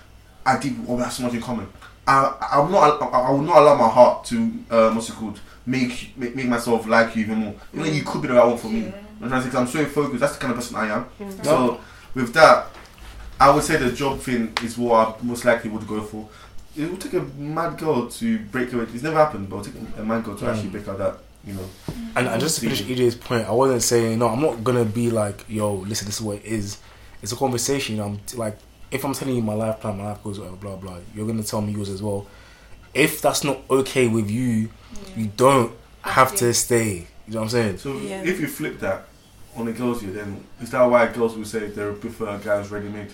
[0.45, 1.69] I did, oh, we have so much in common.
[2.07, 5.41] I I'm not I, I will not allow my heart to um, what's it called
[5.67, 7.55] make, make make myself like you even more.
[7.75, 8.93] You know, you could be the right one for me.
[9.21, 10.21] I'm trying to say I'm so focused.
[10.21, 11.07] That's the kind of person I am.
[11.43, 11.81] So
[12.15, 12.69] with that,
[13.41, 16.29] I would say the job thing is what I most likely would go for.
[16.77, 18.83] It would take a mad girl to break her.
[18.83, 20.53] It's never happened, but it would take a mad girl to Mm.
[20.55, 21.19] actually break out that.
[21.45, 21.69] You know.
[22.17, 24.29] And, and just to finish EJ's point, I wasn't saying no.
[24.29, 26.79] I'm not gonna be like, yo, listen, this is what it is.
[27.23, 28.01] It's a conversation.
[28.01, 28.59] I'm t- like,
[28.91, 30.99] if I'm telling you my life plan, my life goals, whatever, blah blah.
[31.15, 32.27] You're gonna tell me yours as well.
[32.95, 34.71] If that's not okay with you,
[35.17, 35.73] you don't
[36.03, 37.07] have to stay.
[37.29, 37.79] You know what I'm saying?
[37.79, 38.23] So Yeah.
[38.23, 39.07] if you flip that
[39.57, 42.89] on the girls here, then is that why girls will say they prefer guys ready
[42.89, 43.13] made?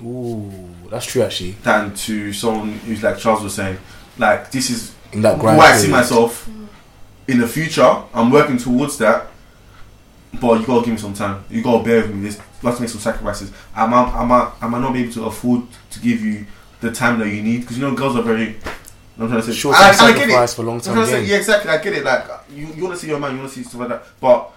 [0.00, 0.50] Ooh,
[0.90, 1.52] that's true actually.
[1.62, 3.78] than to someone who's like Charles was saying,
[4.18, 5.58] like this is In that who.
[5.58, 6.48] I see myself
[7.28, 8.02] in the future.
[8.12, 9.26] I'm working towards that,
[10.40, 11.44] but you gotta give me some time.
[11.50, 12.22] You gotta bear with me.
[12.22, 13.52] This you have to make some sacrifices.
[13.74, 16.46] I might, I might, I not be able to afford to give you
[16.80, 18.56] the time that you need because you know girls are very.
[19.18, 20.18] I'm trying to say Short I, I get it.
[20.20, 21.70] sacrifice for long term say, yeah, exactly.
[21.70, 22.04] I get it.
[22.04, 24.04] Like you, you want to see your man, you want to see stuff like that,
[24.20, 24.52] but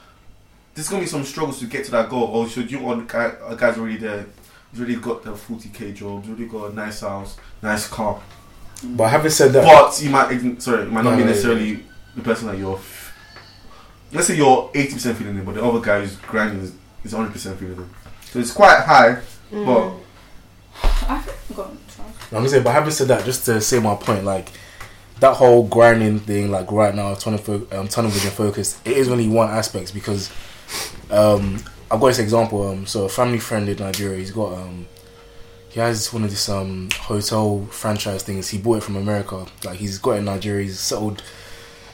[0.75, 2.23] there's gonna be some struggles to get to that goal.
[2.23, 4.25] Or should you want a guy, uh, guy's already there?
[4.71, 6.21] He's already got the 40k job.
[6.23, 8.21] He's already got a nice house, nice car.
[8.83, 11.83] But having said that, But you might, sorry, it might not No, be no, necessarily
[12.15, 12.75] the person that you're.
[12.77, 13.13] f-
[14.11, 17.57] Let's say you're 80% feeling it, but the other guy who's grinding is, is 100%
[17.57, 17.87] feeling it.
[18.31, 19.17] So it's quite high,
[19.51, 19.91] but
[20.83, 21.37] I think.
[21.55, 22.11] Go on, Charles.
[22.31, 24.49] I'm gonna say, but having said that, just to say my point, like
[25.19, 29.09] that whole grinding thing, like right now, tunnel, fo- um, tunnel vision focus, it is
[29.09, 30.31] only one aspect because
[31.11, 31.57] um,
[31.91, 32.67] I've got this example.
[32.67, 34.87] Um, so a family friend in Nigeria, he's got um,
[35.69, 38.49] he has one of these um hotel franchise things.
[38.49, 39.45] He bought it from America.
[39.63, 40.63] Like he's got it in Nigeria.
[40.65, 41.23] He's settled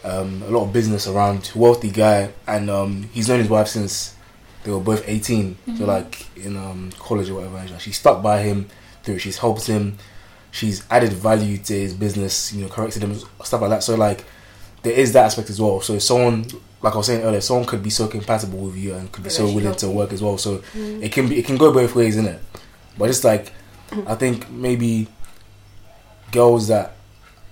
[0.03, 1.51] um, a lot of business around.
[1.55, 4.15] Wealthy guy, and um, he's known his wife since
[4.63, 5.57] they were both 18.
[5.77, 7.57] So like in um, college or whatever.
[7.57, 8.67] and She stuck by him
[9.03, 9.19] through.
[9.19, 9.97] She's helped him.
[10.51, 12.53] She's added value to his business.
[12.53, 13.83] You know, corrected him, stuff like that.
[13.83, 14.25] So like
[14.83, 15.81] there is that aspect as well.
[15.81, 16.45] So if someone,
[16.85, 19.31] like I was saying earlier, someone could be so compatible with you and could be
[19.31, 20.37] so willing to work as well.
[20.37, 22.39] So it can be, it can go both ways, isn't it?
[22.95, 23.51] But it's like,
[24.05, 25.07] I think maybe
[26.31, 26.93] girls that,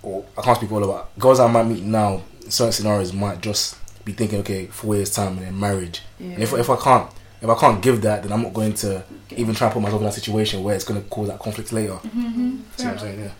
[0.03, 2.21] or I can't speak all about girls I might meet now.
[2.43, 3.75] In certain scenarios might just
[4.05, 6.03] be thinking, okay, four years time and then marriage.
[6.19, 7.09] And if if I can't,
[7.41, 10.01] if I can't give that, then I'm not going to even try and put myself
[10.01, 11.93] in that situation where it's going to cause that conflict later.
[11.93, 12.57] Mm-hmm.
[12.77, 13.19] See what I'm saying?
[13.19, 13.31] Yeah.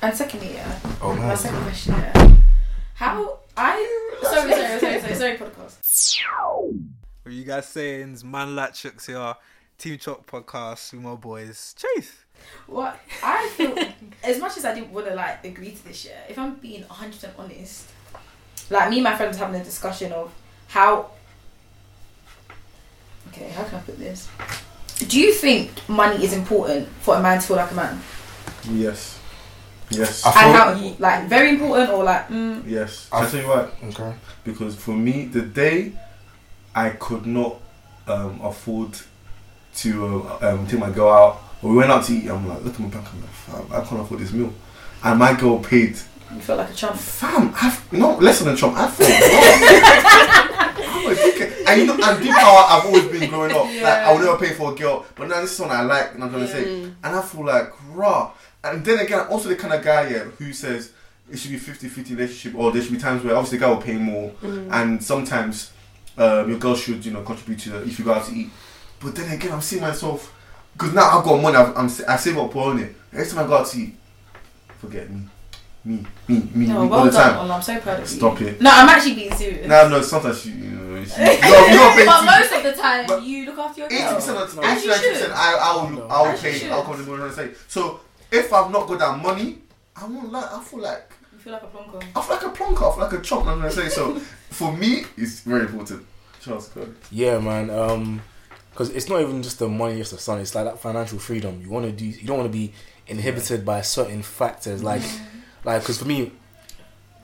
[0.00, 0.78] And secondly, yeah.
[1.02, 2.36] Oh My second question, yeah.
[2.94, 6.20] How I sorry, sorry, sorry, sorry, sorry, podcast.
[7.22, 8.18] What you guys saying?
[8.24, 9.34] Man Latchooks here.
[9.78, 11.74] Team Chalk podcast with my boys.
[11.76, 12.12] Chase.
[12.66, 13.76] What I feel,
[14.22, 16.82] as much as I didn't want to like agree to this year, if I'm being
[16.82, 17.88] 100 percent honest,
[18.70, 20.32] like me and my friends having a discussion of
[20.68, 21.10] how.
[23.28, 24.28] Okay, how can I put this?
[25.08, 28.00] Do you think money is important for a man to feel like a man?
[28.70, 29.15] yes.
[29.90, 30.24] Yes.
[30.26, 33.08] I And feel- how, like, very important or like, mm, yes.
[33.12, 33.72] I'll tell you what.
[33.84, 34.12] Okay.
[34.44, 35.92] because for me, the day
[36.74, 37.56] I could not
[38.08, 38.98] um, afford
[39.76, 42.64] to uh, um, take my girl out, or we went out to eat, I'm like,
[42.64, 44.52] look at my bank, I'm like, fam, I can't afford this meal,
[45.04, 45.96] and my girl paid.
[46.34, 46.96] you feel like a chump?
[46.96, 48.74] Fam, I've no less than a chump.
[48.76, 49.06] I feel.
[50.88, 51.10] I'm a
[51.68, 53.64] and you know, and deep how I've always been growing up.
[53.64, 56.14] Like I would never pay for a girl, but now this is something I like,
[56.14, 58.32] and I'm trying to say, and I feel like raw.
[58.72, 60.92] And then again, I'm also the kind of guy yeah who says
[61.30, 63.82] it should be 50-50 relationship, or there should be times where obviously the guy will
[63.82, 65.72] pay more, and sometimes
[66.18, 68.48] um, your girl should you know contribute to the, if you go out to eat.
[69.00, 70.32] But then again, I'm seeing myself
[70.72, 71.56] because now I've got money.
[71.56, 72.94] I've, I'm I save up on it.
[73.12, 73.94] Every time I go out to eat,
[74.78, 75.22] forget me,
[75.84, 77.44] me, me, me, No, me well all the done, time.
[77.44, 78.06] Ola, I'm so proud of you.
[78.18, 78.60] Stop it.
[78.60, 79.66] No, I'm actually being serious.
[79.66, 80.00] No, no.
[80.02, 83.22] Sometimes you, you know, you, you, you don't pay but most of the time, But
[83.22, 84.14] you look after your Eighty girl.
[84.14, 85.12] percent of As you eighty should.
[85.12, 86.70] percent, I I will I will As you pay.
[86.70, 87.50] I'll come to what I'm say.
[87.68, 88.00] So
[88.30, 89.58] if I've not got that money,
[89.94, 90.52] I won't like.
[90.52, 92.02] I feel like You feel like a plonker.
[92.14, 92.90] I feel like a plonker.
[92.90, 93.46] I feel like a chump.
[93.46, 94.14] I'm gonna say so.
[94.50, 96.06] For me, it's very important.
[96.40, 96.88] Charles, go.
[97.10, 97.70] Yeah, man.
[97.70, 98.22] Um,
[98.70, 100.38] because it's not even just the money, just the son.
[100.40, 101.60] It's like that financial freedom.
[101.62, 102.04] You want to do.
[102.04, 102.72] You don't want to be
[103.06, 105.02] inhibited by certain factors, like,
[105.64, 105.80] like.
[105.82, 106.32] Because for me,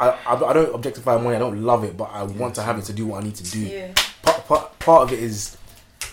[0.00, 1.36] I, I I don't objectify money.
[1.36, 3.34] I don't love it, but I want to have it to do what I need
[3.36, 3.60] to do.
[3.60, 3.92] Yeah.
[4.22, 5.56] Part, part part of it is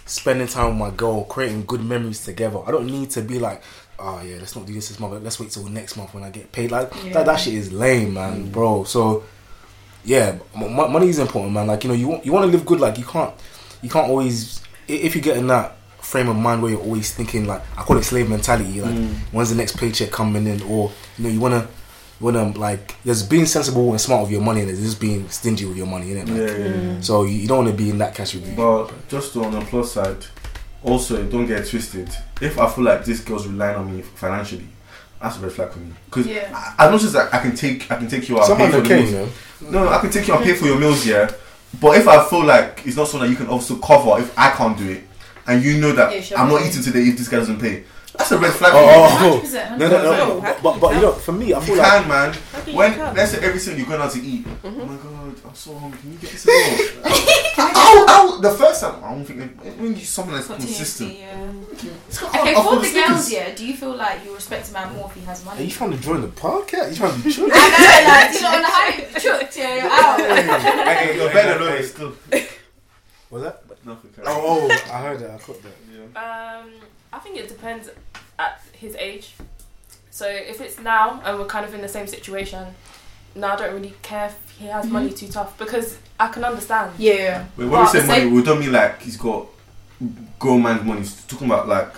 [0.05, 2.59] spending time with my girl, creating good memories together.
[2.65, 3.61] I don't need to be like.
[4.01, 5.21] Oh yeah, let's not do this this month.
[5.23, 6.71] Let's wait till next month when I get paid.
[6.71, 7.13] Like Yeah.
[7.13, 8.51] that, that shit is lame, man, mm.
[8.51, 8.83] bro.
[8.85, 9.23] So
[10.05, 11.67] yeah, m- m- money is important, man.
[11.67, 12.79] Like you know, you want you want to live good.
[12.79, 13.33] Like you can't
[13.81, 17.45] you can't always if you get in that frame of mind where you're always thinking
[17.45, 18.81] like I call it slave mentality.
[18.81, 19.13] Like mm.
[19.31, 21.67] when's the next paycheck coming in, or you know you wanna
[22.21, 25.65] wanna like there's being sensible and smart with your money, and there's just being stingy
[25.65, 26.27] with your money, innit?
[26.27, 27.01] Like, Yeah, yeah, yeah.
[27.01, 28.53] So you, you don't want to be in that category.
[28.55, 30.25] But just on the plus side,
[30.83, 32.09] also don't get twisted.
[32.41, 34.67] If I feel like this girl's relying on me financially,
[35.21, 35.93] that's a red flag for me.
[36.05, 36.73] Because Yeah.
[36.77, 38.87] I, I noticed that I can take I can take you out, Someone pay for
[38.87, 39.35] the okay, meals.
[39.61, 39.67] you.
[39.71, 41.29] No, no, I can take you and pay for your meals, yeah.
[41.81, 44.51] But if I feel like it's not something that you can also cover if I
[44.51, 45.03] can't do it,
[45.45, 46.37] and you know that Yeah, sure.
[46.37, 47.83] I'm not eating today if this guy doesn't pay,
[48.19, 48.71] that's a red flag.
[48.75, 49.77] Oh, for oh, 100%.
[49.77, 50.11] no, no, no.
[50.11, 52.37] No, But, but, but you know, for me, I You feel like can, man.
[52.67, 53.15] You When come?
[53.15, 54.45] let's say every single you're going out to eat.
[54.63, 55.99] Oh my god, I'm so hungry.
[56.01, 57.03] Can you get this as well?
[57.05, 61.17] I, I, I, the first time, I don't think that- when you something that's consistent.
[61.17, 61.51] Yeah.
[62.07, 64.69] It's got Okay, I'll for put the girls, yeah, do you feel like you respect
[64.69, 65.61] a man more if he has money?
[65.61, 66.89] Are you trying to join the podcast?
[66.91, 67.49] You trying to be chill?
[67.51, 70.19] I know, like, you know, on the hype, chucked, yeah, you're out.
[70.87, 72.13] Hey, you're better than this still.
[73.29, 73.63] Was that?
[73.85, 74.11] Nothing.
[74.25, 75.31] Oh, oh, I heard that.
[75.31, 75.71] I caught that.
[75.93, 76.59] Yeah.
[76.59, 76.69] Um,
[77.11, 77.89] I think it depends
[78.37, 79.33] at his age.
[80.11, 82.67] So if it's now and we're kind of in the same situation,
[83.35, 86.93] no, I don't really care if he has money too tough because I can understand.
[86.97, 87.45] Yeah.
[87.57, 89.47] Wait, when we But say the money, same- we don't mean like he's got
[90.37, 91.01] grown man's money.
[91.01, 91.93] He's talking about like,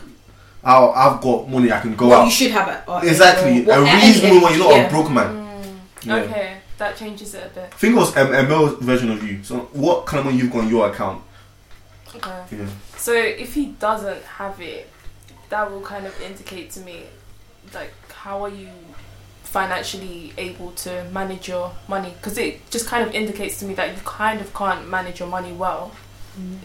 [0.64, 2.26] how I've got money, I can go what out.
[2.26, 2.82] you should have it.
[2.88, 4.54] or- Exactly, or- a reasonable one.
[4.58, 4.88] You're not yeah.
[4.88, 5.28] a broke man.
[5.36, 6.16] Mm, Yeah.
[6.16, 7.74] Okay, that changes it a bit.
[7.76, 9.44] Think of a, a male version of you.
[9.44, 11.24] So, what kind of money you've got on your account?
[12.16, 12.44] Okay.
[12.52, 12.68] Yeah.
[12.98, 14.90] So if he doesn't have it,
[15.52, 17.04] that will kind of indicate to me,
[17.74, 18.70] like, how are you
[19.44, 22.14] financially able to manage your money?
[22.18, 25.30] Because it just kind of indicates to me that you kind of can't manage your
[25.30, 25.92] money well,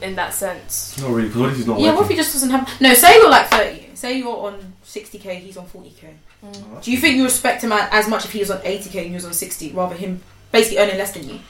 [0.00, 0.96] in that sense.
[1.00, 2.80] Not really, because what if he's not Yeah, what if he just doesn't have?
[2.80, 3.88] No, say you're like thirty.
[3.94, 6.14] Say you're on sixty k, he's on forty k.
[6.44, 6.82] Mm.
[6.82, 9.08] Do you think you respect him as much if he was on eighty k and
[9.08, 10.22] he was on sixty, rather him
[10.52, 11.40] basically earning less than you?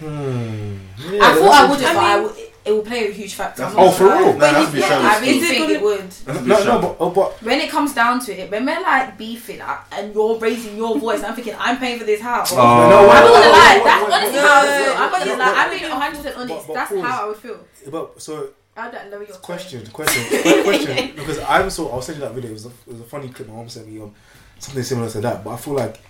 [0.00, 0.76] Hmm.
[1.20, 3.62] I thought I would, I but I mean- would, it will play a huge factor.
[3.62, 4.28] That's I'm Oh, for gonna lie.
[4.30, 4.38] real?
[4.38, 6.10] Nah, it has to be Yeah, shallow I really Is it think gonna- it would.
[6.10, 8.66] That's a bit No, no, but, oh, but When it comes down to it, when
[8.66, 12.20] we're like beefing like, and you're raising your voice, I'm thinking I'm paying for this
[12.20, 12.52] house.
[12.52, 12.56] Oh.
[12.56, 14.92] no, I'm not wait, gonna lie, that's honestly how I feel.
[14.92, 16.66] I'm wait, honest, wait, like I'm being 100 percent honest.
[16.74, 17.58] That's how I would feel.
[17.90, 20.22] but so I don't lower your question, question,
[20.64, 21.16] question.
[21.16, 22.50] Because I saw, I was sending that video.
[22.50, 24.14] It was a, it was a funny clip my mom sent me on
[24.58, 25.44] something similar to that.
[25.44, 26.00] But I feel like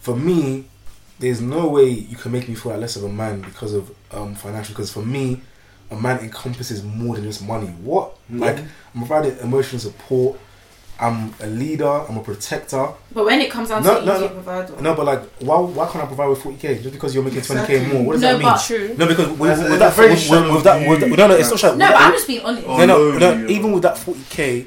[0.00, 0.66] for me,
[1.22, 3.90] there's no way you can make me feel like less of a man because of
[4.10, 4.74] um, financial.
[4.74, 5.40] Because for me,
[5.90, 7.68] a man encompasses more than just money.
[7.68, 8.16] What?
[8.28, 8.66] Like I'm
[9.06, 10.38] providing emotional support.
[11.00, 11.86] I'm a leader.
[11.88, 12.88] I'm a protector.
[13.12, 14.28] But when it comes down No, to no, easy no.
[14.30, 15.58] provider, No, but like, why?
[15.60, 18.02] Why can't I provide with 40k just because you're making 20k more?
[18.04, 18.42] What does No, that mean?
[18.52, 18.94] but- True.
[18.98, 21.26] No, because with, That's- with that, very with, with, shallow with that, with that, no,
[21.28, 21.76] no, it's not shallow.
[21.76, 22.66] no, but I'm just being honest.
[22.66, 24.66] Oh, no, no, no, no, you- even with that 40k,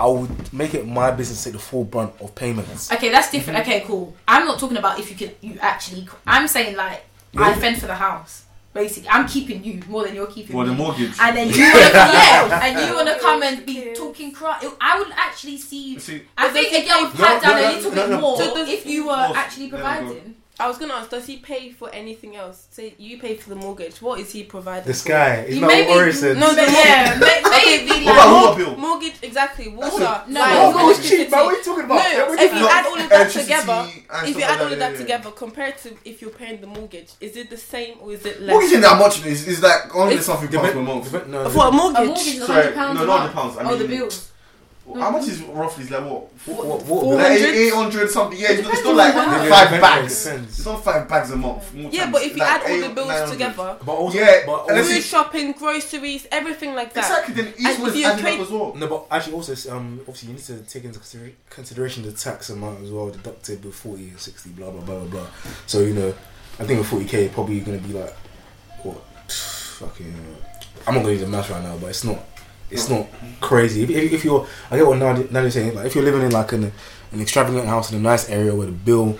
[0.00, 2.90] I would make it my business to take the full brunt of payments.
[2.92, 3.60] Okay, that's different.
[3.60, 4.14] Okay, cool.
[4.26, 6.08] I'm not talking about if you can, you actually.
[6.26, 7.04] I'm saying like
[7.36, 7.54] I Yeah.
[7.56, 8.42] fend for the house.
[8.72, 10.78] Basically, I'm keeping you more than you're keeping For the me.
[10.78, 11.12] mortgage.
[11.20, 14.64] and then you wanna, yeah, and you wanna come and be talking crap.
[14.80, 15.96] I would actually see.
[16.00, 17.94] See, I think does a he girl would pay- pipe down no, a little no,
[17.96, 18.20] bit no.
[18.20, 19.96] more So if you were Well, actually there we go.
[19.98, 20.34] providing.
[20.60, 22.68] I was gonna ask, does he pay for anything else?
[22.70, 24.00] Say you pay for the mortgage.
[24.00, 24.86] What is he providing?
[24.86, 25.08] This for?
[25.08, 26.36] guy, it's You not maybe- what Ori said.
[26.36, 28.76] No, But yeah, may- maybe Okay, What about water bill?
[28.76, 29.68] Mortgage, exactly.
[29.68, 31.30] Water, No, light, no, no, it's cheap, electricity.
[31.30, 31.44] man.
[31.44, 31.96] What are you talking about?
[31.96, 33.86] No, if you you add all of that together,
[34.28, 37.36] if you add all of that together compared to if you're paying the mortgage, is
[37.36, 38.50] it the same or is it less?
[38.52, 39.26] Mortgage ain't that much.
[39.26, 41.26] It's, it's like only something pounds per month.
[41.26, 43.00] No, For a A mortgage, mortgage is hundred pounds.
[43.00, 43.32] no, not month.
[43.34, 43.56] the pounds.
[43.72, 44.08] Oh, the mean-
[44.86, 44.98] bills.
[44.98, 45.82] How much is roughly?
[45.84, 46.28] It's like what?
[46.46, 48.38] What- what- what- Like eight hundred something.
[48.38, 49.48] Yeah, it's, Depends it's not like the amount.
[49.48, 50.26] five Yeah, bags.
[50.26, 51.74] It's not five bags a month.
[51.74, 54.68] More yeah, but if you Like add all the bills together, But also, Yeah, but
[54.68, 57.04] and also, food shopping, groceries, everything like that.
[57.04, 57.34] Exactly.
[57.34, 58.74] Then each And one if is you adding trade- up as well.
[58.76, 62.50] no, but actually, also, um, obviously, you need to take into considera- consideration the tax
[62.50, 65.26] amount as well, deducted with 40 and 60, blah blah blah blah blah.
[65.66, 66.14] So you know,
[66.58, 68.14] I think with 40k, probably going to be like,
[68.82, 70.14] what, fucking.
[70.86, 72.18] I'm not going to do the math right now, but it's not.
[72.74, 73.06] It's not
[73.40, 73.82] crazy.
[73.82, 75.74] If, if, if you're, I get what Nadia- Nadia's saying.
[75.74, 76.72] Like, if you're living in like an,
[77.12, 79.18] an extravagant house in a nice area where the bill,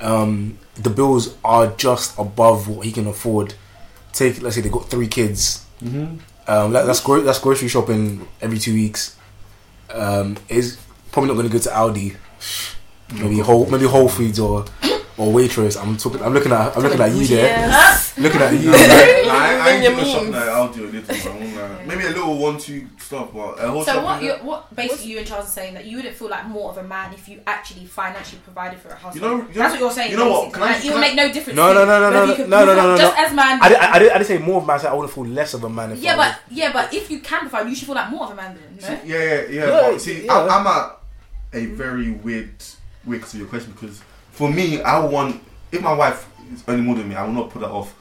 [0.00, 3.54] um, the bills are just above what he can afford.
[4.12, 5.64] Take, let's say they got three kids.
[5.82, 6.18] Mm-hmm.
[6.50, 9.16] Um, that, that's gro- that's grocery shopping every two weeks.
[9.90, 10.78] Um, is
[11.12, 12.16] probably not going to go to Aldi.
[13.14, 14.66] Maybe Whole maybe Whole Foods or
[15.18, 15.80] or Waitrose.
[15.80, 16.22] I'm talking.
[16.22, 16.76] I'm looking at.
[16.76, 17.44] I'm looking at you there.
[17.68, 18.06] Yes.
[18.18, 18.58] Looking at you.
[18.70, 19.30] No, there.
[19.30, 20.34] I, I, I ain't Your doing a shop memes.
[20.34, 20.40] now.
[20.52, 21.14] I'll do a little.
[21.14, 21.36] I
[21.68, 21.86] won't.
[21.86, 24.16] Maybe a little one two stuff, but a whole So shop what?
[24.18, 26.46] is You, that- what basically you and Charles are saying that you wouldn't feel like
[26.46, 29.14] more of a man if you actually financially provided for a household.
[29.14, 30.10] You know- you know- that's what you're saying.
[30.10, 30.58] you know what, basically.
[30.60, 31.56] can I- Like, it can would make no difference.
[31.56, 33.24] No, to no, no, no, no, no, no, no, no, Just no.
[33.24, 33.58] as man.
[33.62, 34.76] I, did, I, did, I didn't say more of a man.
[34.76, 35.92] I said I would feel less of a man.
[35.92, 38.10] If yeah, I but was- yeah, but if you can provide, you should feel like
[38.10, 38.80] more of a man then.
[38.80, 39.66] See, yeah, yeah, yeah.
[39.66, 40.32] Yeah, but see, yeah.
[40.34, 40.98] I, I'm at
[41.52, 42.50] a very weird,
[43.06, 44.02] weird to your question because
[44.38, 45.40] for me, I want
[45.72, 47.94] if my wife is earning more than me, I will not put that off.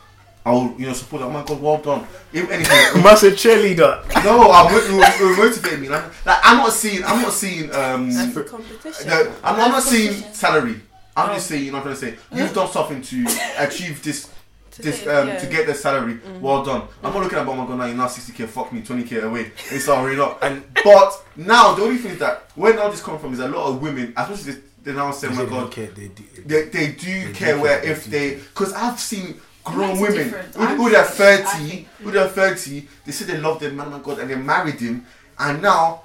[0.46, 1.22] I will, you know, support.
[1.22, 1.28] Her.
[1.28, 2.08] Oh my god, well done.
[2.32, 3.92] If anything, massive cheerleader.
[4.24, 5.90] no, I will, it will, it will motivate me.
[5.90, 9.08] Like, like, I'm not seeing, I'm not seeing, um, That's the competition.
[9.10, 10.80] no, I'm, I'm not seeing salary.
[11.18, 11.34] I'm Oh.
[11.34, 13.26] just saying, you know, what I'm trying to say, you've done something to
[13.58, 14.30] achieve this
[14.72, 15.40] To this um, yeah.
[15.40, 16.20] to get the salary.
[16.40, 16.84] Well done.
[17.04, 19.52] I'm not looking at oh my god now you're now 60k, fuck me, 20k away.
[19.72, 20.42] It's already up.
[20.44, 23.48] And But now the only thing is that where now this coming from is a
[23.50, 26.24] lot of women, especially they, they now say, oh my god, Okay, they do.
[26.46, 30.00] they, they do They care do where care, if they they because I've seen grown
[30.00, 33.92] Makes women who, who they're 30 who they're 30 they say they love their man
[33.92, 35.06] my god and they married him
[35.40, 36.04] and now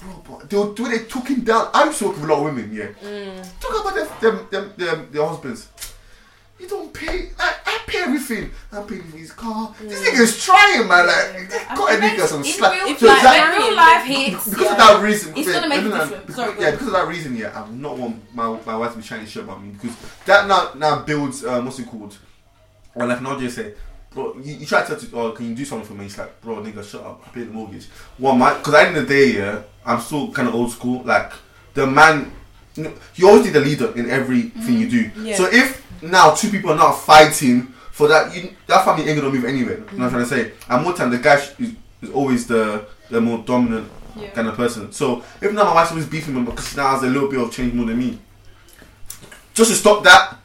[0.00, 1.68] bro, but they'll do they took him down.
[1.74, 2.86] I'm talking with a lot of women yeah.
[3.02, 3.60] Mm.
[3.60, 5.68] talk about them them, them, them their husbands
[6.64, 10.04] you don't pay I, I pay everything I pay paying for his car this Mm.
[10.06, 14.04] nigga's trying man like got a nigga some slack real, so like, that, real life
[14.04, 14.72] hits, because yeah.
[14.72, 15.84] of that reason, It's yeah, gonna make a
[16.26, 18.92] because- Sorry, yeah, because of that reason, yeah, I would not want my my wife
[18.92, 19.96] to be chatting shit about me because
[20.26, 22.16] that now now builds um, what's it called?
[22.94, 23.76] Or like Nadia said,
[24.12, 26.04] bro, you, you try to tell to, oh, can you do something for me?
[26.04, 27.22] He's like, bro, nigga, shut up.
[27.26, 27.88] I pay the mortgage.
[28.18, 30.70] Well, my, because at the end of the day, yeah, I'm still kind of old
[30.70, 31.02] school.
[31.02, 31.32] Like
[31.74, 32.32] the man,
[32.76, 35.10] you, always need a leader in everything you do.
[35.22, 35.36] Yeah.
[35.36, 39.32] So if now two people are not fighting for that, you, that family ain't gonna
[39.32, 39.78] move anywhere.
[39.92, 40.52] You know what I'm trying to say?
[40.68, 41.72] And more time, the guy sh- is,
[42.02, 44.30] is always the the more dominant Yeah.
[44.30, 44.90] kind of person.
[44.92, 47.40] So if now my wife's always beefing me because she now has a little bit
[47.40, 48.18] of change more than me,
[49.54, 50.36] just to stop that,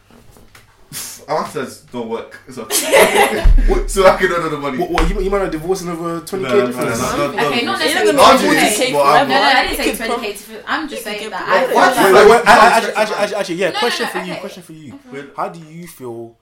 [1.30, 2.40] our answers don't work.
[2.50, 2.68] So,
[3.88, 4.78] so I can order the money.
[4.80, 7.00] What, what, you, you might have divorcing over 20k No, no, difference?
[7.02, 7.48] no, no, no.
[7.50, 8.14] Okay, not necessarily.
[8.14, 10.22] not gonna Not be just, 40K but I'm- No, no, I didn't say twenty prob-
[10.22, 10.34] k.
[10.34, 11.46] to I'm just saying that.
[11.46, 11.70] promoted.
[11.70, 11.96] I What?
[11.96, 12.46] like- Wait, wait, wait.
[12.46, 13.68] No, Actually, no, actually, actually, actually, yeah.
[13.68, 14.36] No, no, question no, for you.
[14.36, 15.00] Question for you.
[15.12, 15.26] Wait.
[15.38, 16.38] How do you feel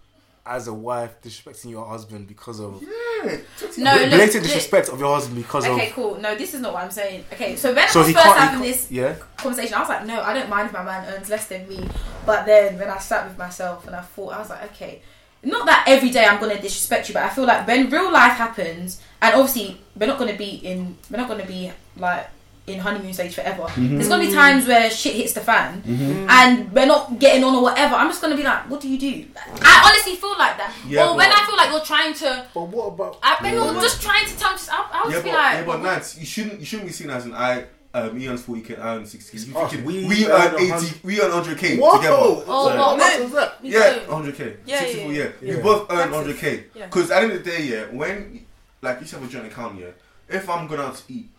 [0.48, 3.38] as a wife disrespecting your husband because of Yeah.
[3.78, 5.80] No, look, blatant look- disrespect of your husband because Okay, of?
[5.80, 6.16] Okay cool.
[6.20, 7.26] No, this is not what I'm saying.
[7.34, 8.40] Okay, so when So I was he first can't.
[8.40, 9.16] having he this yeah.
[9.38, 11.88] conversation, I was like, no, I don't mind if my man earns less than me.
[12.26, 15.02] But then when I sat with myself and I thought, I was like, okay,
[15.44, 18.34] not that every day I'm gonna disrespect you, but I feel like when real life
[18.34, 22.28] happens, and obviously we're not gonna be in, we're not gonna be like
[22.68, 23.66] in honeymoon stage forever.
[23.78, 25.82] There's gonna be times where shit hits the fan,
[26.30, 27.96] and we're not getting on or whatever.
[27.96, 29.26] I'm just gonna be like, what do you do?
[29.62, 30.74] I honestly feel like that.
[30.86, 33.20] Yeah, or when I feel like you're trying to, But what about?
[33.24, 35.38] I, when you're just trying to tell, just, I, I would Yeah, just but, be
[35.38, 37.66] like, yeah, but Nance, you shouldn't you shouldn't be seen as an I.
[37.94, 39.48] Um, he earns 40k, I earn 60k.
[39.48, 39.74] You us.
[39.78, 41.96] We we, earn earn a 80, hundred- we earn 100k Whoa!
[41.98, 42.16] together.
[42.20, 43.56] Oh, So- What was that?
[43.64, 44.58] Yeah, 100k.
[44.66, 45.30] Yeah, 64, yeah, yeah.
[45.42, 45.56] yeah.
[45.56, 46.36] We both earn Taxes.
[46.36, 46.64] 100k.
[46.76, 46.86] Yeah.
[46.88, 48.46] Because at the end of the day, yeah, when,
[48.82, 49.88] like, you have a joint account, yeah,
[50.30, 51.30] if I'm going out to eat,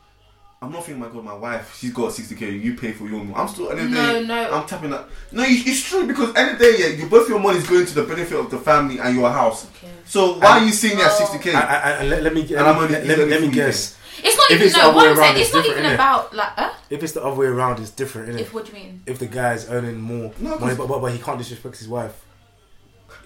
[0.60, 3.34] I'm not thinking, my God, my wife, she's got 60k, you pay for your meal.
[3.36, 4.52] I'm still, at the end No, day, no.
[4.54, 5.06] I'm tapping that.
[5.30, 7.58] No, it's true because at the end of the day, yeah, you, both your money
[7.58, 9.66] is going to the benefit of the family and your house.
[9.70, 9.88] Okay.
[10.04, 11.24] So why are you seeing me at Oh.
[11.32, 11.54] 60k?
[11.54, 13.40] I, I, I, let, let me And let, I'm me, only- let, he's let, let
[13.42, 13.52] me 40K.
[13.54, 13.98] guess.
[14.20, 14.88] It's not If even it's the no.
[14.88, 16.48] other What way I'm saying, around, it's it's not even about like.
[16.56, 16.72] Huh?
[16.90, 18.40] If it's the other way around, it's different, innit?
[18.40, 19.02] If what do you mean?
[19.06, 21.86] If the guy's earning more No, money, 'cause- but, but, but he can't disrespect his
[21.88, 22.20] wife.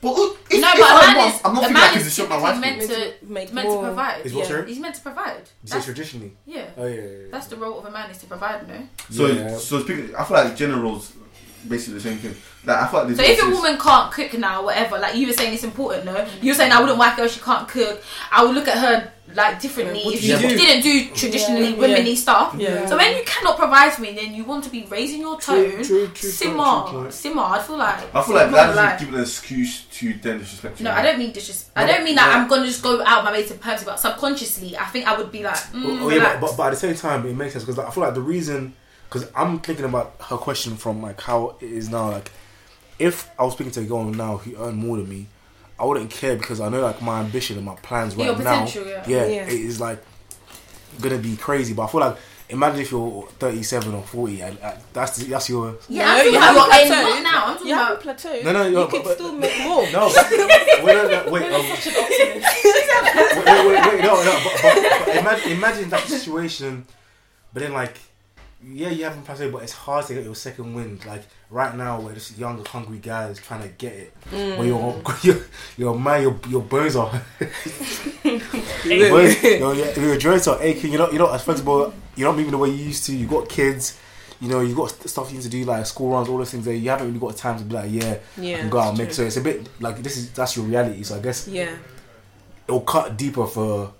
[0.02, 1.82] But who- if, no, if but a I'm man is I'm not a feeling man
[1.92, 2.60] like is it's shot my wife.
[2.60, 3.20] meant did.
[3.20, 3.80] to make meant more.
[3.82, 4.26] to provide.
[4.26, 4.48] Is what, Yeah.
[4.48, 4.66] sorry?
[4.68, 5.40] He's meant to provide.
[5.42, 6.32] Is it That's, traditionally?
[6.44, 6.94] yeah, Oh yeah.
[6.94, 7.16] yeah, yeah.
[7.30, 8.68] that's the role of a man is to provide.
[8.68, 8.88] No.
[9.10, 9.56] So, Yeah.
[9.56, 11.12] so speaking, I feel like generals
[11.68, 12.34] basically the same thing.
[12.64, 15.32] Like I feel like So if a woman can't cook now, whatever, like you were
[15.32, 16.04] saying, it's important.
[16.04, 17.26] No, you were saying I wouldn't wife girl.
[17.28, 18.00] She can't cook.
[18.30, 20.56] I would look at her like differently Yeah, if she do?
[20.56, 21.76] didn't do traditionally Yeah.
[21.80, 22.54] womanly stuff.
[22.56, 22.84] Yeah.
[22.86, 25.82] So when you cannot provide for me, then you want to be raising your tone.
[25.82, 27.10] true, true, simmer, true, true.
[27.10, 27.42] simmer.
[27.42, 30.38] I feel like I feel like not that gonna doesn't give an excuse to then
[30.38, 30.84] disrespect you.
[30.84, 31.76] No, I don't mean disrespect.
[31.76, 32.42] I don't mean that no.
[32.42, 35.32] I'm gonna just go out my way to purpose, but subconsciously, I think I would
[35.32, 36.40] be like, mm, Oh, yeah, relax.
[36.40, 38.14] but, but, but at the same time, it makes sense because like, I feel like
[38.14, 38.74] the reason,
[39.12, 42.10] because I'm thinking about her question from like how it is now.
[42.12, 42.30] Like,
[42.98, 45.26] if I was speaking to a girl now who earned more than me,
[45.78, 48.64] I wouldn't care because I know like my ambition and my plans right Your now.
[48.66, 49.04] yeah.
[49.06, 49.42] yeah, Yeah.
[49.46, 50.02] it is like
[51.00, 51.74] gonna be crazy.
[51.74, 52.16] But I feel like
[52.48, 56.26] imagine if you're 37 or 40, and uh, that's the, that's your yeah, No, I'm
[56.32, 56.90] you haven't your end.
[56.90, 57.46] Not now.
[57.46, 58.16] I'm talking You haven't about.
[58.18, 58.44] plateaued.
[58.44, 59.90] No, no, you no, could but- but- still make more.
[59.92, 60.10] no.
[60.82, 61.76] But, wait, no, no, wait, um, wait,
[63.46, 64.40] wait, wait, wait, no, no.
[64.44, 66.86] But, but, but imagine, imagine that situation,
[67.52, 67.96] but then like,
[68.64, 71.04] yeah, you haven't passed away, but it's hard to get your second wind.
[71.04, 74.94] Like right now, where this young, hungry guy is trying to get it, where your
[74.94, 75.24] mm.
[75.24, 75.36] your
[75.76, 77.22] your man, your your bones are,
[78.24, 80.92] your, bones, your, your, your joints are aching.
[80.92, 81.92] You're not you're not as flexible.
[82.16, 83.16] You're not moving the way you used to.
[83.16, 83.98] You got kids.
[84.40, 86.64] You know, you got stuff you need to do like school runs, all those things.
[86.64, 88.98] That you haven't really got time to be like, yeah, Yeah, and go out and
[88.98, 89.08] make.
[89.08, 89.14] true.
[89.14, 91.04] So it's a bit like this is that's your reality.
[91.04, 91.76] So I guess Yeah.
[92.66, 93.92] it'll cut deeper for.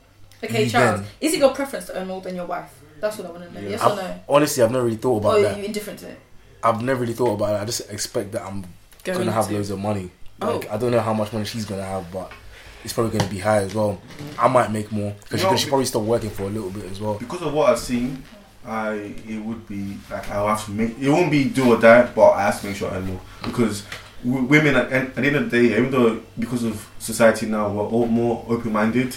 [0.43, 1.09] Okay, Charles, then.
[1.21, 2.82] is it your preference to earn more than your wife?
[3.03, 3.61] That's what I want to know.
[3.61, 3.69] Yeah.
[3.71, 4.21] Yes or I've- no?
[4.29, 5.59] Honestly, I've never really thought Or about oh, are that.
[5.59, 6.21] you indifferent to it?
[6.63, 7.63] I've never really thought about it.
[7.63, 8.65] I just expect that I'm
[9.05, 9.55] Going gonna have to.
[9.55, 10.11] loads of money.
[10.41, 10.61] Oh.
[10.71, 12.31] I don't know how much money she's gonna have, but
[12.85, 14.01] it's probably gonna be high as well.
[14.39, 16.85] I might make more because No, she, she probably still working for a little bit
[16.93, 17.15] as well.
[17.15, 18.23] because of what I've seen,
[18.65, 18.93] I
[19.29, 22.31] it would be like I'll have to make it won't be do or die, but
[22.31, 23.83] I have to make sure I know because
[24.25, 27.69] w- women at, at the end of the day, even though because of society now
[27.69, 29.17] we're all more open minded.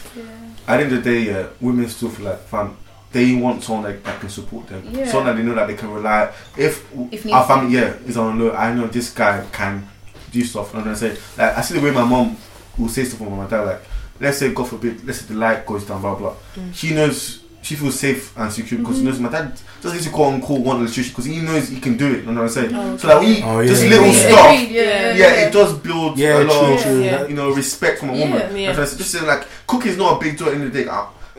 [0.67, 2.75] At the end of the day, yeah, women still feel like fam.
[3.15, 5.05] They want someone that, that can support them, Yeah.
[5.07, 6.33] someone that they know that they can rely.
[6.57, 9.87] If, If our family, yeah, is on low, I know this guy can
[10.33, 10.73] do stuff.
[10.73, 12.35] And I say, like, I see the way my mom
[12.77, 13.81] will say stuff on my dad, like,
[14.19, 16.33] let's say, God forbid, let's say the light goes down, blah blah.
[16.55, 16.73] Mm.
[16.75, 19.09] She knows she feels safe and secure because she mm-hmm.
[19.11, 21.79] knows my dad doesn't need to call and call one electrician because he knows he
[21.79, 22.23] can do it.
[22.25, 22.75] You know what I'm saying?
[22.75, 23.67] Oh, So that we Oh, yeah.
[23.67, 24.53] just Agreed, little agreed, stuff.
[24.53, 27.27] Agreed, yeah, Yeah, it does build Yeah, a lot true, of true.
[27.29, 28.55] You know respect from a woman.
[28.55, 28.69] yeah.
[28.77, 30.85] And so just saying like cooking is not a big deal in the day,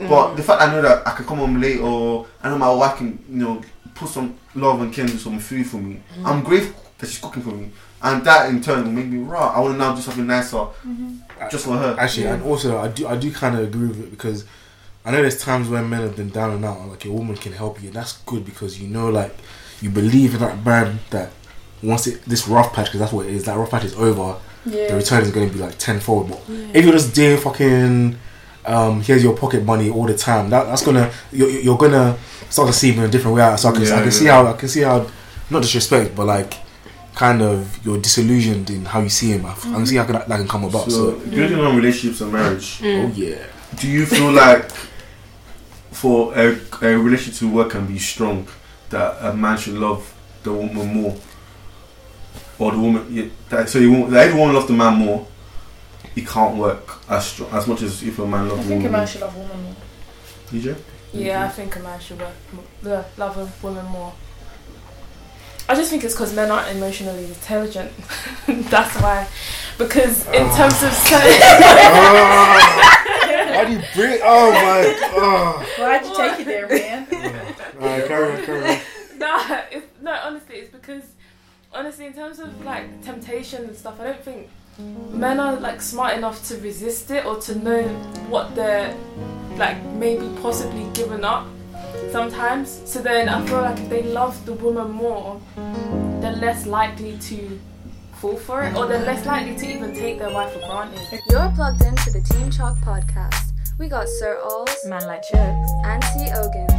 [0.01, 2.59] uh, but the fact I know that I can come home late or I know
[2.59, 3.63] my wife can you know
[3.95, 6.01] put some love and care into some food for me.
[6.25, 7.71] I'm grateful that she's cooking for me,
[8.03, 9.49] and that in turn will make me raw.
[9.55, 10.67] I want to now do something nicer
[11.51, 11.97] just for her.
[11.99, 14.45] Actually, and also I do I do kind of agree with it because
[15.05, 17.37] I know there's times when men have been down and out, and like a woman
[17.37, 19.35] can help you, and that's good because you know like
[19.81, 21.31] you believe in that man that
[21.83, 24.37] once it this rough patch because that's what it is that rough patch is over,
[24.65, 24.89] Yeah.
[24.89, 26.31] the return is going to be like tenfold.
[26.31, 26.41] But
[26.75, 28.17] if you're just doing fucking,
[28.67, 32.17] um, here's your pocket money all the time, that, that's gonna you're, you're gonna
[32.51, 33.57] start to see him in a different way.
[33.57, 35.07] So I can, I Yeah, see how I can see how
[35.51, 36.55] not disrespect, but like
[37.15, 39.47] kind of you're disillusioned in how you see him.
[39.47, 40.91] I, I can see how that, that can come about.
[40.91, 43.47] So, So, building on relationships and marriage, oh yeah,
[43.81, 44.71] do you feel like
[45.93, 48.47] for a, a relationship to work and be strong,
[48.91, 50.13] that a man should love
[50.43, 51.17] the woman more,
[52.59, 53.07] or the woman?
[53.11, 55.27] Yeah, that, so you want that everyone loves the man more.
[56.15, 58.85] It can't work as strong, as much as if a man I loves the think
[58.85, 59.07] a man more.
[59.07, 59.75] should love women more.
[60.51, 60.77] DJ?
[61.13, 64.13] Yeah, I think a man should work, mo- uh, love a woman more.
[65.69, 67.91] I just think it's because men aren't emotionally intelligent.
[68.47, 69.27] That's why.
[69.79, 70.93] Because in terms of
[73.51, 74.21] Why do you bring?
[74.23, 74.97] Oh my!
[75.13, 75.67] Oh.
[75.79, 77.07] Why'd you take it there, man?
[77.81, 78.79] Alright, carry on, carry on.
[79.19, 81.03] no, it's, no, honestly, it's because
[81.75, 86.17] honestly, in terms of like temptation and stuff, I don't think men are like smart
[86.17, 87.83] enough to resist it or to know
[88.29, 88.95] what they're
[89.57, 91.47] like maybe possibly giving up
[92.13, 92.83] sometimes.
[92.85, 95.41] So then I feel like if they love the woman more,
[96.21, 97.59] they're less likely to
[98.21, 101.21] fall for it or they're less likely to even take their wife for granted.
[101.31, 103.53] You're plugged into the Team Chalk podcast.
[103.79, 105.71] We got Sir Alls, Man like chicks.
[105.85, 106.29] and C.
[106.35, 106.73] Ogans.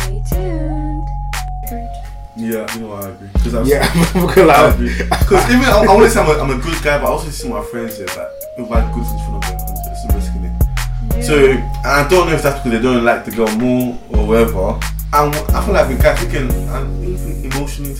[0.00, 2.08] Stay tuned.
[2.38, 3.28] Yeah, you know I agree.
[3.32, 3.82] Because I'm Yeah,
[4.14, 4.94] I'm I agree.
[4.96, 7.10] Because even I, I want to say I'm a, I'm a good guy, but I
[7.10, 10.44] also see my friends here that if I good things for them, I'm just risking
[10.44, 11.22] it.
[11.24, 14.26] So and I don't know if that's because they don't like the girl more or
[14.26, 14.78] whatever.
[15.12, 17.04] And I feel like with guys, we can and
[17.44, 17.94] emotionally,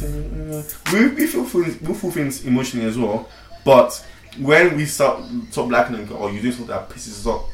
[0.92, 3.28] we we feel things, we feel things emotionally as well.
[3.64, 4.04] But
[4.38, 5.20] when we start
[5.50, 7.50] stop liking them, or you do something that pisses us off,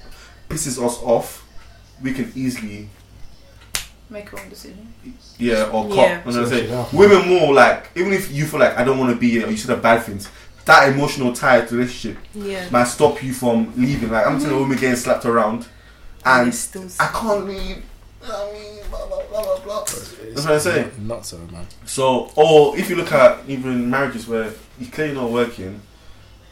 [0.50, 1.46] pisses us off,
[2.02, 2.90] we can easily
[4.14, 4.94] Make a wrong decision.
[5.38, 5.96] yeah, or cut.
[5.96, 6.18] Yeah.
[6.24, 6.70] You know what I'm saying?
[6.70, 6.86] Yeah.
[6.92, 9.50] Women more like even if you feel like I don't want to be here or
[9.50, 10.28] you said the bad things,
[10.66, 12.68] that emotional tie to the relationship Yeah.
[12.70, 14.10] might stop you from leaving.
[14.10, 15.66] Like I'm telling a woman getting slapped around,
[16.24, 17.82] and still I can't leave.
[18.22, 19.84] I mean, blah blah blah blah blah.
[19.84, 20.90] That's what I'm saying.
[21.00, 21.66] Not so, man.
[21.84, 25.80] So, or if you look at even marriages where you're clearly not working,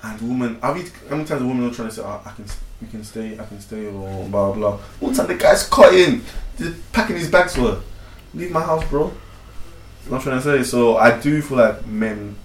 [0.03, 2.21] and the woman, how many, how many times a woman are trying to say, oh,
[2.27, 2.45] I can,
[2.83, 4.77] we can stay, I can stay, or blah blah blah.
[5.01, 6.52] One time the guy's cutting, just
[6.93, 7.81] packing his bags for her.
[8.35, 9.05] Leave my house, bro.
[10.05, 10.63] You what I'm trying to say.
[10.65, 12.37] So I do feel like men,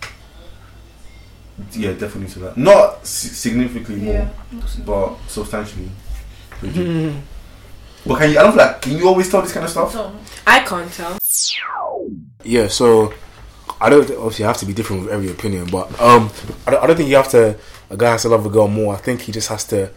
[1.71, 2.57] yeah, definitely to that.
[2.57, 4.29] Not si- significantly more, Yeah.
[4.85, 5.89] but substantially.
[6.61, 7.13] they do.
[8.05, 8.39] But can you?
[8.39, 8.81] I don't feel like.
[8.81, 9.91] Can you always tell this kind of stuff?
[9.91, 10.11] So,
[10.45, 11.17] I can't tell.
[12.43, 13.13] Yeah, so
[13.81, 16.29] I don't obviously I have to be different with every opinion, but um,
[16.65, 17.57] I don't, I don't think you have to.
[17.89, 18.93] A guy has to love a girl more.
[18.93, 19.91] I think he just has to.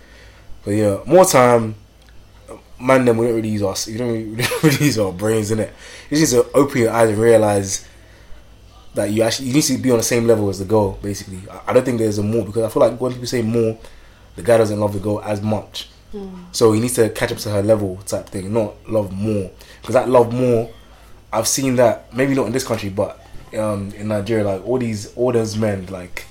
[0.64, 1.74] But yeah, more time.
[2.80, 3.88] Man, then we don't really use us.
[3.88, 5.72] You don't really, we don't really use our brains in it.
[6.10, 7.86] You just need to open your eyes and realize
[8.94, 10.92] that you actually you need to be on the same level as the girl.
[11.02, 13.42] Basically, I, I don't think there's a more because I feel like when people say
[13.42, 13.78] more,
[14.36, 15.88] the guy doesn't love the girl as much.
[16.50, 19.48] So he needs to catch up to her level type thing, not love more.
[19.80, 20.68] Because that love more,
[21.32, 23.24] I've seen that maybe not in this country, but
[23.56, 26.24] um, in Nigeria, like all these all those men, like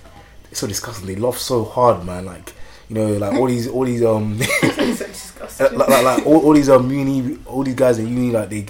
[0.51, 1.07] it's so disgusting.
[1.07, 2.25] They love so hard, man.
[2.25, 2.53] Like
[2.89, 4.37] you know, like all these all these um,
[5.59, 8.65] like, like, like all, all these um uni, all these guys at uni, like they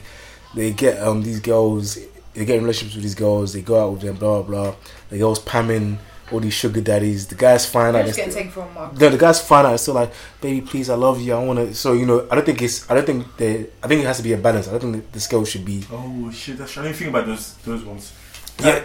[0.55, 1.97] they get um these girls,
[2.33, 4.63] they get in relationships with these girls, they go out with them, blah blah.
[4.71, 4.75] blah.
[5.09, 5.97] The girls pamming
[6.31, 7.25] all these sugar daddies.
[7.27, 8.05] The guys find they're out.
[8.07, 8.93] just getting still- taken for a mark.
[8.99, 9.73] no, the guys find out.
[9.73, 11.33] It's still like, baby, please, I love you.
[11.33, 11.73] I want to.
[11.73, 12.89] So you know, I don't think it's.
[12.89, 13.67] I don't think they.
[13.81, 14.67] I think it has to be a balance.
[14.67, 15.85] I don't think the, the scale should be.
[15.91, 16.57] Oh shit!
[16.57, 18.13] That's I didn't think about those those ones.
[18.59, 18.83] Yeah.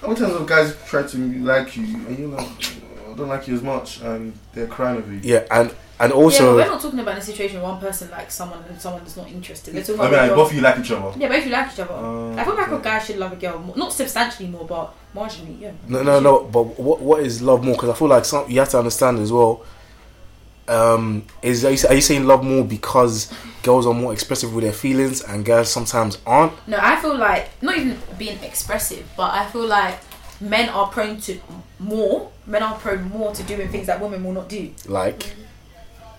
[0.00, 2.56] How many times have guys try to like you and you're like, "Oh,
[3.12, 5.20] I don't like you as much, and they're crying over you.
[5.22, 7.80] Yeah, and and also yeah, but also we're not talking about a situation where one
[7.80, 9.74] person likes someone and someone is not interested.
[9.74, 11.18] We're talking I about mean, like, both of you like each other.
[11.18, 11.94] yeah, both of you like each other.
[11.94, 14.94] Uh, I feel like a guy should love a girl, more, not substantially more, but
[15.14, 15.60] marginally.
[15.60, 15.72] Yeah.
[15.88, 16.44] no, no, no.
[16.44, 17.74] But what what is love more?
[17.74, 19.64] Because I feel like some you have to understand as well.
[20.68, 23.32] Um, is are you, are you saying love more because
[23.62, 26.52] girls are more expressive with their feelings and guys sometimes aren't?
[26.66, 29.98] No, I feel like not even being expressive, but I feel like
[30.40, 31.38] men are prone to
[31.82, 32.30] more.
[32.46, 34.70] Men are prone more to doing things that women will not do.
[34.86, 35.34] Like,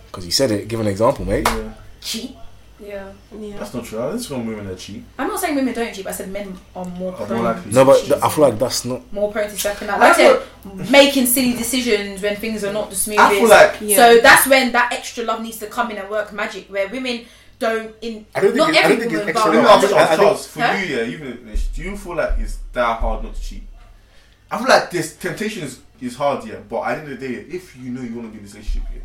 [0.07, 0.67] because you said it.
[0.67, 1.47] Give an example, mate.
[1.47, 2.35] Yeah, Cheat.
[2.79, 3.11] Yeah.
[3.37, 3.57] Yeah.
[3.59, 3.99] that's not true.
[3.99, 5.03] There's some women that cheat.
[5.17, 7.43] I'm not saying women don't cheat, but I said men are more Are more prone.
[7.43, 7.71] likely.
[7.71, 9.13] No, but to I feel like that's not.
[9.13, 9.99] more prone to stepping out.
[10.01, 10.39] I Like I
[10.75, 13.25] said, making silly decisions when things are not the smoothest.
[13.25, 13.95] I feel like Yeah.
[13.97, 16.67] So that's when that extra love needs to come in and work magic.
[16.69, 17.25] Where women
[17.59, 19.63] don't in I don't think not it's- I every don't think woman, it's extra Let
[19.63, 19.83] love.
[19.83, 20.73] ask you, I- I think- for Huh?
[20.73, 23.63] you, yeah, even this, do you feel like it's that hard not to cheat?
[24.53, 27.27] I feel like this temptation is, is hard, yeah, but at the end of the
[27.27, 29.01] day, if you know you want to be in this relationship, yeah,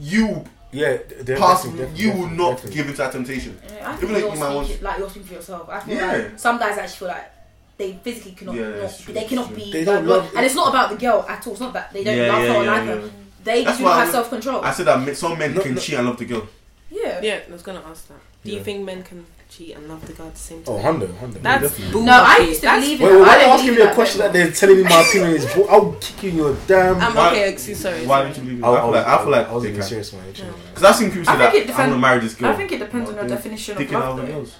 [0.00, 0.98] you Yeah,
[1.38, 3.58] pass, you will not give into that temptation.
[3.68, 5.68] Yeah, I Even think though you're you speaking, like you're speaking for yourself.
[5.68, 6.12] I feel Yeah.
[6.12, 7.30] like some guys actually feel like
[7.76, 9.56] they physically cannot, Yeah, not, true, they cannot true.
[9.56, 9.72] be.
[9.72, 11.52] They don't like, love- and it's not about the girl at all.
[11.54, 12.94] It's not that they don't Yeah, love yeah, her or yeah, like yeah.
[12.94, 13.10] her.
[13.44, 14.64] They That's don't have self control.
[14.64, 15.80] I said that some men No, can no.
[15.80, 16.48] cheat and love the girl.
[16.90, 17.20] Yeah.
[17.22, 18.18] Yeah, I was gonna ask that.
[18.44, 19.24] Do you think men can
[19.56, 20.76] cheat and love the girl at the same oh, time?
[20.76, 21.38] Oh, Honda, Honda.
[21.38, 21.92] That's definitely.
[21.92, 23.28] bull No, I used to That's- believe Wait, in wait, that.
[23.28, 25.54] why are you asking me a question no that they're telling me my opinion is?
[25.54, 26.96] bull- I'll kick you in your damn.
[27.00, 27.52] I'm Why- okay.
[27.52, 28.06] Excuse, sorry.
[28.06, 28.24] Why sorry.
[28.24, 28.66] don't you believe it?
[28.66, 30.22] I, I feel like I feel like I was they being serious, man.
[30.32, 32.34] Because I've seen people say I that think it I want to depends- marry this
[32.34, 32.50] girl.
[32.50, 34.32] I think it depends on your definition of love, other though.
[34.32, 34.54] girls.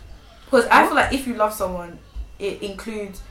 [0.44, 1.98] Because I feel like if you love someone,
[2.38, 3.22] it includes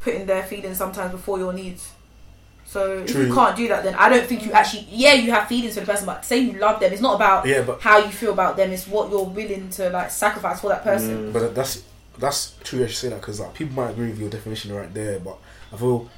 [0.00, 1.90] putting their feelings sometimes before your needs.
[2.66, 4.86] So if you can't do that, then I don't think you actually.
[4.90, 6.92] Yeah, you have feelings for the person, but say you love them.
[6.92, 8.70] It's not about Yeah, but how you feel about them.
[8.72, 11.28] It's what you're willing to like sacrifice for that person.
[11.28, 11.32] Mm.
[11.32, 11.84] but that's
[12.18, 12.82] that's true.
[12.82, 15.36] I should say that because like people might agree with your definition right there, but
[15.72, 16.08] I feel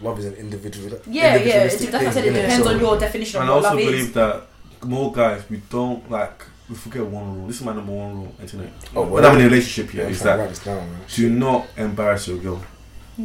[0.00, 0.88] love is an individual.
[0.90, 1.32] Yeah, yeah.
[1.36, 2.24] individualistic It, what I said.
[2.24, 4.12] It depends So- on your definition And of I also love believe is.
[4.12, 4.42] that
[4.84, 7.46] more guys, we don't like, we forget one rule.
[7.46, 8.70] This is my number one rule, internet.
[8.94, 10.96] Oh, when I'm in a relationship Yeah, here, I'm is trying to that this down,
[11.14, 12.62] do not embarrass your girl.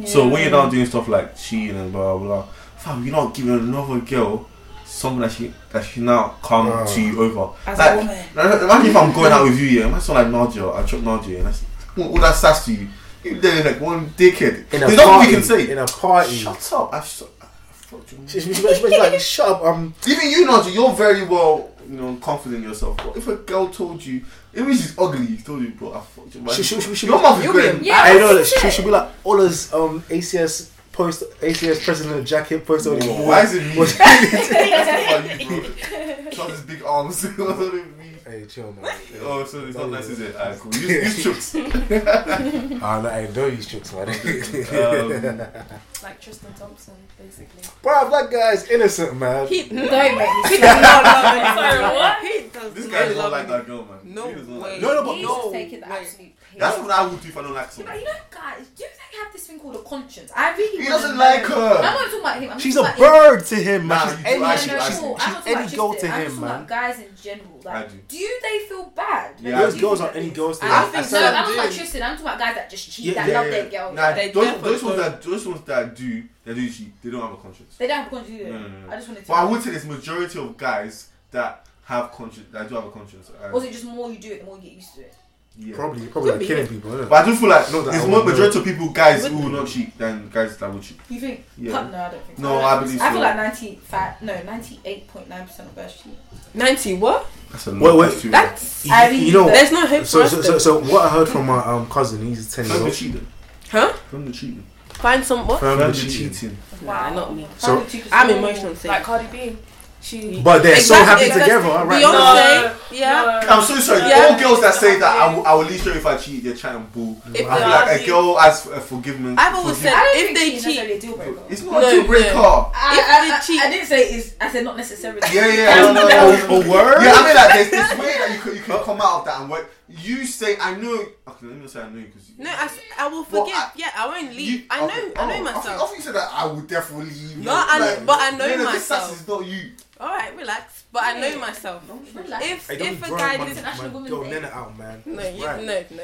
[0.06, 2.46] So when you're down doing stuff like cheating and blah blah blah,
[2.82, 4.48] fam, you're not giving another girl
[4.84, 6.84] something that she that she now come Wow.
[6.84, 7.54] to you over.
[7.66, 9.86] as like, a woman, Imagine if I'm going out with you, yeah.
[9.86, 11.62] Imagine someone like Nadia, I drop Nadia, and that's
[11.98, 12.88] all that sass to you.
[13.24, 14.72] You there like one dickhead.
[14.74, 15.70] In a There's nothing party, we can say.
[15.70, 16.36] in a party.
[16.36, 16.92] Shut up!
[16.92, 18.18] I sh- I fucked you.
[18.26, 19.62] She, she, she, she, she's like, shut up.
[19.64, 22.96] Um, Even you, Nadia, you're very well, you know, confident in yourself.
[22.96, 26.00] But if a girl told you, even if she's ugly, she told you, bro, I
[26.00, 26.40] fucked you.
[26.42, 26.52] man.
[26.54, 27.80] she, she, she, she, Your mouth is You'll be going.
[27.80, 31.84] a- Yeah, I know that she should be like all those um ACS post ACS
[31.84, 33.26] president jacket post on his wall.
[33.26, 33.78] Why is it me?
[33.78, 36.30] Was- That's you, bro.
[36.30, 37.22] Trust his big arms.
[37.38, 38.18] What do you mean?
[38.24, 38.94] Hey, chill, man.
[39.22, 40.36] oh, so it's not nice, is it?
[40.36, 40.72] Alright, cool.
[40.74, 42.80] Use, use chooks.
[42.80, 44.08] Ah, no, hey, don't use tricks, man.
[44.08, 45.38] Um,
[46.02, 47.62] like Tristan Thompson, basically.
[47.82, 49.48] Bro, that guy's innocent, man.
[49.48, 52.18] He, Don't make me he does not love Sorry, what?
[52.24, 53.98] He does this not guy does not like that girl, man.
[54.14, 54.70] No He does not way.
[54.72, 56.00] like No, no, but He's no, just taking the wait.
[56.00, 56.60] absolute piss.
[56.60, 57.98] That's what I would do if I don't like But someone.
[57.98, 60.32] you know, guys, do they have this thing called a conscience?
[60.34, 61.24] I really He wanna doesn't know.
[61.24, 61.54] like her.
[61.54, 62.50] I'm not talking about him.
[62.50, 64.08] I'm She's a talking about bird to him, man.
[64.08, 65.18] She's any, do No, actually- no, I- she's, cool.
[65.18, 66.10] she's I'm not talking any about girl Tristan.
[66.10, 66.50] to I'm him, talking man.
[66.56, 67.60] about guys in general.
[67.64, 67.96] Like, I do.
[68.08, 69.34] do they feel bad?
[69.40, 70.72] Yeah, those girls things aren't any girls to this?
[70.72, 70.74] him.
[70.74, 71.16] I I think think so.
[71.16, 71.76] some I'm talking about do.
[71.76, 72.02] Tristan.
[72.02, 73.50] I'm talking about guys that just cheat, Yeah, that yeah, love yeah.
[73.52, 73.92] their girl.
[73.92, 75.10] Nah, They those, definitely those ones don't.
[75.12, 77.76] that those ones that do that do cheat, they don't have a conscience.
[77.76, 78.50] They don't have a conscience, do they?
[78.50, 78.90] No, no, no.
[78.92, 79.28] I just wanted to.
[79.28, 82.90] But I would say there's majority of guys that have conscience that do have a
[82.90, 83.30] conscience.
[83.42, 85.00] And- Or is it just more you do it, the more you get used to
[85.02, 85.14] it?
[85.58, 85.74] Yeah.
[85.76, 87.08] Probably, probably like killing people, isn't it?
[87.08, 89.26] But I do feel like Not that there's I more would majority of people guys
[89.26, 90.98] who will not cheat than guys that will cheat.
[91.08, 91.44] You think?
[91.58, 91.72] Yeah.
[91.72, 92.38] No, I don't think.
[92.38, 92.42] so.
[92.42, 93.12] No, I believe I so.
[93.12, 96.16] feel like ninety-five, no, ninety-eight point nine percent of guys cheat.
[96.54, 97.26] Ninety what?
[97.50, 97.96] That's a lot.
[97.96, 100.46] wait, That's That's You, I really you know, there's no hope so, for so, us.
[100.46, 100.58] so, though.
[100.58, 102.96] so what I heard from my um cousin, he's ten years From the old.
[102.96, 103.26] cheating.
[103.70, 103.92] huh?
[104.10, 104.64] From the cheating.
[104.94, 105.58] Find some what?
[105.60, 106.30] From From the the cheating.
[106.30, 106.58] cheating.
[106.82, 107.46] Nah, not me.
[107.58, 108.08] So- Five to 2%.
[108.12, 108.76] I'm emotional.
[108.84, 109.56] Like Cardi B.
[110.02, 110.42] She.
[110.42, 111.54] But they're so happy exactly.
[111.54, 112.02] together, right?
[112.02, 112.76] Beyonce, now.
[112.90, 113.40] yeah.
[113.48, 114.00] I'm so sorry.
[114.00, 114.26] Yeah.
[114.30, 116.56] All girls that say that I will, I will leave you if I cheat, they're
[116.56, 117.22] trying to bull.
[117.32, 119.36] If I feel like a girl has a forgiveness.
[119.38, 122.04] I've always forgive- said- If they cheat- necessarily a deal it's not No, a deal
[122.06, 122.34] breaker.
[122.34, 122.72] no.
[122.74, 124.34] I, If I, I, cheat- I didn't say is.
[124.40, 125.20] I said not necessarily.
[125.32, 125.70] Yeah, yeah.
[125.70, 126.08] I I don't know.
[126.08, 126.66] know.
[126.66, 127.02] A word?
[127.02, 129.24] Yeah, I mean, like, there's this way that you can, you can come out of
[129.26, 130.56] that and what you say.
[130.58, 130.94] I know.
[130.94, 132.30] Okay, let me not say I know because.
[132.38, 133.54] No, I, s- I will Well, forgive.
[133.56, 134.50] I- yeah, I won't leave.
[134.50, 134.92] You- I oh, know.
[135.08, 135.64] okay, I know oh, myself.
[135.64, 137.38] think, I think you said that I would definitely leave.
[137.38, 139.02] No, I- but I know no, no, This myself.
[139.10, 139.70] sass is not you.
[140.00, 140.84] All right, relax.
[140.92, 141.82] But I know myself.
[142.14, 142.44] Relax.
[142.44, 144.42] If Hey, if a guy my, did International my Women's girl Day.
[144.50, 145.02] Out, man.
[145.06, 145.64] no, That's you, right.
[145.64, 146.02] no, no,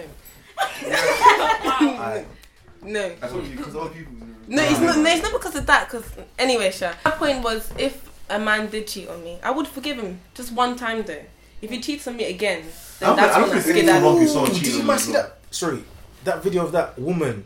[1.80, 2.26] Alright.
[2.82, 3.12] no.
[3.22, 4.12] I told you because other people.
[4.48, 4.98] No, it's not.
[4.98, 5.88] No, it's not because of that.
[5.88, 6.04] Because
[6.38, 6.92] anyway, Sha.
[7.04, 10.52] My point was, if a man did cheat on me, I would forgive him just
[10.52, 11.22] one time though.
[11.60, 12.64] If he cheats on me again,
[13.00, 14.20] then I don't that's think- I when don't think skid anything wrong out.
[14.20, 15.38] with someone Ooh, cheating Did you on man see as that?
[15.50, 15.84] Sorry,
[16.24, 17.44] that video of that woman.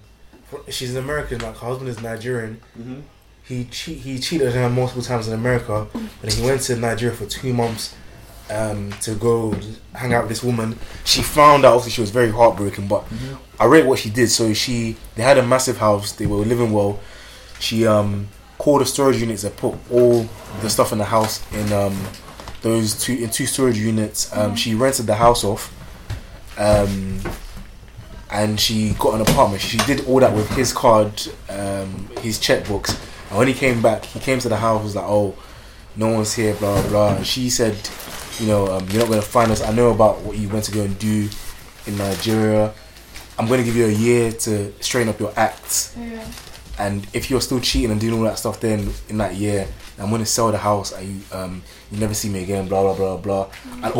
[0.68, 1.38] She's an American.
[1.40, 2.60] Like her husband is Nigerian.
[2.74, 3.00] hmm
[3.44, 3.98] He cheat.
[3.98, 5.86] He cheated on her multiple times in America,
[6.22, 7.94] and he went to Nigeria for two months
[8.50, 9.54] um, to go
[9.94, 10.78] hang out with this woman.
[11.04, 11.74] She found out.
[11.74, 12.86] Obviously, she was very heartbroken.
[12.86, 13.04] But
[13.58, 14.28] I read what she did.
[14.30, 16.12] So she, they had a massive house.
[16.12, 17.00] They were living well.
[17.58, 20.28] She um, called the storage units and put all
[20.60, 21.96] the stuff in the house in um,
[22.62, 24.34] those two in two storage units.
[24.36, 25.72] Um, She rented the house off.
[26.58, 27.20] Um,
[28.30, 29.60] and she got an apartment.
[29.60, 31.12] She did all that with his card,
[31.50, 32.98] um, his checkbooks.
[33.28, 34.82] And when he came back, he came to the house.
[34.82, 35.34] Was like, "Oh,
[35.96, 36.90] no one's here." Blah blah.
[36.90, 37.16] blah.
[37.16, 37.76] And she said,
[38.38, 39.60] "You know, um, you're not going to find us.
[39.62, 41.28] I know about what you went to go and do
[41.86, 42.72] in Nigeria.
[43.38, 45.94] I'm going to give you a year to straighten up your acts.
[45.98, 46.24] Yeah.
[46.78, 49.66] And if you're still cheating and doing all that stuff, then in that year,
[49.98, 51.62] I'm going to sell the house and you, um,
[51.92, 52.66] you never see me again.
[52.68, 53.50] Blah blah blah blah."
[53.82, 53.94] And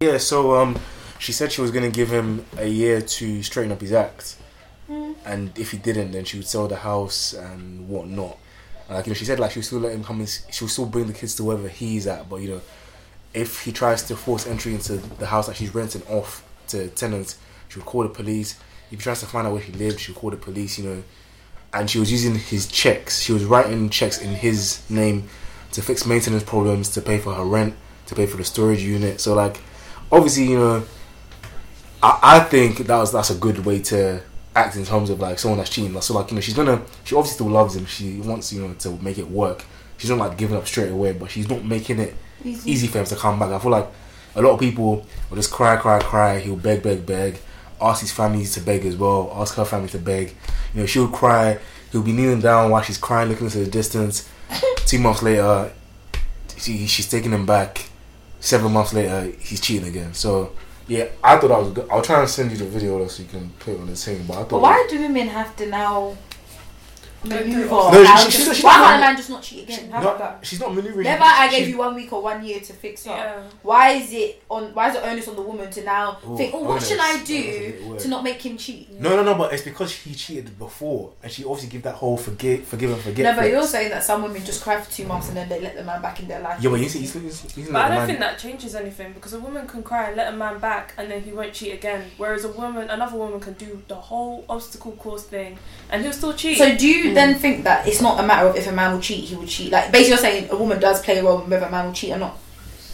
[0.00, 0.78] yeah, so um,
[1.18, 4.36] she said she was gonna give him a year to straighten up his act,
[5.24, 8.36] and if he didn't, then she would sell the house and whatnot.
[8.88, 10.26] And like you know, she said like she would still let him come in.
[10.26, 12.60] She would still bring the kids to wherever he's at, but you know,
[13.34, 17.36] if he tries to force entry into the house that she's renting off to tenants,
[17.68, 18.58] she would call the police.
[18.90, 20.78] if he tries to find out where he lived, she'll call the police.
[20.78, 21.02] You know,
[21.72, 23.20] and she was using his checks.
[23.20, 25.28] She was writing checks in his name
[25.72, 27.74] to fix maintenance problems, to pay for her rent,
[28.06, 29.20] to pay for the storage unit.
[29.20, 29.60] So like,
[30.10, 30.84] obviously, you know,
[32.02, 34.22] I, I think that was that's a good way to
[34.54, 35.98] act in terms of like someone that's cheating.
[36.00, 37.86] So like, you know, she's gonna she obviously still loves him.
[37.86, 39.64] She wants you know to make it work.
[39.98, 43.04] She's not like giving up straight away, but she's not making it easy for him
[43.06, 43.50] to come back.
[43.50, 43.88] I feel like
[44.34, 46.38] a lot of people will just cry, cry, cry.
[46.40, 47.38] He'll beg, beg, beg.
[47.80, 49.32] Ask his family to beg as well.
[49.34, 50.34] Ask her family to beg.
[50.74, 51.58] You know, she'll cry.
[51.90, 54.28] He'll be kneeling down while she's crying, looking into the distance.
[54.86, 55.72] Two months later,
[56.56, 57.86] she, she's taking him back.
[58.40, 60.14] Seven months later, he's cheating again.
[60.14, 60.52] So,
[60.88, 61.88] yeah, I thought I was good.
[61.90, 64.24] I'll try and send you the video so you can put it on the thing.
[64.26, 64.50] But I thought.
[64.50, 66.16] But why do women have to now
[67.24, 67.68] maneuver?
[67.70, 69.90] No, she- how she- to- she- she- why can't a man just not cheat again?
[69.90, 70.46] How No, about that?
[70.46, 71.04] she's not maneuvering.
[71.04, 71.22] Never.
[71.24, 73.16] I She- gave you one week or one year to fix up.
[73.16, 73.34] Yeah.
[73.62, 74.74] Why is it on?
[74.74, 76.88] Why is it onus on the woman to now Ooh, think, oh, what onus.
[76.88, 78.90] should I That was a bit do to not make him cheat?
[79.00, 79.34] No, no, no.
[79.34, 83.00] But it's because he cheated before, and she obviously give that whole forget, forgive and
[83.00, 83.24] forget.
[83.24, 85.60] No, but you're saying that some women just cry for two months and then they
[85.60, 86.58] let the man back in their life.
[86.62, 89.32] Yeah, but you see, he's, he's, he's But I don't think that changes anything because
[89.32, 92.10] a woman can cry and let a man back and then he won't cheat again.
[92.16, 95.58] Whereas a woman, another woman can do the whole obstacle course thing
[95.90, 96.58] and he'll still cheat.
[96.58, 99.00] So do you then think that it's not a matter of if a man will
[99.00, 99.70] cheat, he will cheat?
[99.72, 101.92] Like basically, you're saying a woman does play a role in whether a man will
[101.92, 102.38] cheat or not.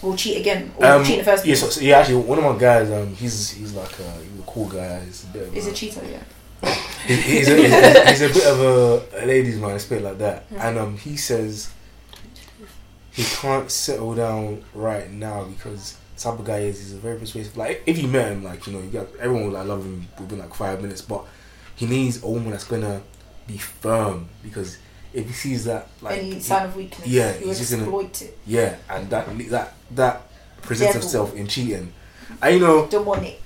[0.02, 1.60] Will cheat again or Um, cheat in the first yeah, place?
[1.60, 4.42] so, so, yeah, actually, one of my guys, um, he's he's like a, he's a
[4.46, 5.00] cool guy.
[5.04, 6.02] He's a bit of Is a, a cheater?
[6.04, 6.74] Yeah.
[7.06, 10.18] he's, he's, a, he's, he's a bit of a, a ladies' man, I spit like
[10.18, 10.44] that.
[10.56, 11.70] And um, he says
[13.10, 17.56] he can't settle down right now because type of guy is he's a very persuasive.
[17.56, 20.06] Like if you met him, like you know, you got everyone would like love him
[20.20, 21.24] within like five minutes, but
[21.74, 23.02] he needs a woman that's gonna
[23.48, 24.78] be firm because
[25.12, 27.08] if he sees that like Any he- sign of weakness?
[27.08, 28.38] yeah, he will he's just gonna- exploit it.
[28.46, 30.22] yeah, and that that that
[30.62, 31.00] presents Devil.
[31.02, 31.92] himself in cheating.
[32.42, 33.40] And you know, Demonic.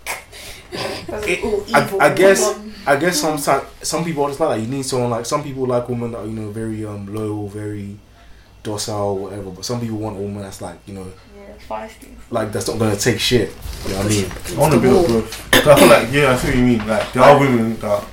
[0.74, 1.98] It- I.
[2.06, 2.74] I guess demon.
[2.86, 4.60] I guess sometimes some people are just like that.
[4.64, 7.46] You need someone like some people like women that are you know very um loyal,
[7.48, 7.98] very
[8.62, 9.50] docile, whatever.
[9.50, 11.06] But some people want a woman that's like you know
[11.36, 12.08] Yeah, feisty.
[12.30, 13.50] like that's not gonna take shit.
[13.86, 14.30] You know what I mean?
[14.56, 15.50] I want a bit of growth.
[15.52, 16.88] 'Cause I feel like, yeah, I see what you mean.
[16.88, 18.04] Like, there are women that,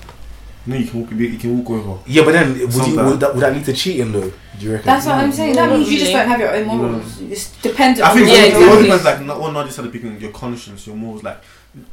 [0.71, 1.99] you you can walk, you can walk over.
[2.07, 4.31] Yeah, but then would, you, would that would that lead to cheating though?
[4.59, 4.85] Do you reckon?
[4.85, 5.55] That's what I'm saying.
[5.55, 7.21] That No, means you just don't have your own morals.
[7.21, 8.05] It's dependent.
[8.05, 8.83] I think on Yeah, it all- it all exactly.
[8.83, 11.23] depends, like, not, well, not just at picking your conscience, your morals.
[11.23, 11.41] Like,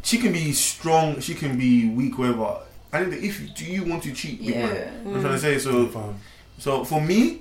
[0.03, 2.59] she can be strong, she can be weak, whatever.
[2.93, 4.75] I think that if you, do you want to cheat, big man?
[4.75, 4.91] Yeah.
[5.15, 6.15] I'm trying to say, so mm.
[6.59, 7.41] So for me,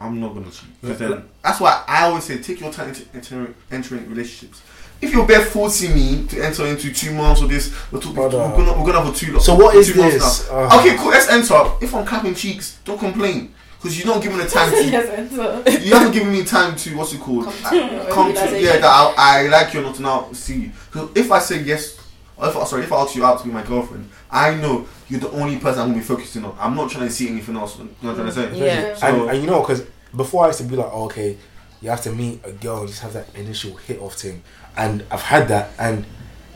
[0.00, 0.68] I'm not gonna cheat.
[0.82, 0.94] Yeah.
[0.94, 4.60] then that's why I always say take your time into entering, entering relationships.
[5.02, 8.30] If you're bare forcing me to enter into two months or this, we're, talking, we're
[8.30, 9.38] gonna we're gonna have a two.
[9.40, 10.48] So what two is this?
[10.48, 10.68] now.
[10.70, 11.10] Uh, okay, cool.
[11.10, 11.60] Let's enter.
[11.80, 14.84] If I'm clapping cheeks, don't complain because you don't give me the time to.
[14.84, 15.84] yes, enter.
[15.84, 17.46] You haven't given me time to what's it called?
[17.46, 20.54] Come to come to yeah that I, I like you or not to now see
[20.62, 20.70] you.
[20.92, 21.98] 'Cause if I say yes,
[22.36, 24.86] or if I sorry if I ask you out to be my girlfriend, I know
[25.08, 26.56] you're the only person I'm gonna be focusing on.
[26.60, 27.76] I'm not trying to see anything else.
[27.76, 28.64] You know what I'm trying to say?
[28.66, 28.94] Yeah.
[28.94, 29.82] So- and, and you know, because
[30.14, 31.36] before I used to be like, oh, okay,
[31.82, 34.42] you have to meet a girl and just have that initial hit off thing,
[34.76, 36.06] and I've had that, and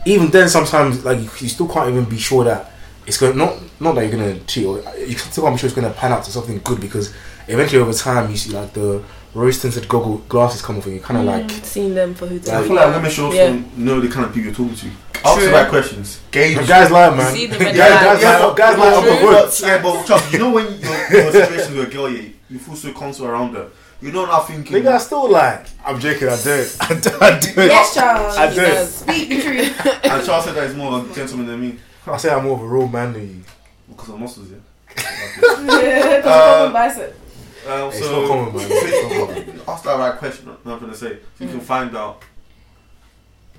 [0.05, 2.71] even then, sometimes like you, you still can't even be sure that
[3.05, 5.75] it's going not not that you're gonna cheat, or you still can't be sure it's
[5.75, 7.13] gonna pan out to something good because
[7.47, 11.01] eventually over time you see like the rose tinted goggle glasses come off and you
[11.01, 11.49] kind of mm.
[11.49, 13.61] like Seeing them for who they I feel like women should also Yeah.
[13.75, 14.87] know the kind of people you're talking to.
[15.25, 15.55] Ask the True.
[15.55, 16.19] right questions.
[16.31, 16.67] Gauge.
[16.67, 17.33] guys lie, man.
[17.33, 18.23] See guys, red guys, flags.
[18.23, 19.45] lie, guys lie up the hood.
[19.45, 22.09] But, yeah, but trust, you know when you're, you're in a situation with a girl,
[22.09, 23.69] yeah, you feel so comfortable around her.
[24.01, 24.77] You're not now thinking.
[24.83, 25.65] Nigga, I still lie.
[25.85, 26.27] I'm joking.
[26.29, 26.77] I don't.
[26.81, 27.21] I don't.
[27.21, 27.55] I don't.
[27.57, 28.37] Yes, Charles.
[28.37, 28.87] I He don't.
[28.87, 29.85] Speak the truth.
[30.05, 32.55] and Charles said that he's more of a gentleman than me I say I'm more
[32.55, 33.43] of a real man than you.
[33.89, 34.57] because of muscles, yeah.
[35.35, 37.19] Because Uh, of bicep.
[37.67, 38.67] Um, It's so not common, man.
[38.69, 39.61] It's not common.
[39.67, 40.45] ask that right question.
[40.47, 42.23] What I'm trying to say, so you can find out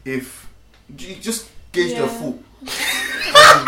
[0.04, 0.48] if
[0.96, 2.08] you just gauge their Yeah.
[2.08, 2.44] foot.
[3.34, 3.66] Um,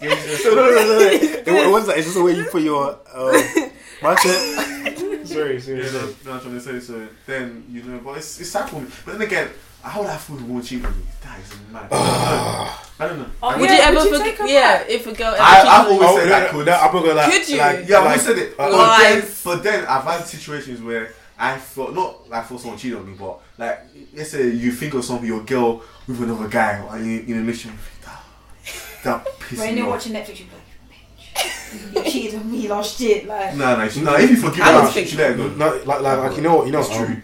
[0.00, 0.98] gauge their So, no, no, no, no.
[1.06, 3.70] It, it was like, it's just the way you put your um,
[4.04, 5.26] mindset.
[5.26, 6.06] sorry, sorry, Yeah, sorry.
[6.06, 6.80] that's what I'm trying to say.
[6.80, 8.88] So then you know, but it's it's sad for me.
[9.04, 9.48] But then again,
[9.82, 11.04] how would I feel if won't cheat on me?
[11.22, 11.88] That is mad.
[12.96, 13.26] I don't know.
[13.42, 14.88] Oh, Would yeah, you ever would you forg- take her yeah, back?
[14.88, 16.68] if a girl ever I- cheated I've on always Oh, said no, I could.
[16.68, 17.56] I'm not gonna like, Could you?
[17.58, 18.52] like, Yeah, like, who said it?
[18.52, 19.42] uh, but, then, Lies.
[19.44, 23.06] but then I've had situations where I felt not like I thought someone cheated on
[23.10, 23.80] me, but like
[24.14, 27.40] let's say you think of something, your girl with another guy, or in, in a
[27.40, 28.22] mission, that,
[29.02, 29.94] that pisses When me you're off.
[29.94, 30.63] watching Netflix, you're like, bitch,
[31.94, 33.24] you cheated on me last year.
[33.26, 34.14] Like, No, no, she, no.
[34.16, 35.48] If you forgive I her, don't she, she let it go.
[35.48, 37.16] No, like, like, like, you know what, you know, it's true.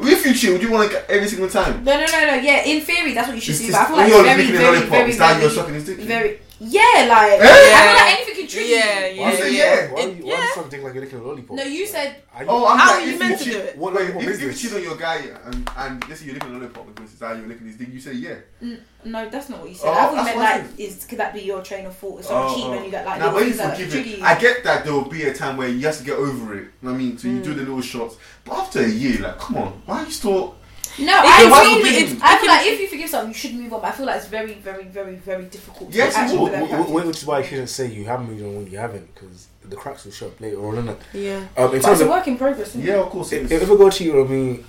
[0.00, 1.82] If you cheat, would you want to every single time?
[1.82, 2.34] no, no, no, no.
[2.34, 3.66] Yeah, in theory, that's what you should It's do.
[3.72, 5.74] just But I feel like you're very, licking very, very, it's like you're very, sucking
[5.74, 5.98] his dick.
[5.98, 6.40] very.
[6.60, 7.44] Yeah, like Eh?
[7.44, 9.20] I feel like anything you trigger Yeah, you.
[9.20, 9.58] Yeah, you say yeah.
[9.86, 9.92] yeah?
[9.92, 11.56] Why It- you, why you start thinking like you're licking a lollipop?
[11.56, 13.44] No, you said Are you- Oh, I'm How like, are you if meant you to
[13.44, 13.76] cheat- do it?
[13.78, 14.60] What Wait, lollipop if, if you this?
[14.62, 15.16] cheat on your guy
[15.46, 17.88] and and this is you're licking a lollipop because it's how you're licking his dick,
[17.92, 18.34] you say yeah.
[18.60, 19.86] N- no, that's not what you said.
[19.88, 21.86] Oh, I thought you that's meant what I like, is could that be your train
[21.86, 22.18] of thought?
[22.20, 24.08] If someone cheating on you, that like now, little when you things that forgive trigger
[24.10, 24.24] it, you.
[24.24, 26.58] I get that there will be a time where you have to get over it.
[26.58, 27.56] You know what I mean, so you do Mm.
[27.56, 28.16] the little shots.
[28.44, 30.56] But after a year, like, come on, why are you still?
[31.00, 31.74] No, I can why agree.
[31.74, 32.22] would with you- it.
[32.22, 33.80] I feel like if you forgive someone, you should move on.
[33.80, 35.90] But I feel like it's very, very, very, very difficult.
[35.92, 36.46] Yes, to it actually will.
[36.46, 37.06] put that in Wh- wh- practice.
[37.06, 39.76] Which is why you shouldn't say you have moved on when you haven't, because the
[39.76, 40.96] cracks will show up later on, innit?
[41.12, 41.36] Yeah.
[41.36, 42.68] Um, in But terms it's a work in progress.
[42.68, 42.98] Isn't Yeah, it?
[43.00, 43.32] of course.
[43.32, 43.62] It if, is.
[43.62, 44.64] if a girl cheated on me,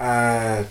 [0.00, 0.66] and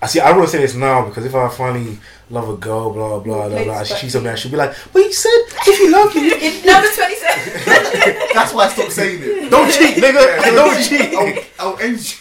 [0.00, 1.98] I see, I don't want to say this now because if I finally
[2.30, 4.50] love a girl, blah blah blah, blah, blah, and she cheats on me, I should
[4.50, 5.30] be like, "But you said
[5.66, 8.28] if you love me, In number twenty-seven.
[8.34, 9.50] That's why I stopped saying it.
[9.50, 11.14] don't cheat, nigga, don't cheat."
[11.58, 12.16] I'll, I'll end you.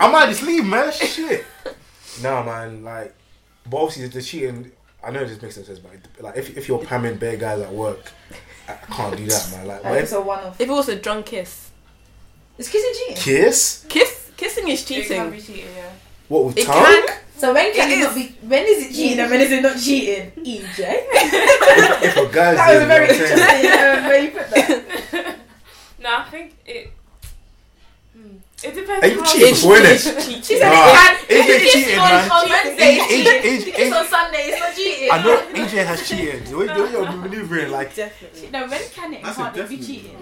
[0.00, 0.92] I might just leave, man.
[0.92, 1.44] Shit.
[2.22, 2.82] Nah, man.
[2.84, 3.14] Like,
[3.68, 4.72] but obviously the cheating.
[5.02, 5.92] I know this makes no sense, but
[6.22, 8.12] like if if you're pamming bare guys at work,
[8.68, 9.66] I can't do that, man.
[9.66, 10.60] Like, Like, it's a one-off.
[10.60, 11.70] If it was a drunk kiss,
[12.58, 13.16] Is kissing cheating?
[13.22, 13.86] kiss?
[13.88, 15.30] kiss kissing is It can cheating.
[15.30, 15.90] be cheating, yeah.
[16.28, 16.84] What with It tongue?
[16.84, 17.16] can.
[17.38, 18.04] So when can It it, is.
[18.06, 18.36] not be?
[18.46, 20.30] When is it cheating and when is it not cheating?
[20.36, 20.78] EJ.
[20.78, 23.64] if a guy's That was there, very you know what I'm saying?
[23.64, 23.72] interesting.
[23.80, 25.36] uh, where you put that.
[26.00, 26.92] No, I think it.
[28.62, 29.04] It depends.
[29.04, 29.92] Are you how- cheating before, innit?
[29.94, 30.42] It's cheating.
[30.42, 31.16] She said Nah, it can.
[31.30, 32.30] AJ If cheating, on, man.
[32.30, 33.40] on Wednesday, it's AJ cheating.
[33.40, 35.08] AJ If you kiss on Sunday, it's not cheating.
[35.10, 36.46] I know AJ has cheated.
[36.46, 38.50] The way, the you're maneuvering, like, Definitely.
[38.50, 39.22] No, when can it?
[39.22, 40.16] That's can't a it be cheating?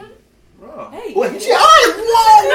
[0.60, 0.93] Bruh.
[0.93, 1.12] Hey.
[1.15, 1.51] wait, cheat?
[1.51, 1.93] Whoa,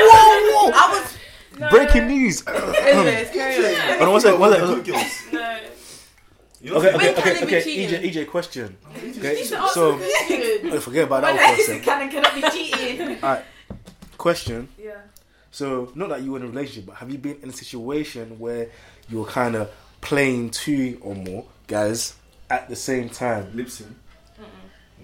[0.08, 0.72] whoa, whoa!
[0.74, 1.18] I was.
[1.60, 2.44] No, Breaking news.
[2.48, 3.82] Anyways, carry on.
[3.88, 4.76] Hold on, one second, one The second.
[4.76, 5.34] good girls.
[5.34, 6.76] No.
[6.78, 7.62] Okay, okay, okay, okay.
[7.62, 8.78] EJ, EJ, question.
[9.18, 12.42] Okay, so oh, forget about When that is one for a can and cannot be
[12.50, 12.98] cheating?
[13.20, 13.44] second.
[14.18, 14.70] Question.
[14.80, 14.92] Yeah.
[15.54, 18.40] So, not that you were in a relationship, but have you been in a situation
[18.40, 18.70] where
[19.08, 19.70] you were kind of
[20.02, 22.16] playing two or more guys
[22.50, 23.56] at the same time?
[23.56, 23.92] Lip sync.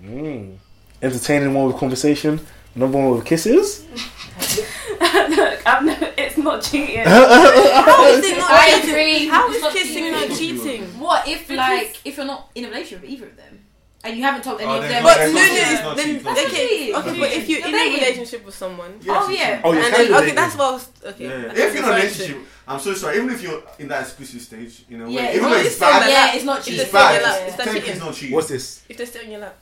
[0.04, 0.58] Mm.
[1.04, 2.40] Entertaining one with conversation,
[2.74, 3.86] another one with kisses.
[5.00, 6.98] Look, I'm no, it's not cheating.
[7.06, 8.90] How is it not I cheating?
[8.90, 9.28] agree.
[9.28, 10.12] How It's not kissing cheating.
[10.12, 10.84] not cheating?
[11.00, 13.60] What if like if you're not in a relationship with either of them
[14.04, 15.04] and you haven't told any Oh, of them?
[15.04, 17.50] But that's no, no, cheating, it's- it's not then cheating, That's okay, okay, but if
[17.50, 19.62] you're You're in a relationship with someone, Yes, Oh, yeah.
[19.64, 21.24] Oh, you're and then, okay, that's what I was okay.
[21.26, 21.52] Yeah, yeah.
[21.52, 23.18] If you're in I a was relationship, I'm so sorry.
[23.18, 25.80] Even if you're in that exclusive stage, you know, Yeah, where, even though it's it's
[25.80, 26.80] bad, like Yeah, it's not If cheating.
[26.82, 27.30] it's sit on your bad.
[27.40, 27.90] lap, it's not cheating.
[27.92, 28.36] it's not cheating.
[28.36, 28.82] What's this?
[28.90, 29.56] If they sit on your lap.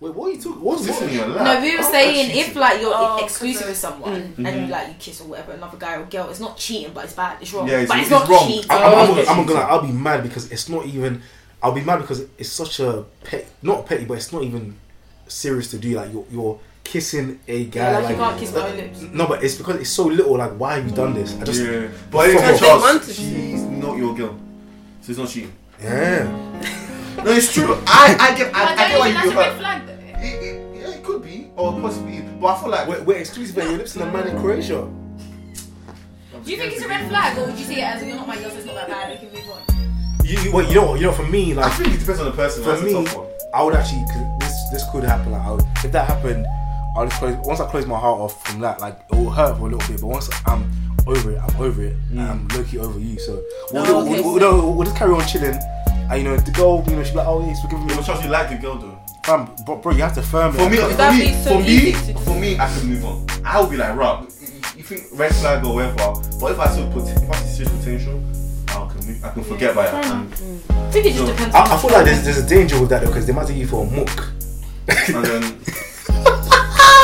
[0.00, 0.60] Wait, what are you talking?
[0.60, 1.08] What's What's this this?
[1.10, 1.44] in your lap?
[1.44, 4.46] No, we were Oh, saying if like you're Oh, exclusive with someone Mm.
[4.48, 4.70] and Mhm.
[4.70, 7.38] like you kiss or whatever another guy or girl, it's not cheating, but it's bad.
[7.40, 7.66] It's wrong.
[7.68, 8.46] Yeah, it's- but it's, it's not wrong.
[8.48, 8.70] cheating.
[8.70, 9.60] I'm, I'm, Oh, I'm, gonna.
[9.60, 11.22] I'll be mad because it's not even.
[11.64, 14.76] I'll be mad because it's such a pet, not petty, but it's not even
[15.28, 15.96] serious to do.
[15.96, 17.92] Like you're, you're kissing a guy.
[17.92, 19.00] Yeah, like, you can't kiss my uh, own lips.
[19.00, 20.36] No, but it's because it's so little.
[20.36, 21.34] Like, why have you done this?
[21.40, 21.70] I just, yeah.
[21.70, 22.60] yeah, but in Fuck terms off.
[22.60, 23.14] They of wanted to.
[23.14, 24.38] she's not your girl,
[25.00, 25.52] so it's not cheating.
[25.80, 26.24] Yeah.
[27.24, 27.82] no, it's true.
[27.86, 29.56] I, I get, I, I get why you do hurt.
[29.56, 29.92] flag though.
[29.94, 33.56] It, it, yeah, it could be, or possibly, but I feel like We're, we're exclusive.
[33.56, 34.86] Your lips in a man in Croatia.
[36.44, 38.28] Do you think it's a red flag, or would you see it as you're not
[38.28, 39.73] my girl, so it's not that bad, we can move on?
[40.24, 42.20] You, you, well, you know, you know, for me, like I like, think it depends
[42.20, 42.64] on the person.
[42.64, 43.26] for me, a tough one.
[43.54, 44.04] I would actually.
[44.04, 45.32] Cause this, this could happen.
[45.32, 46.46] Like, I would, if that happened,
[46.96, 47.36] I'll just close.
[47.46, 49.86] Once I close my heart off from that, like, it will hurt for a little
[49.86, 50.00] bit.
[50.00, 50.70] But once I'm
[51.06, 51.92] over it, I'm over it.
[52.10, 52.30] And mm.
[52.30, 53.18] I'm low key over you.
[53.18, 55.58] So we'll, Oh, we'll, okay, we'll, so- we'll, we'll just carry on chilling.
[56.10, 58.00] And you know, the girl, you know, she'll like, oh, yes, we're giving Yeah, me.
[58.00, 58.98] but trust you like the girl though.
[59.24, 60.58] Fam, bro, bro, you have to firm it.
[60.58, 63.04] For me, for me, so for me, easy to just- for me, I could move
[63.04, 63.26] on.
[63.44, 64.20] I would be like, right,
[64.76, 65.96] you think red flag or whatever.
[66.40, 68.22] But if I still put, if I see serious potential,
[69.22, 70.10] I can, move, I forget about it.
[70.10, 70.32] And,
[70.70, 71.26] I think it just No.
[71.32, 71.54] depends.
[71.54, 73.56] I, I feel like there's, there's a danger with that though, because they might take
[73.58, 74.10] you for a mook.
[74.88, 75.42] and then,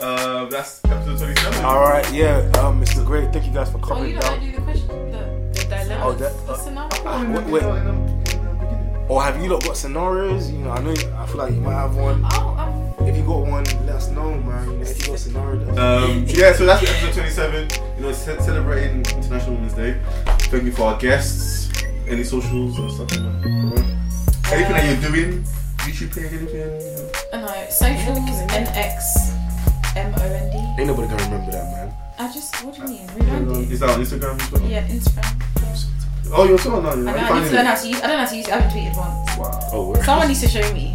[0.00, 1.64] uh, that's episode twenty-seven.
[1.64, 3.04] All right, yeah, um, Mr.
[3.04, 4.40] Great, thank you guys for Oh, coming you don't down.
[4.40, 6.00] to do the question, the, The dilemma.
[6.04, 6.88] Oh, that, the scenario.
[7.04, 7.62] I Wait, wait.
[7.62, 9.06] in the- in the beginning.
[9.08, 10.50] or have you lot got scenarios?
[10.50, 10.92] You know, I know.
[10.92, 12.24] I feel like you might have one.
[12.32, 14.70] Oh, um, If you got one, let us know, man.
[14.70, 15.68] You know, if you got a scenario.
[15.76, 17.68] Um, yeah, so that's episode 27.
[17.96, 20.00] You know, ce- celebrating International Women's Day.
[20.46, 21.72] Thank you for our guests.
[22.06, 24.52] Any socials and stuff like that.
[24.52, 25.42] Anything that you're doing?
[25.78, 26.54] YouTube page, anything?
[26.54, 27.10] You know?
[27.32, 30.58] uh, no, socials, NX, M-O-N-D.
[30.78, 31.92] Ain't nobody gonna remember that, man.
[32.16, 33.08] I just, what do you mean?
[33.08, 33.72] Rebrand it.
[33.72, 34.62] Is that on Instagram as well?
[34.70, 36.30] Yeah, Instagram.
[36.32, 36.90] Oh, you're still on now.
[36.90, 37.12] I, You're know.
[37.12, 37.96] I need to learn how to use.
[37.96, 38.52] I don't know how to use it.
[38.52, 39.36] I haven't tweeted once.
[39.36, 39.68] Wow.
[39.72, 40.04] Oh, word.
[40.04, 40.94] Someone needs to show me.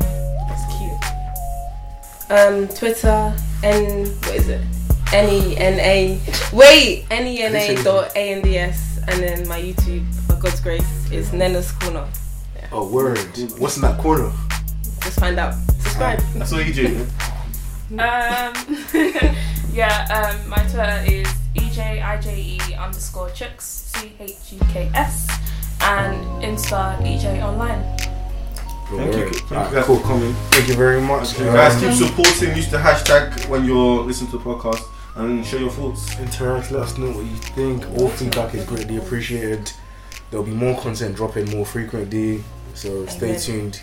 [2.27, 2.69] That's cute.
[2.69, 4.61] Um, Twitter, N, what is it?
[5.13, 6.19] N E N A.
[6.51, 10.35] Wait, N E N A dot A N D S, and then my YouTube, for
[10.35, 12.07] God's grace, is Nena's Corner.
[12.71, 13.19] Oh, word.
[13.59, 14.31] What's in that corner?
[15.01, 15.53] Just find out.
[15.53, 16.19] Subscribe.
[16.35, 17.07] That's what you do.
[17.91, 17.99] Um,
[19.71, 25.29] yeah, um, my Twitter is EJIJE underscore chooks, C H U K S,
[25.81, 28.04] and Insta EJ Online.
[28.89, 29.31] Don't Thank you, worry.
[29.33, 29.97] thank you guys cool.
[29.97, 30.33] for coming.
[30.51, 31.39] Thank you very much.
[31.39, 32.55] You guys Um, keep supporting.
[32.55, 34.83] Use the hashtag when you're listening to the podcast
[35.15, 36.17] and share your thoughts.
[36.19, 36.71] interact.
[36.71, 37.83] Let us know what you think.
[37.97, 39.71] All feedback is greatly appreciated.
[40.29, 42.43] There'll be more content dropping more frequently.
[42.75, 43.81] So stay tuned.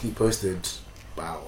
[0.00, 0.68] Keep posted.
[1.16, 1.40] Wow.